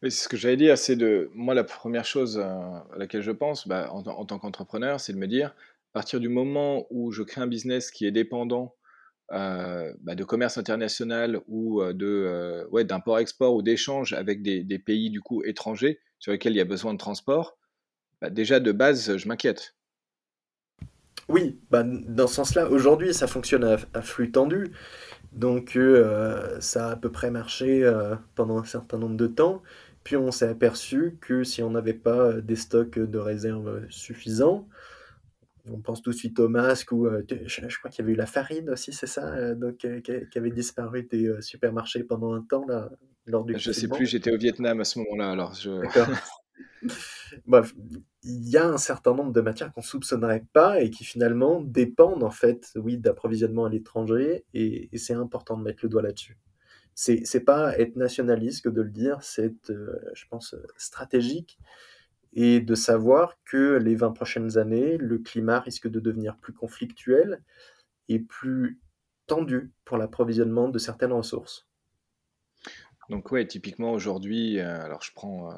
C'est 0.02 0.10
ce 0.10 0.28
que 0.28 0.36
j'allais 0.36 0.56
dire, 0.56 0.76
c'est 0.76 0.96
de 0.96 1.30
moi 1.34 1.54
la 1.54 1.64
première 1.64 2.04
chose, 2.04 2.38
euh, 2.38 2.44
à 2.44 2.98
laquelle 2.98 3.22
je 3.22 3.30
pense, 3.30 3.66
bah, 3.66 3.90
en 3.90 4.24
tant 4.26 4.38
qu'entrepreneur, 4.38 5.00
c'est 5.00 5.12
de 5.12 5.18
me 5.18 5.26
dire, 5.26 5.48
à 5.48 5.92
partir 5.94 6.20
du 6.20 6.28
moment 6.28 6.86
où 6.90 7.12
je 7.12 7.22
crée 7.22 7.40
un 7.40 7.46
business 7.46 7.90
qui 7.90 8.06
est 8.06 8.10
dépendant, 8.10 8.74
euh, 9.32 9.94
bah, 10.00 10.14
de 10.14 10.24
commerce 10.24 10.58
international 10.58 11.40
ou, 11.46 11.80
euh, 11.82 11.94
de, 11.94 12.66
ouais, 12.70 12.84
d'import-export 12.84 13.54
ou 13.54 13.62
d'échange 13.62 14.12
avec 14.12 14.42
des 14.42 14.62
des 14.64 14.78
pays, 14.78 15.10
du 15.10 15.22
coup, 15.22 15.42
étrangers, 15.44 16.00
sur 16.18 16.32
lesquels 16.32 16.52
il 16.52 16.58
y 16.58 16.60
a 16.60 16.66
besoin 16.66 16.92
de 16.92 16.98
transport, 16.98 17.58
bah, 18.20 18.30
déjà 18.30 18.60
de 18.60 18.72
base, 18.72 19.16
je 19.16 19.28
m'inquiète. 19.28 19.74
Oui, 21.28 21.58
bah, 21.70 21.82
dans 21.84 22.26
ce 22.26 22.34
sens-là, 22.34 22.68
aujourd'hui, 22.70 23.14
ça 23.14 23.26
fonctionne 23.26 23.64
à 23.64 24.02
flux 24.02 24.30
tendu, 24.30 24.72
donc 25.32 25.78
ça 26.60 26.88
a 26.88 26.92
à 26.92 26.96
peu 26.96 27.10
près 27.10 27.30
marché, 27.30 27.90
pendant 28.34 28.58
un 28.58 28.64
certain 28.64 28.98
nombre 28.98 29.16
de 29.16 29.26
temps. 29.26 29.62
Puis 30.04 30.16
on 30.16 30.30
s'est 30.30 30.48
aperçu 30.48 31.16
que 31.20 31.42
si 31.44 31.62
on 31.62 31.70
n'avait 31.70 31.94
pas 31.94 32.28
euh, 32.28 32.40
des 32.42 32.56
stocks 32.56 32.98
de 32.98 33.18
réserve 33.18 33.68
euh, 33.68 33.86
suffisants, 33.88 34.68
on 35.66 35.80
pense 35.80 36.02
tout 36.02 36.10
de 36.10 36.16
suite 36.16 36.38
au 36.38 36.48
masque 36.48 36.92
ou 36.92 37.06
euh, 37.06 37.24
je, 37.46 37.78
crois 37.78 37.90
qu'il 37.90 38.02
y 38.02 38.04
avait 38.04 38.12
eu 38.12 38.16
la 38.16 38.26
farine 38.26 38.68
aussi, 38.68 38.92
c'est 38.92 39.06
ça, 39.06 39.54
donc 39.54 39.78
qui, 39.78 40.38
avait 40.38 40.50
disparu 40.50 41.04
des 41.04 41.34
supermarchés 41.40 42.04
pendant 42.04 42.34
un 42.34 42.42
temps 42.42 42.66
là 42.68 42.90
lors 43.24 43.44
du. 43.44 43.58
Je 43.58 43.72
sais 43.72 43.88
plus, 43.88 44.04
j'étais 44.04 44.30
au 44.30 44.36
Vietnam 44.36 44.78
à 44.80 44.84
ce 44.84 44.98
moment-là, 44.98 45.30
alors 45.30 45.54
je. 45.54 45.70
Bref, 47.46 47.74
il 48.24 48.48
y 48.48 48.56
a 48.56 48.66
un 48.66 48.78
certain 48.78 49.14
nombre 49.14 49.32
de 49.32 49.40
matières 49.40 49.72
qu'on 49.72 49.82
soupçonnerait 49.82 50.46
pas 50.52 50.80
et 50.80 50.90
qui 50.90 51.04
finalement 51.04 51.60
dépendent 51.60 52.24
en 52.24 52.30
fait, 52.30 52.72
oui, 52.76 52.98
d'approvisionnement 52.98 53.66
à 53.66 53.68
l'étranger 53.68 54.44
et 54.54 54.88
c'est 54.96 55.14
important 55.14 55.56
de 55.56 55.62
mettre 55.62 55.80
le 55.82 55.88
doigt 55.88 56.02
là-dessus 56.02 56.38
c'est 56.94 57.24
c'est 57.24 57.40
pas 57.40 57.76
être 57.78 57.96
nationaliste 57.96 58.64
que 58.64 58.68
de 58.68 58.82
le 58.82 58.90
dire, 58.90 59.22
c'est 59.22 59.70
euh, 59.70 59.98
je 60.14 60.24
pense, 60.28 60.54
stratégique 60.76 61.58
et 62.32 62.60
de 62.60 62.74
savoir 62.74 63.38
que 63.44 63.76
les 63.76 63.94
20 63.94 64.12
prochaines 64.12 64.58
années, 64.58 64.96
le 64.96 65.18
climat 65.18 65.60
risque 65.60 65.88
de 65.88 66.00
devenir 66.00 66.36
plus 66.36 66.52
conflictuel 66.52 67.42
et 68.08 68.18
plus 68.18 68.80
tendu 69.26 69.72
pour 69.84 69.96
l'approvisionnement 69.96 70.68
de 70.68 70.78
certaines 70.78 71.12
ressources. 71.12 71.66
Donc 73.10 73.30
ouais, 73.32 73.46
typiquement 73.46 73.92
aujourd'hui, 73.92 74.58
euh, 74.58 74.82
alors 74.82 75.02
je 75.02 75.12
prends 75.14 75.52
euh, 75.52 75.54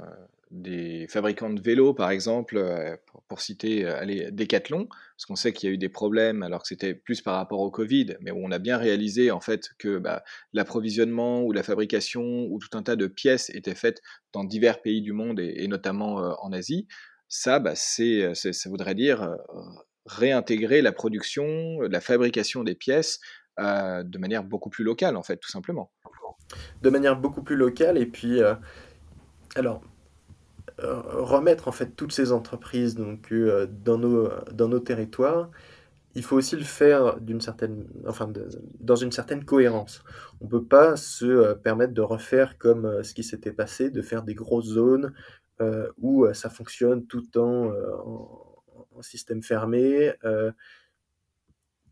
des 0.51 1.07
fabricants 1.09 1.51
de 1.51 1.61
vélos, 1.61 1.95
par 1.95 2.11
exemple, 2.11 2.57
euh, 2.57 2.97
pour, 3.29 3.41
citer 3.41 3.85
euh, 3.85 3.99
allez, 3.99 4.31
Decathlon, 4.31 4.87
parce 4.87 5.27
qu'on 5.27 5.35
sait 5.35 5.53
qu'il 5.53 5.69
y 5.69 5.73
a 5.73 5.75
eu 5.75 5.79
des 5.79 5.89
problèmes 5.89 6.43
alors 6.43 6.63
que 6.63 6.69
c'était 6.69 6.95
plus 6.95 7.21
par 7.21 7.37
rapport 7.37 7.61
au 7.61 7.71
Covid, 7.71 8.17
mais 8.21 8.31
où 8.31 8.39
on 8.39 8.53
a 8.53 8.59
bien 8.59 8.77
réalisé 8.77 9.31
en 9.31 9.41
fait 9.41 9.71
que 9.79 9.99
bah, 9.99 10.23
l'approvisionnement 10.53 11.43
ou 11.43 11.53
la 11.53 11.63
fabrication 11.63 12.23
ou 12.23 12.59
tout 12.61 12.77
un 12.79 12.83
tas 12.83 12.97
de 12.97 13.07
pièces 13.07 13.51
étaient 13.51 13.75
faites 13.75 14.03
dans 14.33 14.45
divers 14.45 14.81
pays 14.83 15.03
du 15.03 15.13
monde 15.13 15.41
et, 15.41 15.67
notamment 15.67 16.21
euh, 16.21 16.33
en 16.41 16.53
Asie. 16.53 16.87
Ça, 17.29 17.59
bah, 17.59 17.75
c'est, 17.75 18.35
ça 18.35 18.71
voudrait 18.71 18.95
dire 18.95 19.37
réintégrer 20.07 20.81
la 20.81 20.93
production, 20.93 21.81
la 21.81 22.01
fabrication 22.01 22.63
des 22.63 22.77
pièces 22.77 23.19
de 23.59 24.19
manière 24.19 24.45
beaucoup 24.45 24.71
plus 24.71 24.85
locale, 24.85 25.17
en 25.17 25.25
fait, 25.25 25.39
tout 25.39 25.51
simplement. 25.51 25.91
De 26.83 26.91
manière 26.91 27.17
beaucoup 27.19 27.43
plus 27.43 27.57
locale, 27.57 27.99
et 27.99 28.07
puis, 28.07 28.41
alors, 29.57 29.83
remettre 30.79 31.69
en 31.69 31.73
fait 31.73 31.97
toutes 31.97 32.13
ces 32.13 32.33
entreprises 32.33 32.95
donc, 32.95 33.33
euh, 33.33 33.67
dans, 33.67 33.99
nos, 33.99 34.29
dans 34.53 34.69
nos 34.69 34.81
territoires, 34.81 35.51
il 36.15 36.23
faut 36.23 36.37
aussi 36.37 36.57
le 36.57 36.65
faire 36.65 37.21
d'une 37.21 37.41
certaine, 37.41 37.87
enfin, 38.07 38.33
dans 38.81 38.97
une 38.97 39.13
certaine 39.13 39.45
cohérence. 39.45 40.03
On 40.41 40.47
ne 40.47 40.51
peut 40.51 40.65
pas 40.65 40.97
se 40.97 41.27
euh, 41.27 41.55
permettre 41.55 41.95
de 41.95 42.03
refaire 42.03 42.59
comme 42.59 43.03
ce 43.03 43.15
qui 43.15 43.23
s'était 43.23 43.53
passé, 43.53 43.91
de 43.91 44.03
faire 44.03 44.23
des 44.23 44.35
grosses 44.35 44.67
zones 44.67 45.13
où 45.97 46.27
ça 46.35 46.51
fonctionne 46.51 47.07
tout 47.07 47.39
en, 47.39 47.73
en, 47.73 49.01
système 49.01 49.43
fermé. 49.43 50.13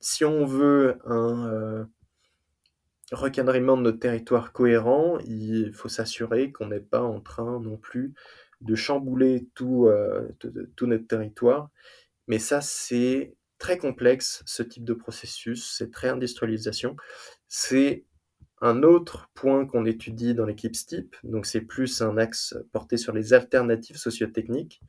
si 0.01 0.23
on 0.27 0.45
veut 0.45 0.99
un 1.07 1.89
recadrement 3.11 3.79
de 3.79 3.83
notre 3.83 4.01
territoire 4.01 4.53
cohérent, 4.53 5.19
il 5.27 5.73
faut 5.73 5.89
s'assurer 5.89 6.53
qu'on 6.53 6.67
n'est 6.67 6.81
pas 6.81 7.01
en 7.01 7.21
train 7.21 7.59
non 7.59 7.79
plus 7.79 8.13
de 8.61 8.75
chambouler 8.75 9.49
tout, 9.55 9.87
euh, 9.87 10.29
tout, 10.77 10.87
notre 10.87 11.07
territoire. 11.07 11.71
Mais 12.29 12.39
ça, 12.39 12.61
c'est 12.61 13.35
très 13.59 13.79
complexe, 13.79 14.43
ce 14.47 14.63
type 14.63 14.85
de 14.85 14.95
processus, 14.95 15.77
cette 15.77 15.95
réindustrialisation. 15.95 16.97
C'est 17.49 18.05
un 18.61 18.83
autre 18.83 19.31
point 19.35 19.67
qu'on 19.67 19.85
étudie 19.85 20.35
dans 20.35 20.47
l'équipe 20.47 20.75
STIP, 20.75 21.17
donc 21.23 21.47
c'est 21.47 21.61
plus 21.61 22.01
un 22.01 22.17
axe 22.17 22.57
porté 22.73 22.97
sur 22.97 23.13
les 23.13 23.33
alternatives 23.35 23.97
sociotechniques, 23.97 24.81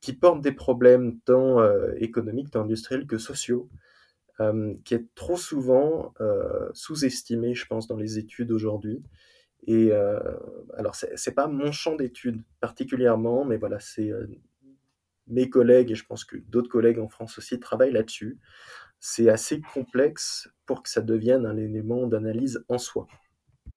qui 0.00 0.12
portent 0.12 0.42
des 0.42 0.52
problèmes 0.52 1.20
tant 1.20 1.60
euh, 1.60 1.92
économiques, 1.96 2.50
tant 2.50 2.62
industriels 2.62 3.06
que 3.06 3.18
sociaux, 3.18 3.70
euh, 4.40 4.74
qui 4.84 4.94
est 4.94 5.14
trop 5.14 5.36
souvent 5.36 6.12
sous-estimé, 6.74 7.54
je 7.54 7.66
pense, 7.66 7.86
dans 7.86 7.96
les 7.96 8.18
études 8.18 8.52
aujourd'hui. 8.52 9.02
Et 9.66 9.92
euh, 9.92 10.18
alors, 10.76 10.94
c'est 10.94 11.34
pas 11.34 11.46
mon 11.46 11.70
champ 11.72 11.94
d'études 11.94 12.42
particulièrement, 12.60 13.44
mais 13.44 13.56
voilà, 13.56 13.78
c'est 13.78 14.10
euh, 14.10 14.26
mes 15.28 15.48
collègues, 15.48 15.92
et 15.92 15.94
je 15.94 16.04
pense 16.04 16.24
que 16.24 16.36
d'autres 16.36 16.68
collègues 16.68 16.98
en 16.98 17.08
France 17.08 17.38
aussi 17.38 17.60
travaillent 17.60 17.92
là-dessus. 17.92 18.38
C'est 18.98 19.28
assez 19.28 19.60
complexe 19.60 20.48
pour 20.66 20.82
que 20.82 20.88
ça 20.88 21.00
devienne 21.00 21.46
un 21.46 21.56
élément 21.56 22.06
d'analyse 22.06 22.64
en 22.68 22.78
soi. 22.78 23.06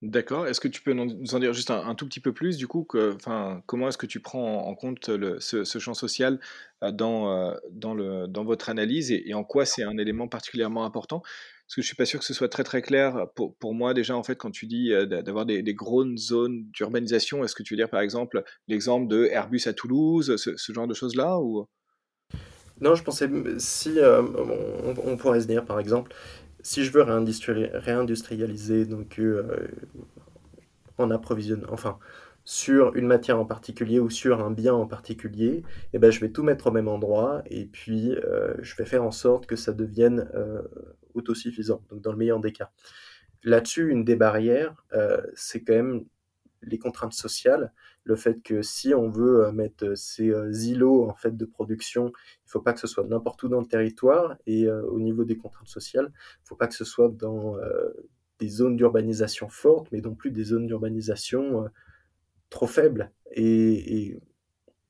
D'accord. 0.02 0.46
Est-ce 0.46 0.60
que 0.60 0.68
tu 0.68 0.82
peux 0.82 0.92
nous 0.92 1.34
en 1.34 1.38
dire 1.38 1.52
juste 1.52 1.70
un, 1.70 1.94
tout 1.94 2.06
petit 2.06 2.20
peu 2.20 2.32
plus, 2.32 2.56
du 2.58 2.66
coup, 2.66 2.84
que, 2.84 3.16
comment 3.66 3.88
est-ce 3.88 3.98
que 3.98 4.06
tu 4.06 4.20
prends 4.20 4.66
en 4.66 4.74
compte 4.74 5.10
ce, 5.40 5.78
champ 5.78 5.94
social 5.94 6.38
euh, 6.82 6.92
dans, 6.92 7.56
dans, 7.70 7.94
le, 7.94 8.26
dans 8.26 8.44
votre 8.44 8.68
analyse 8.68 9.10
et 9.10 9.34
en 9.34 9.44
quoi 9.44 9.64
c'est 9.64 9.84
un 9.84 9.96
élément 9.98 10.28
particulièrement 10.28 10.84
important? 10.84 11.22
Parce 11.66 11.74
que 11.74 11.82
je 11.82 11.86
suis 11.86 11.96
pas 11.96 12.04
sûr 12.04 12.20
que 12.20 12.24
ce 12.24 12.34
soit 12.34 12.48
très 12.48 12.62
très 12.62 12.80
clair 12.80 13.26
pour, 13.34 13.56
pour 13.56 13.74
moi 13.74 13.92
déjà 13.92 14.16
en 14.16 14.22
fait 14.22 14.36
quand 14.36 14.52
tu 14.52 14.66
dis 14.66 14.92
d'avoir 15.08 15.46
des, 15.46 15.62
grandes 15.74 16.16
zones 16.16 16.64
d'urbanisation. 16.70 17.44
Est-ce 17.44 17.54
que 17.54 17.62
tu 17.62 17.74
veux 17.74 17.78
dire 17.78 17.90
par 17.90 18.00
exemple 18.00 18.44
l'exemple 18.68 19.08
de 19.08 19.26
Airbus 19.26 19.62
à 19.66 19.72
Toulouse, 19.72 20.36
ce, 20.36 20.72
genre 20.72 20.86
de 20.86 20.94
choses 20.94 21.16
là 21.16 21.40
ou? 21.40 21.66
Non, 22.80 22.94
je 22.94 23.02
pensais 23.02 23.28
si 23.58 23.96
on, 24.00 24.94
on, 25.04 25.16
pourrait 25.16 25.40
se 25.40 25.46
dire 25.46 25.64
par 25.64 25.80
exemple 25.80 26.14
si 26.60 26.84
je 26.84 26.92
veux 26.92 27.02
réindustrialiser 27.02 28.86
donc 28.86 29.20
en 30.98 31.10
approvisionnement, 31.10 31.68
enfin 31.70 31.98
sur 32.46 32.94
une 32.94 33.08
matière 33.08 33.40
en 33.40 33.44
particulier 33.44 33.98
ou 33.98 34.08
sur 34.08 34.40
un 34.40 34.52
bien 34.52 34.72
en 34.72 34.86
particulier, 34.86 35.64
eh 35.92 35.98
ben, 35.98 36.12
je 36.12 36.20
vais 36.20 36.30
tout 36.30 36.44
mettre 36.44 36.68
au 36.68 36.70
même 36.70 36.86
endroit 36.86 37.42
et 37.46 37.66
puis 37.66 38.12
euh, 38.14 38.54
je 38.62 38.76
vais 38.76 38.84
faire 38.84 39.02
en 39.02 39.10
sorte 39.10 39.46
que 39.46 39.56
ça 39.56 39.72
devienne 39.72 40.30
euh, 40.34 40.62
autosuffisant, 41.14 41.82
donc 41.90 42.00
dans 42.02 42.12
le 42.12 42.16
meilleur 42.16 42.38
des 42.38 42.52
cas. 42.52 42.70
Là-dessus, 43.42 43.90
une 43.90 44.04
des 44.04 44.14
barrières, 44.14 44.76
euh, 44.92 45.20
c'est 45.34 45.64
quand 45.64 45.74
même 45.74 46.04
les 46.62 46.78
contraintes 46.78 47.14
sociales, 47.14 47.72
le 48.04 48.14
fait 48.14 48.40
que 48.40 48.62
si 48.62 48.94
on 48.94 49.10
veut 49.10 49.50
mettre 49.50 49.96
ces 49.96 50.30
îlots 50.68 51.10
en 51.10 51.16
fait 51.16 51.36
de 51.36 51.44
production, 51.44 52.06
il 52.06 52.46
ne 52.46 52.50
faut 52.50 52.60
pas 52.60 52.72
que 52.72 52.80
ce 52.80 52.86
soit 52.86 53.04
n'importe 53.08 53.42
où 53.42 53.48
dans 53.48 53.60
le 53.60 53.66
territoire 53.66 54.36
et 54.46 54.68
au 54.70 54.98
niveau 54.98 55.24
des 55.24 55.36
contraintes 55.36 55.68
sociales, 55.68 56.12
il 56.12 56.42
ne 56.44 56.46
faut 56.46 56.56
pas 56.56 56.66
que 56.66 56.74
ce 56.74 56.84
soit 56.84 57.08
dans 57.08 57.56
des 58.38 58.48
zones 58.48 58.76
d'urbanisation 58.76 59.48
fortes, 59.48 59.88
mais 59.92 60.00
non 60.00 60.14
plus 60.14 60.30
des 60.30 60.44
zones 60.44 60.66
d'urbanisation 60.66 61.68
trop 62.50 62.66
faible. 62.66 63.12
Et, 63.32 64.18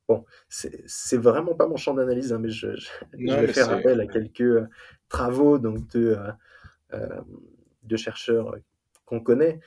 bon, 0.07 0.23
c'est 0.49 1.17
vraiment 1.17 1.55
pas 1.55 1.67
mon 1.67 1.77
champ 1.77 1.93
d'analyse, 1.93 2.33
hein, 2.33 2.39
mais 2.39 2.49
je, 2.49 2.67
vais 3.13 3.47
faire 3.47 3.71
appel 3.71 3.99
à 3.99 4.07
quelques 4.07 4.41
euh, 4.41 4.67
travaux 5.09 5.57
donc, 5.57 5.87
de, 5.91 6.17
euh, 6.17 6.31
euh, 6.93 7.21
de 7.83 7.97
chercheurs 7.97 8.55
qu'on 9.05 9.21
connaît. 9.21 9.61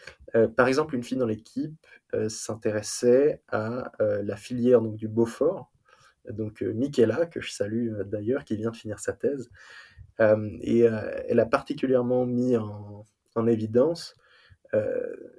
par 0.54 0.68
exemple, 0.68 0.94
une 0.94 1.02
fille 1.02 1.16
dans 1.16 1.24
l'équipe 1.24 1.86
s'intéressait 2.28 3.40
à 3.48 3.90
la 3.98 4.36
filière 4.36 4.82
donc, 4.82 4.96
du 4.96 5.08
Beaufort, 5.08 5.72
donc 6.28 6.60
Michaela, 6.60 7.24
que 7.24 7.40
je 7.40 7.50
salue 7.50 8.02
d'ailleurs, 8.02 8.44
qui 8.44 8.56
vient 8.56 8.70
de 8.70 8.76
finir 8.76 8.98
sa 8.98 9.14
thèse. 9.14 9.48
et 10.18 10.80
elle 10.80 11.40
a 11.40 11.46
particulièrement 11.46 12.26
mis 12.26 12.58
en, 12.58 13.06
en 13.34 13.46
évidence 13.46 14.14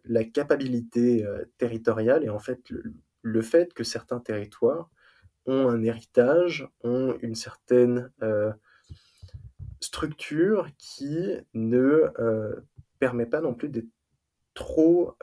la 0.06 0.24
capacité 0.24 1.26
euh, 1.26 1.46
territoriale 1.58 2.24
et 2.24 2.30
en 2.30 2.40
fait 2.40 2.62
le, 3.22 3.42
fait 3.42 3.74
que 3.74 3.84
certains 3.84 4.20
territoires 4.20 4.90
ont 5.46 5.70
un 5.70 5.84
héritage, 5.84 6.68
ont 6.84 7.18
une 7.22 7.36
certaine 7.36 8.12
euh, 8.22 8.52
structure 9.80 10.70
qui 10.78 11.32
ne 11.54 12.12
permet 13.00 13.26
pas 13.26 13.42
non 13.42 13.54
plus 13.54 13.70
d'être 13.70 13.90
trop, 14.54 15.16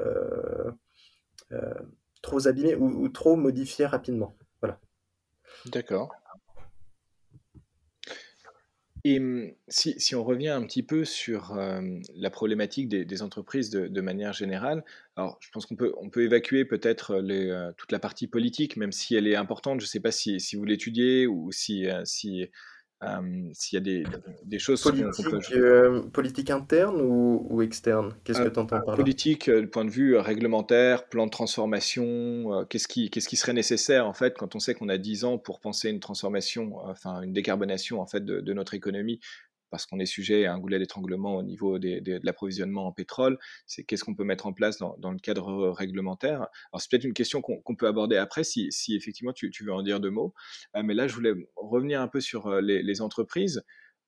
trop 2.23 2.49
abîmé 2.49 2.75
ou, 2.75 2.87
ou, 2.87 3.09
trop 3.09 3.37
modifié 3.37 3.87
rapidement. 3.87 4.37
Voilà. 4.61 4.81
D'accord. 5.67 6.13
Et 9.05 9.21
mmh, 9.21 9.53
si, 9.69 10.15
on 10.15 10.25
revient 10.25 10.49
un 10.49 10.65
petit 10.65 10.83
peu 10.83 11.05
sur 11.05 11.59
la 12.15 12.31
problématique 12.31 12.89
des, 12.89 13.23
entreprises 13.23 13.71
de, 13.71 14.01
manière 14.01 14.33
générale, 14.33 14.85
alors 15.17 15.39
je 15.41 15.51
pense 15.51 15.67
qu'on 15.67 15.77
peut, 15.77 16.25
évacuer 16.25 16.65
peut-être 16.65 17.23
toute 17.77 17.93
la 17.93 17.99
partie 17.99 18.27
politique, 18.27 18.77
même 18.77 18.93
si 18.93 19.15
elle 19.15 19.27
est 19.27 19.37
importante. 19.37 19.81
Je 19.81 19.87
ne 19.87 19.89
sais 19.89 20.01
pas 20.01 20.13
si, 20.13 20.39
vous 20.57 20.65
l'étudiez 20.65 21.27
ou 21.27 21.53
si, 21.53 21.87
si 22.05 22.49
s'il 23.53 23.77
y 23.77 23.81
a 23.81 23.81
des, 23.81 24.05
des 24.45 24.59
choses 24.59 24.83
politique, 24.83 25.53
euh, 25.53 26.03
politique 26.11 26.51
interne 26.51 27.01
ou, 27.01 27.47
ou 27.49 27.63
externe? 27.63 28.15
Qu'est-ce 28.25 28.41
que 28.41 28.49
euh, 28.49 28.51
tu 28.51 28.59
entends 28.59 28.83
par 28.85 28.91
là? 28.91 28.97
Politique, 28.97 29.49
euh, 29.49 29.61
du 29.61 29.69
point 29.69 29.85
de 29.85 29.91
vue 29.91 30.17
réglementaire, 30.17 31.09
plan 31.09 31.27
de 31.27 31.31
transformation, 31.31 32.67
qu'est-ce 32.69 32.89
qui, 32.89 33.11
qu'est-ce 33.11 33.29
qui 33.29 33.37
serait 33.37 33.53
nécessaire 33.53 34.07
en 34.07 34.15
fait 34.15 34.37
quand 34.37 34.57
on 34.57 34.59
sait 34.59 34.75
qu'on 34.75 34.89
a 34.89 34.99
10 34.99 35.25
ans 35.25 35.39
pour 35.39 35.61
penser 35.61 35.91
une 35.91 36.01
transformation, 36.01 36.77
enfin 36.79 37.23
une 37.23 37.33
décarbonation 37.33 38.01
en 38.01 38.07
fait 38.07 38.25
de, 38.25 38.41
de 38.41 38.53
notre 38.53 38.75
économie? 38.75 39.21
Parce 39.71 39.87
qu'on 39.87 39.99
est 39.99 40.07
sujet 40.07 40.47
à 40.47 40.55
un 40.55 40.59
goulet 40.59 40.79
d'étranglement 40.79 41.37
au 41.37 41.43
niveau 41.43 41.79
de 41.79 42.21
l'approvisionnement 42.23 42.87
en 42.87 42.93
pétrole, 42.93 43.39
c'est 43.67 43.85
qu'est-ce 43.85 44.05
qu'on 44.05 44.15
peut 44.15 44.25
mettre 44.25 44.47
en 44.47 44.53
place 44.53 44.79
dans, 44.79 45.11
le 45.11 45.19
cadre 45.19 45.71
réglementaire. 45.71 46.47
Alors 46.73 46.81
c'est 46.81 46.91
peut-être 46.91 47.05
une 47.05 47.15
question 47.15 47.41
qu'on 47.43 47.77
peut 47.77 47.87
aborder 47.87 48.17
après 48.17 48.45
si, 48.45 48.71
effectivement 48.91 49.33
tu, 49.33 49.51
veux 49.63 49.73
en 49.73 49.83
dire 49.83 50.01
deux 50.01 50.11
mots, 50.11 50.35
euh, 50.77 50.83
mais 50.83 50.95
là 50.95 51.09
je 51.09 51.15
voulais 51.15 51.33
revenir 51.57 52.01
un 52.01 52.09
peu 52.09 52.21
sur 52.21 52.47
euh, 52.47 52.61
les, 52.61 53.01
entreprises. 53.01 53.63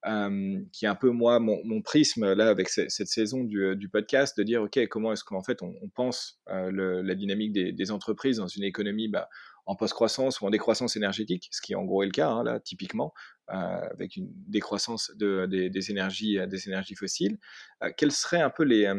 Euh, 0.07 0.59
qui 0.73 0.87
est 0.87 0.89
un 0.89 0.95
peu 0.95 1.11
moi 1.11 1.41
mon, 1.41 1.83
prisme 1.83 2.33
là 2.33 2.49
avec 2.49 2.71
cette, 2.71 2.91
saison 2.91 3.45
du, 3.45 3.89
podcast 3.93 4.35
de 4.39 4.43
dire 4.43 4.63
ok 4.63 4.89
comment 4.89 5.13
est-ce 5.13 5.25
qu'en 5.25 5.43
fait 5.43 5.61
on, 5.61 5.75
pense 5.95 6.41
la 6.47 7.15
dynamique 7.15 7.53
des, 7.53 7.91
entreprises 7.91 8.39
dans 8.39 8.47
une 8.47 8.65
économie 8.65 9.09
bah, 9.09 9.29
en 9.71 9.77
post-croissance 9.77 10.41
ou 10.41 10.47
en 10.47 10.51
décroissance 10.51 10.97
énergétique, 10.97 11.49
ce 11.53 11.61
qui 11.61 11.77
en 11.77 11.85
gros 11.85 12.03
est 12.03 12.07
le 12.07 12.13
cas, 12.13 12.29
hein, 12.29 12.43
là, 12.43 12.59
typiquement, 12.59 13.13
avec 13.51 14.17
une 14.17 14.29
décroissance 14.47 15.13
de, 15.17 15.47
des, 15.47 15.91
énergies, 15.91 16.39
euh, 16.39 16.47
des 16.47 16.69
énergies 16.69 16.95
fossiles. 16.95 17.39
Euh, 17.83 17.91
quels 17.97 18.13
seraient 18.13 18.41
un 18.41 18.51
peu 18.51 18.65
les, 18.65 18.93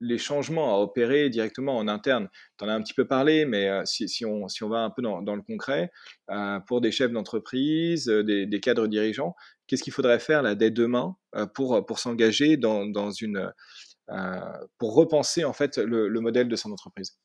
les 0.00 0.18
changements 0.18 0.74
à 0.74 0.78
opérer 0.78 1.28
directement 1.30 1.76
en 1.76 1.88
interne? 1.88 2.28
Tu 2.58 2.64
en 2.64 2.68
as 2.68 2.74
un 2.74 2.82
petit 2.82 2.94
peu 2.94 3.06
parlé, 3.06 3.44
mais 3.44 3.70
si, 3.84 4.24
on, 4.24 4.48
si 4.48 4.64
on 4.64 4.68
va 4.68 4.78
un 4.78 4.90
peu 4.90 5.02
dans, 5.02 5.36
le 5.36 5.42
concret, 5.42 5.90
pour 6.66 6.80
des 6.80 6.90
chefs 6.90 7.12
d'entreprise, 7.12 8.06
des, 8.06 8.60
cadres 8.60 8.86
dirigeants, 8.88 9.34
qu'est-ce 9.66 9.82
qu'il 9.82 9.92
faudrait 9.92 10.18
faire 10.18 10.56
dès 10.56 10.70
demain 10.70 11.16
pour, 11.54 11.84
pour 11.86 11.98
s'engager 11.98 12.56
dans, 12.56 12.86
dans 12.86 13.10
une... 13.10 13.52
pour 14.78 14.94
repenser 14.94 15.44
en 15.44 15.52
fait 15.52 15.78
le 15.78 16.20
modèle 16.20 16.48
de 16.48 16.56
son 16.56 16.72
entreprise? 16.72 17.16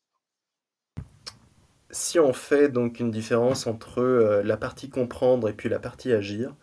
Si 1.91 2.19
on 2.19 2.33
fait 2.33 2.69
donc 2.69 2.99
une 2.99 3.11
différence 3.11 3.67
entre 3.67 3.99
euh, 4.01 4.43
la 4.43 4.57
partie 4.57 4.89
comprendre 4.89 5.49
et 5.49 5.53
puis 5.53 5.69
la 5.69 5.79
partie 5.79 6.11
agir, 6.11 6.55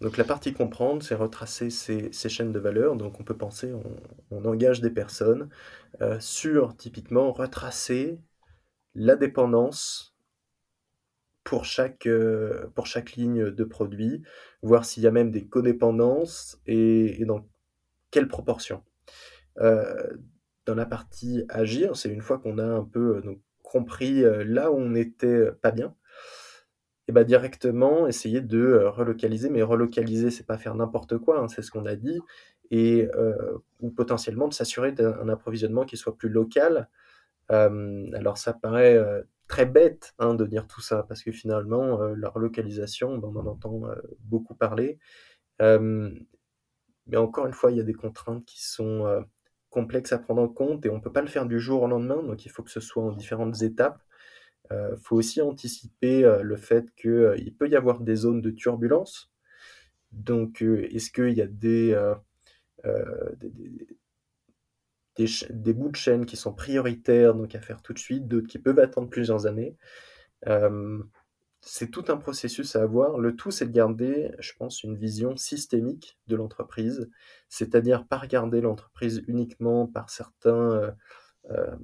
donc 0.00 0.16
la 0.16 0.24
partie 0.24 0.52
comprendre, 0.52 1.02
c'est 1.02 1.14
retracer 1.14 1.70
ces, 1.70 2.10
chaînes 2.12 2.52
de 2.52 2.58
valeur. 2.58 2.96
Donc 2.96 3.20
on 3.20 3.24
peut 3.24 3.36
penser, 3.36 3.72
on, 4.30 4.44
engage 4.44 4.80
des 4.80 4.90
personnes 4.90 5.48
euh, 6.00 6.18
sur 6.18 6.76
typiquement 6.76 7.30
retracer 7.30 8.18
la 8.94 9.14
dépendance 9.14 10.16
pour 11.44 11.64
chaque, 11.64 12.06
euh, 12.06 12.66
pour 12.74 12.86
chaque 12.86 13.12
ligne 13.12 13.50
de 13.50 13.64
produit, 13.64 14.22
voir 14.62 14.84
s'il 14.84 15.04
y 15.04 15.06
a 15.06 15.12
même 15.12 15.30
des 15.30 15.46
codépendances 15.46 16.60
et, 16.66 17.22
et 17.22 17.24
dans 17.24 17.46
quelle 18.10 18.28
proportion. 18.28 18.82
dans 19.56 20.74
la 20.74 20.86
partie 20.86 21.44
agir, 21.48 21.96
c'est 21.96 22.08
une 22.10 22.22
fois 22.22 22.38
qu'on 22.38 22.58
a 22.58 22.64
un 22.64 22.84
peu 22.84 23.20
donc, 23.22 23.40
compris 23.72 24.22
euh, 24.22 24.44
là 24.44 24.70
où 24.70 24.76
on 24.76 24.94
était 24.94 25.26
euh, 25.26 25.58
pas 25.62 25.70
bien, 25.70 25.94
et 27.08 27.12
bah 27.12 27.24
directement 27.24 28.06
essayer 28.06 28.40
de 28.40 28.58
euh, 28.60 28.90
relocaliser. 28.90 29.50
Mais 29.50 29.62
relocaliser, 29.62 30.30
c'est 30.30 30.46
pas 30.46 30.58
faire 30.58 30.74
n'importe 30.74 31.18
quoi, 31.18 31.40
hein, 31.40 31.48
c'est 31.48 31.62
ce 31.62 31.70
qu'on 31.70 31.86
a 31.86 31.96
dit, 31.96 32.20
et 32.70 33.08
ou 33.80 33.90
potentiellement 33.90 34.48
de 34.48 34.54
s'assurer 34.54 34.92
d'un 34.92 35.28
approvisionnement 35.28 35.84
qui 35.84 35.98
soit 35.98 36.16
plus 36.16 36.30
local. 36.30 36.88
alors 37.50 38.38
ça 38.38 38.54
paraît 38.54 38.98
très 39.46 39.66
bête 39.66 40.14
hein, 40.18 40.34
de 40.34 40.46
dire 40.46 40.66
tout 40.66 40.80
ça, 40.80 41.04
parce 41.06 41.22
que 41.22 41.32
finalement, 41.32 41.98
la 42.16 42.30
relocalisation, 42.30 43.18
ben, 43.18 43.28
on 43.28 43.40
en 43.40 43.46
entend 43.46 43.82
beaucoup 44.20 44.54
parler. 44.54 44.98
mais 45.60 47.16
encore 47.16 47.46
une 47.46 47.52
fois, 47.52 47.72
il 47.72 47.76
y 47.76 47.80
a 47.80 47.84
des 47.84 47.92
contraintes 47.92 48.44
qui 48.46 48.64
sont 48.64 49.22
complexe 49.72 50.12
à 50.12 50.18
prendre 50.18 50.42
en 50.42 50.48
compte 50.48 50.86
et 50.86 50.90
on 50.90 50.96
ne 50.96 51.00
peut 51.00 51.12
pas 51.12 51.22
le 51.22 51.26
faire 51.26 51.46
du 51.46 51.58
jour 51.58 51.82
au 51.82 51.88
lendemain, 51.88 52.22
donc 52.22 52.44
il 52.46 52.50
faut 52.50 52.62
que 52.62 52.70
ce 52.70 52.78
soit 52.78 53.02
en 53.02 53.10
différentes 53.10 53.62
étapes. 53.62 54.00
Il 54.70 54.76
euh, 54.76 54.96
faut 55.02 55.16
aussi 55.16 55.40
anticiper 55.40 56.24
euh, 56.24 56.42
le 56.42 56.56
fait 56.56 56.94
qu'il 56.94 57.10
euh, 57.10 57.36
peut 57.58 57.68
y 57.68 57.74
avoir 57.74 58.00
des 58.00 58.14
zones 58.14 58.40
de 58.40 58.50
turbulence. 58.50 59.32
Donc, 60.12 60.60
est-ce 60.62 61.10
qu'il 61.10 61.32
y 61.32 61.40
a 61.40 61.46
des, 61.46 61.96
bouts 65.72 65.88
de 65.88 65.96
chaîne 65.96 66.26
qui 66.26 66.36
sont 66.36 66.52
prioritaires, 66.52 67.34
donc 67.34 67.54
à 67.54 67.60
faire 67.60 67.80
tout 67.80 67.94
de 67.94 67.98
suite, 67.98 68.28
d'autres 68.28 68.46
qui 68.46 68.58
peuvent 68.58 68.78
attendre 68.78 69.08
plusieurs 69.08 69.46
années? 69.46 69.76
C'est 71.64 71.92
tout 71.92 72.04
un 72.08 72.16
processus 72.16 72.74
à 72.74 72.82
avoir. 72.82 73.18
Le 73.18 73.36
tout, 73.36 73.52
c'est 73.52 73.66
de 73.66 73.72
garder, 73.72 74.32
je 74.40 74.52
pense, 74.58 74.82
une 74.82 74.96
vision 74.96 75.36
systémique 75.36 76.18
de 76.26 76.34
l'entreprise, 76.34 77.08
c'est-à-dire 77.48 78.04
pas 78.04 78.18
regarder 78.18 78.60
l'entreprise 78.60 79.22
uniquement 79.28 79.86
par 79.86 80.10
certains, 80.10 80.72
euh, 80.72 80.90
euh, 81.50 81.76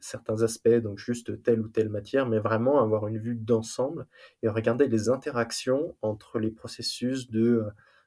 certains 0.00 0.42
aspects, 0.42 0.68
donc 0.68 0.98
juste 0.98 1.42
telle 1.42 1.60
ou 1.60 1.68
telle 1.68 1.88
matière, 1.88 2.28
mais 2.28 2.38
vraiment 2.38 2.80
avoir 2.80 3.08
une 3.08 3.18
vue 3.18 3.34
d'ensemble 3.34 4.06
et 4.44 4.48
regarder 4.48 4.86
les 4.86 5.08
interactions 5.08 5.96
entre 6.00 6.38
les 6.38 6.52
processus 6.52 7.28
de, 7.28 7.64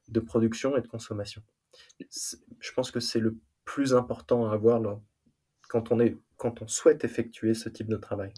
de 0.07 0.19
production 0.21 0.77
et 0.77 0.81
de 0.81 0.87
consommation. 0.87 1.43
Je 1.99 2.71
pense 2.71 2.89
que 2.89 3.01
c'est 3.01 3.19
le 3.19 3.37
plus 3.65 3.93
important 3.93 4.49
à 4.49 4.53
avoir 4.53 4.81
quand 5.67 5.91
on, 5.91 5.99
est, 5.99 6.15
quand 6.37 6.61
on 6.61 6.67
souhaite 6.69 7.03
effectuer 7.03 7.53
ce 7.53 7.67
type 7.67 7.89
de 7.89 7.97
travail. 7.97 8.31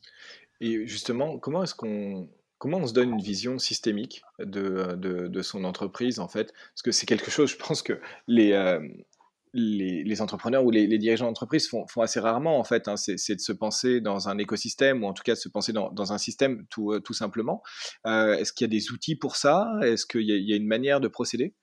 Et 0.59 0.87
justement, 0.87 1.37
comment 1.37 1.61
est-ce 1.61 1.75
qu'on 1.75 2.29
Comment 2.57 2.77
on 2.77 2.87
se 2.87 2.93
donne 2.93 3.11
une 3.11 3.21
vision 3.21 3.59
systémique 3.59 4.23
de, 4.39 4.95
de, 4.95 5.41
son 5.41 5.63
entreprise, 5.63 6.19
en 6.19 6.27
fait? 6.27 6.53
Parce 6.73 6.81
que 6.81 6.91
c'est 6.91 7.05
quelque 7.05 7.29
chose, 7.29 7.51
je 7.51 7.57
pense 7.57 7.83
que 7.83 7.99
les, 8.27 8.53
les, 9.53 10.21
entrepreneurs 10.21 10.63
ou 10.63 10.71
les, 10.71 10.97
dirigeants 10.97 11.25
d'entreprise 11.25 11.67
font, 11.67 11.87
font, 11.87 12.01
assez 12.01 12.19
rarement, 12.19 12.59
en 12.59 12.63
fait. 12.63 12.87
Hein. 12.87 12.95
c'est 12.97 13.35
de 13.35 13.41
se 13.41 13.51
penser 13.51 14.01
dans 14.01 14.29
un 14.29 14.37
écosystème, 14.37 15.03
ou 15.03 15.07
en 15.07 15.13
tout 15.13 15.23
cas 15.23 15.33
de 15.33 15.39
se 15.39 15.49
penser 15.49 15.73
dans, 15.73 15.91
dans 15.91 16.13
un 16.13 16.17
système 16.17 16.65
tout, 16.69 16.91
euh, 16.91 16.99
tout 16.99 17.13
simplement. 17.13 17.63
Euh, 18.05 18.33
est-ce 18.33 18.53
qu'il 18.53 18.65
y 18.65 18.69
a 18.69 18.71
des 18.71 18.91
outils 18.91 19.15
pour 19.15 19.35
ça? 19.35 19.71
Est-ce 19.81 20.05
qu'il 20.05 20.21
y, 20.21 20.53
a 20.53 20.55
une 20.55 20.67
manière 20.67 20.99
de 20.99 21.07
procéder? 21.07 21.55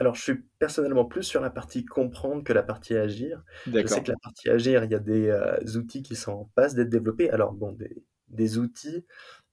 Alors, 0.00 0.14
je 0.14 0.22
suis 0.22 0.34
personnellement 0.60 1.04
plus 1.04 1.24
sur 1.24 1.40
la 1.40 1.50
partie 1.50 1.84
comprendre 1.84 2.44
que 2.44 2.52
la 2.52 2.62
partie 2.62 2.94
agir. 2.94 3.42
Je 3.66 3.84
sais 3.86 4.02
que 4.02 4.12
la 4.12 4.18
partie 4.22 4.48
agir, 4.48 4.84
il 4.84 4.92
y 4.92 4.94
a 4.94 5.00
des 5.00 5.28
euh, 5.28 5.58
outils 5.76 6.02
qui 6.02 6.14
sont 6.14 6.32
en 6.32 6.44
passe 6.54 6.74
d'être 6.74 6.90
développés. 6.90 7.30
Alors, 7.30 7.52
bon, 7.52 7.72
des, 7.72 8.04
des 8.28 8.58
outils, 8.58 9.04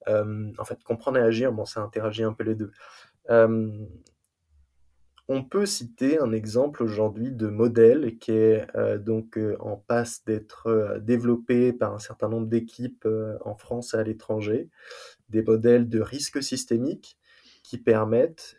en 0.08 0.64
fait, 0.64 0.82
comprendre 0.84 1.18
et 1.18 1.22
agir, 1.22 1.52
bon, 1.52 1.64
ça 1.64 1.80
interagit 1.80 2.24
un 2.24 2.32
peu 2.32 2.44
les 2.44 2.54
deux. 2.54 2.72
On 5.28 5.42
peut 5.42 5.66
citer 5.66 6.20
un 6.20 6.30
exemple 6.30 6.84
aujourd'hui 6.84 7.32
de 7.32 7.48
modèle 7.48 8.16
qui 8.18 8.30
est 8.30 8.64
euh, 8.76 8.96
donc 8.96 9.36
euh, 9.36 9.56
en 9.58 9.76
passe 9.76 10.24
d'être 10.24 10.68
euh, 10.68 11.00
développé 11.00 11.72
par 11.72 11.92
un 11.94 11.98
certain 11.98 12.28
nombre 12.28 12.46
d'équipes 12.46 13.08
en 13.44 13.56
France 13.56 13.94
et 13.94 13.96
à 13.96 14.04
l'étranger, 14.04 14.70
des 15.28 15.42
modèles 15.42 15.88
de 15.88 16.00
risque 16.00 16.42
systémique 16.42 17.18
qui 17.64 17.78
permettent 17.78 18.56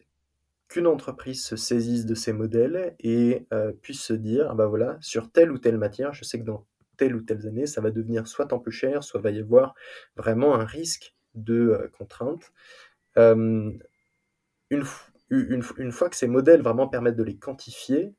qu'une 0.68 0.88
entreprise 0.88 1.46
se 1.46 1.56
saisisse 1.56 2.06
de 2.06 2.16
ces 2.16 2.34
modèles 2.34 2.96
et 3.00 3.48
puisse 3.82 4.02
se 4.02 4.14
dire, 4.14 4.50
ah 4.52 4.56
bah 4.56 4.68
voilà, 4.68 4.98
sur 5.00 5.32
telle 5.32 5.52
ou 5.54 5.58
telle 5.60 5.78
matière, 5.78 6.14
je 6.14 6.26
sais 6.26 6.40
que 6.40 6.44
dans 6.44 6.66
telle 6.98 7.16
ou 7.16 7.22
telle 7.22 7.48
année, 7.48 7.68
ça 7.68 7.80
va 7.80 7.92
devenir 7.92 8.28
soit 8.28 8.52
en 8.52 8.60
plus 8.60 8.74
cher, 8.74 9.04
soit 9.04 9.22
va 9.22 9.32
y 9.32 9.40
avoir 9.40 9.76
vraiment 10.18 10.56
un 10.56 10.66
risque 10.66 11.16
de 11.38 11.90
contrainte. 11.98 12.52
une, 13.16 13.80
une, 15.30 15.92
fois 15.92 16.10
que 16.10 16.16
ces 16.16 16.28
modèles 16.28 16.62
vraiment 16.62 16.88
permettent 16.88 17.16
de 17.16 17.24
les 17.24 17.38
quantifier, 17.38 18.14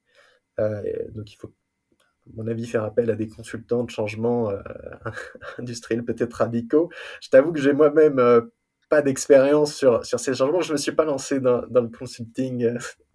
euh, 0.58 0.82
donc 1.14 1.32
il 1.32 1.36
faut, 1.36 1.48
à 1.48 2.30
mon 2.34 2.46
avis, 2.46 2.66
faire 2.66 2.84
appel 2.84 3.10
à 3.10 3.14
des 3.14 3.28
consultants 3.28 3.84
de 3.84 3.90
changement 3.90 4.50
euh, 4.50 4.60
industriels 5.58 6.04
peut-être 6.04 6.34
radicaux. 6.34 6.90
Je 7.20 7.28
t'avoue 7.28 7.52
que 7.52 7.60
j'ai 7.60 7.72
moi-même 7.72 8.18
euh, 8.18 8.40
pas 8.88 9.02
d'expérience 9.02 9.74
sur, 9.74 10.04
sur 10.04 10.20
ces 10.20 10.34
changements. 10.34 10.60
Je 10.60 10.68
ne 10.68 10.74
me 10.74 10.78
suis 10.78 10.92
pas 10.92 11.04
lancé 11.04 11.40
dans, 11.40 11.66
dans 11.68 11.82
le 11.82 11.88
consulting. 11.88 12.76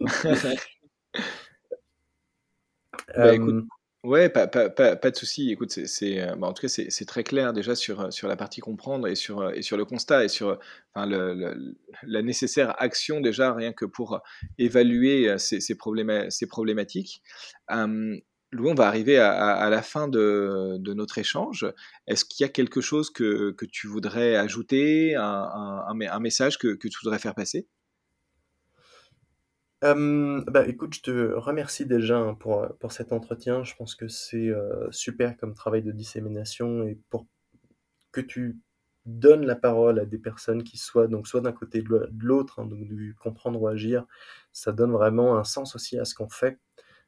bah, 3.16 3.34
écoute, 3.34 3.64
Ouais, 4.04 4.28
pas, 4.28 4.46
de 4.46 5.16
souci. 5.16 5.50
Écoute, 5.50 5.70
c'est, 5.70 6.26
bah, 6.36 6.46
en 6.46 6.52
tout 6.52 6.60
cas, 6.60 6.68
c'est 6.68 7.04
très 7.06 7.24
clair 7.24 7.54
déjà 7.54 7.74
sur, 7.74 8.12
sur 8.12 8.28
la 8.28 8.36
partie 8.36 8.60
comprendre 8.60 9.08
et 9.08 9.14
sur, 9.14 9.50
sur 9.62 9.78
le 9.78 9.86
constat 9.86 10.24
et 10.24 10.28
sur 10.28 10.58
la 10.94 12.22
nécessaire 12.22 12.74
action 12.82 13.22
déjà, 13.22 13.54
rien 13.54 13.72
que 13.72 13.86
pour 13.86 14.20
évaluer 14.58 15.38
ces, 15.38 15.74
problématiques. 15.74 17.22
Louis, 17.70 18.70
on 18.70 18.74
va 18.74 18.86
arriver 18.88 19.18
à, 19.18 19.70
la 19.70 19.80
fin 19.80 20.06
de, 20.06 20.78
notre 20.92 21.16
échange. 21.16 21.66
Est-ce 22.06 22.26
qu'il 22.26 22.44
y 22.44 22.46
a 22.46 22.50
quelque 22.50 22.82
chose 22.82 23.08
que, 23.08 23.56
tu 23.72 23.86
voudrais 23.86 24.36
ajouter, 24.36 25.14
un, 25.16 26.20
message 26.20 26.58
que 26.58 26.76
tu 26.76 26.98
voudrais 27.02 27.18
faire 27.18 27.34
passer? 27.34 27.66
Bah, 30.46 30.66
écoute, 30.66 30.94
je 30.94 31.02
te 31.02 31.34
remercie 31.34 31.84
déjà, 31.84 32.18
hein, 32.18 32.34
pour, 32.34 32.66
pour 32.78 32.92
cet 32.92 33.12
entretien. 33.12 33.64
Je 33.64 33.74
pense 33.74 33.94
que 33.94 34.08
c'est, 34.08 34.50
super 34.90 35.36
comme 35.36 35.54
travail 35.54 35.82
de 35.82 35.92
dissémination 35.92 36.84
et 36.84 36.98
pour 37.10 37.26
que 38.12 38.20
tu 38.20 38.58
donnes 39.06 39.44
la 39.44 39.56
parole 39.56 39.98
à 39.98 40.06
des 40.06 40.18
personnes 40.18 40.64
qui 40.64 40.78
soient 40.78 41.08
donc 41.08 41.28
soit 41.28 41.42
d'un 41.42 41.52
côté 41.52 41.82
de 41.82 42.08
l'autre, 42.20 42.60
hein, 42.60 42.66
donc 42.66 42.88
du 42.88 43.14
comprendre 43.20 43.60
ou 43.60 43.68
agir, 43.68 44.06
ça 44.52 44.72
donne 44.72 44.92
vraiment 44.92 45.36
un 45.36 45.44
sens 45.44 45.74
aussi 45.74 45.98
à 45.98 46.04
ce 46.06 46.14
qu'on 46.14 46.30
fait. 46.30 46.58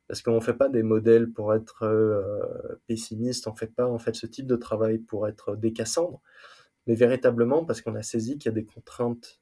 Parce 0.09 0.23
qu'on 0.23 0.41
fait 0.41 0.55
pas 0.55 0.69
des 0.69 0.83
modèles 0.83 1.33
pour 1.33 1.55
être, 1.55 2.79
pessimiste, 2.87 3.47
on 3.49 3.55
fait 3.55 3.67
pas, 3.75 3.87
en 3.87 3.99
fait, 3.99 4.15
ce 4.15 4.27
type 4.27 4.47
de 4.47 4.57
travail 4.57 4.99
pour 4.99 5.27
être 5.29 5.57
des 5.57 5.73
Cassandres, 5.73 6.21
mais 6.87 6.95
véritablement 6.95 7.65
parce 7.65 7.81
qu'on 7.81 7.95
a 7.97 8.03
saisi 8.03 8.39
qu'il 8.39 8.51
y 8.51 8.55
a 8.55 8.55
des 8.55 8.67
contraintes 8.67 9.41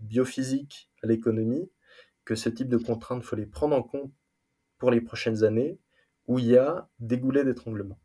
biophysiques 0.00 0.90
à 1.02 1.06
l'économie 1.06 1.70
que 2.24 2.34
ce 2.34 2.48
type 2.48 2.68
de 2.68 2.76
contraintes, 2.76 3.22
faut 3.22 3.36
les 3.36 3.46
prendre 3.46 3.76
en 3.76 3.82
compte 3.82 4.12
pour 4.78 4.90
les 4.90 5.00
prochaines 5.00 5.44
années, 5.44 5.78
où 6.26 6.38
il 6.38 6.46
y 6.46 6.56
a 6.56 6.88
des 6.98 7.18
goulets 7.18 7.44
d'étranglement. 7.44 7.98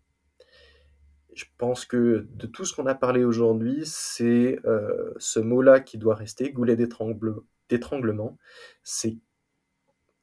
Je 1.34 1.46
pense 1.58 1.86
que 1.86 2.28
de 2.32 2.48
tout 2.48 2.66
ce 2.66 2.76
qu'on 2.76 2.88
a 2.88 2.96
parlé 2.96 3.24
aujourd'hui, 3.24 3.82
c'est 3.86 4.60
euh, 4.66 5.14
ce 5.18 5.40
mot-là 5.40 5.80
qui 5.80 5.98
doit 6.00 6.16
rester, 6.16 6.52
goulet 6.52 6.76
d'étranglement. 6.76 8.38
C'est, 8.82 9.18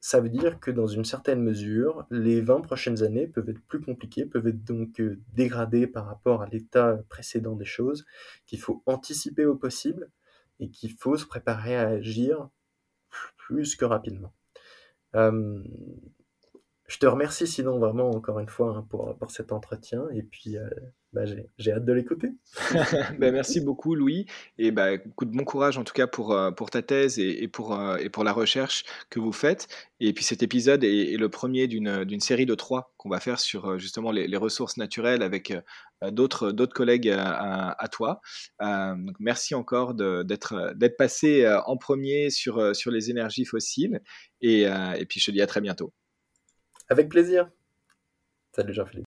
ça 0.01 0.21
veut 0.21 0.29
dire 0.29 0.59
que 0.59 0.73
dans 0.73 0.89
une 0.89 1.05
certaine 1.05 1.41
mesure, 1.41 2.05
les 2.11 2.41
20 2.41 2.63
prochaines 2.63 3.05
années 3.05 3.29
peuvent 3.29 3.49
être 3.49 3.63
plus 3.63 3.81
compliquées, 3.81 4.27
peuvent 4.27 4.49
être 4.49 4.65
donc 4.65 5.01
euh, 5.01 5.21
dégradées 5.35 5.87
par 5.87 6.07
rapport 6.07 6.43
à 6.43 6.49
l'état 6.49 6.99
précédent 7.09 7.55
des 7.55 7.65
choses, 7.65 8.05
qu'il 8.47 8.59
faut 8.59 8.83
anticiper 8.87 9.45
au 9.45 9.55
possible 9.55 10.11
et 10.59 10.69
qu'il 10.69 10.93
faut 10.99 11.17
se 11.17 11.27
préparer 11.27 11.77
à 11.77 11.89
agir 11.89 12.49
plus 13.47 13.77
que 13.77 13.85
rapidement. 13.85 14.33
Euh, 15.15 15.63
je 16.87 16.99
te 16.99 17.07
remercie 17.07 17.47
sinon 17.47 17.79
vraiment 17.79 18.11
encore 18.11 18.41
une 18.41 18.49
fois 18.49 18.75
hein, 18.77 18.87
pour, 18.89 19.31
cet 19.31 19.53
entretien 19.53 20.07
et 20.13 20.23
puis 20.23 20.57
euh, 20.57 20.69
bah, 21.15 21.23
j'ai 21.59 21.73
hâte 21.73 21.85
de 21.85 21.93
l'écouter. 21.93 22.33
bah, 23.19 23.31
merci 23.31 23.61
beaucoup 23.61 23.95
Louis 23.95 24.27
et 24.59 24.73
bah, 24.73 24.99
coup 24.99 25.25
de 25.25 25.31
bon 25.31 25.45
courage 25.45 25.79
en 25.79 25.85
tout 25.85 25.93
cas 25.93 26.09
pour, 26.09 26.33
euh, 26.33 26.51
pour 26.51 26.71
ta 26.71 26.83
thèse 26.83 27.21
et, 27.21 27.47
pour, 27.47 27.79
et 28.01 28.11
pour 28.11 28.25
la 28.25 28.33
recherche 28.33 28.85
que 29.11 29.21
vous 29.21 29.33
faites. 29.33 29.69
Et 30.01 30.13
puis 30.13 30.25
cet 30.25 30.43
épisode 30.43 30.83
est, 30.83 31.17
le 31.17 31.29
premier 31.29 31.69
d'une 31.69 32.21
série 32.21 32.47
de 32.47 32.55
trois 32.57 32.93
qu'on 32.97 33.09
va 33.09 33.21
faire 33.21 33.39
sur 33.39 33.79
justement 33.79 34.11
les, 34.11 34.27
les 34.27 34.37
ressources 34.37 34.77
naturelles 34.77 35.23
avec 35.23 35.55
d'autres 36.11 36.51
collègues 36.67 37.09
à, 37.11 37.71
à 37.71 37.89
toi. 37.89 38.21
donc 38.61 39.17
merci 39.21 39.55
encore 39.55 39.95
d'être 39.95 40.97
passé 40.99 41.49
en 41.67 41.77
premier 41.77 42.31
sur, 42.31 42.75
sur 42.75 42.91
les 42.91 43.11
énergies 43.11 43.45
fossiles 43.45 44.01
et, 44.41 44.63
et 44.63 45.07
puis 45.09 45.21
je 45.21 45.27
te 45.27 45.31
dis 45.31 45.41
à 45.41 45.47
très 45.47 45.61
bientôt. 45.61 45.93
Avec 46.89 47.09
plaisir. 47.09 47.49
Salut 48.53 48.75
Jean-Philippe. 48.75 49.04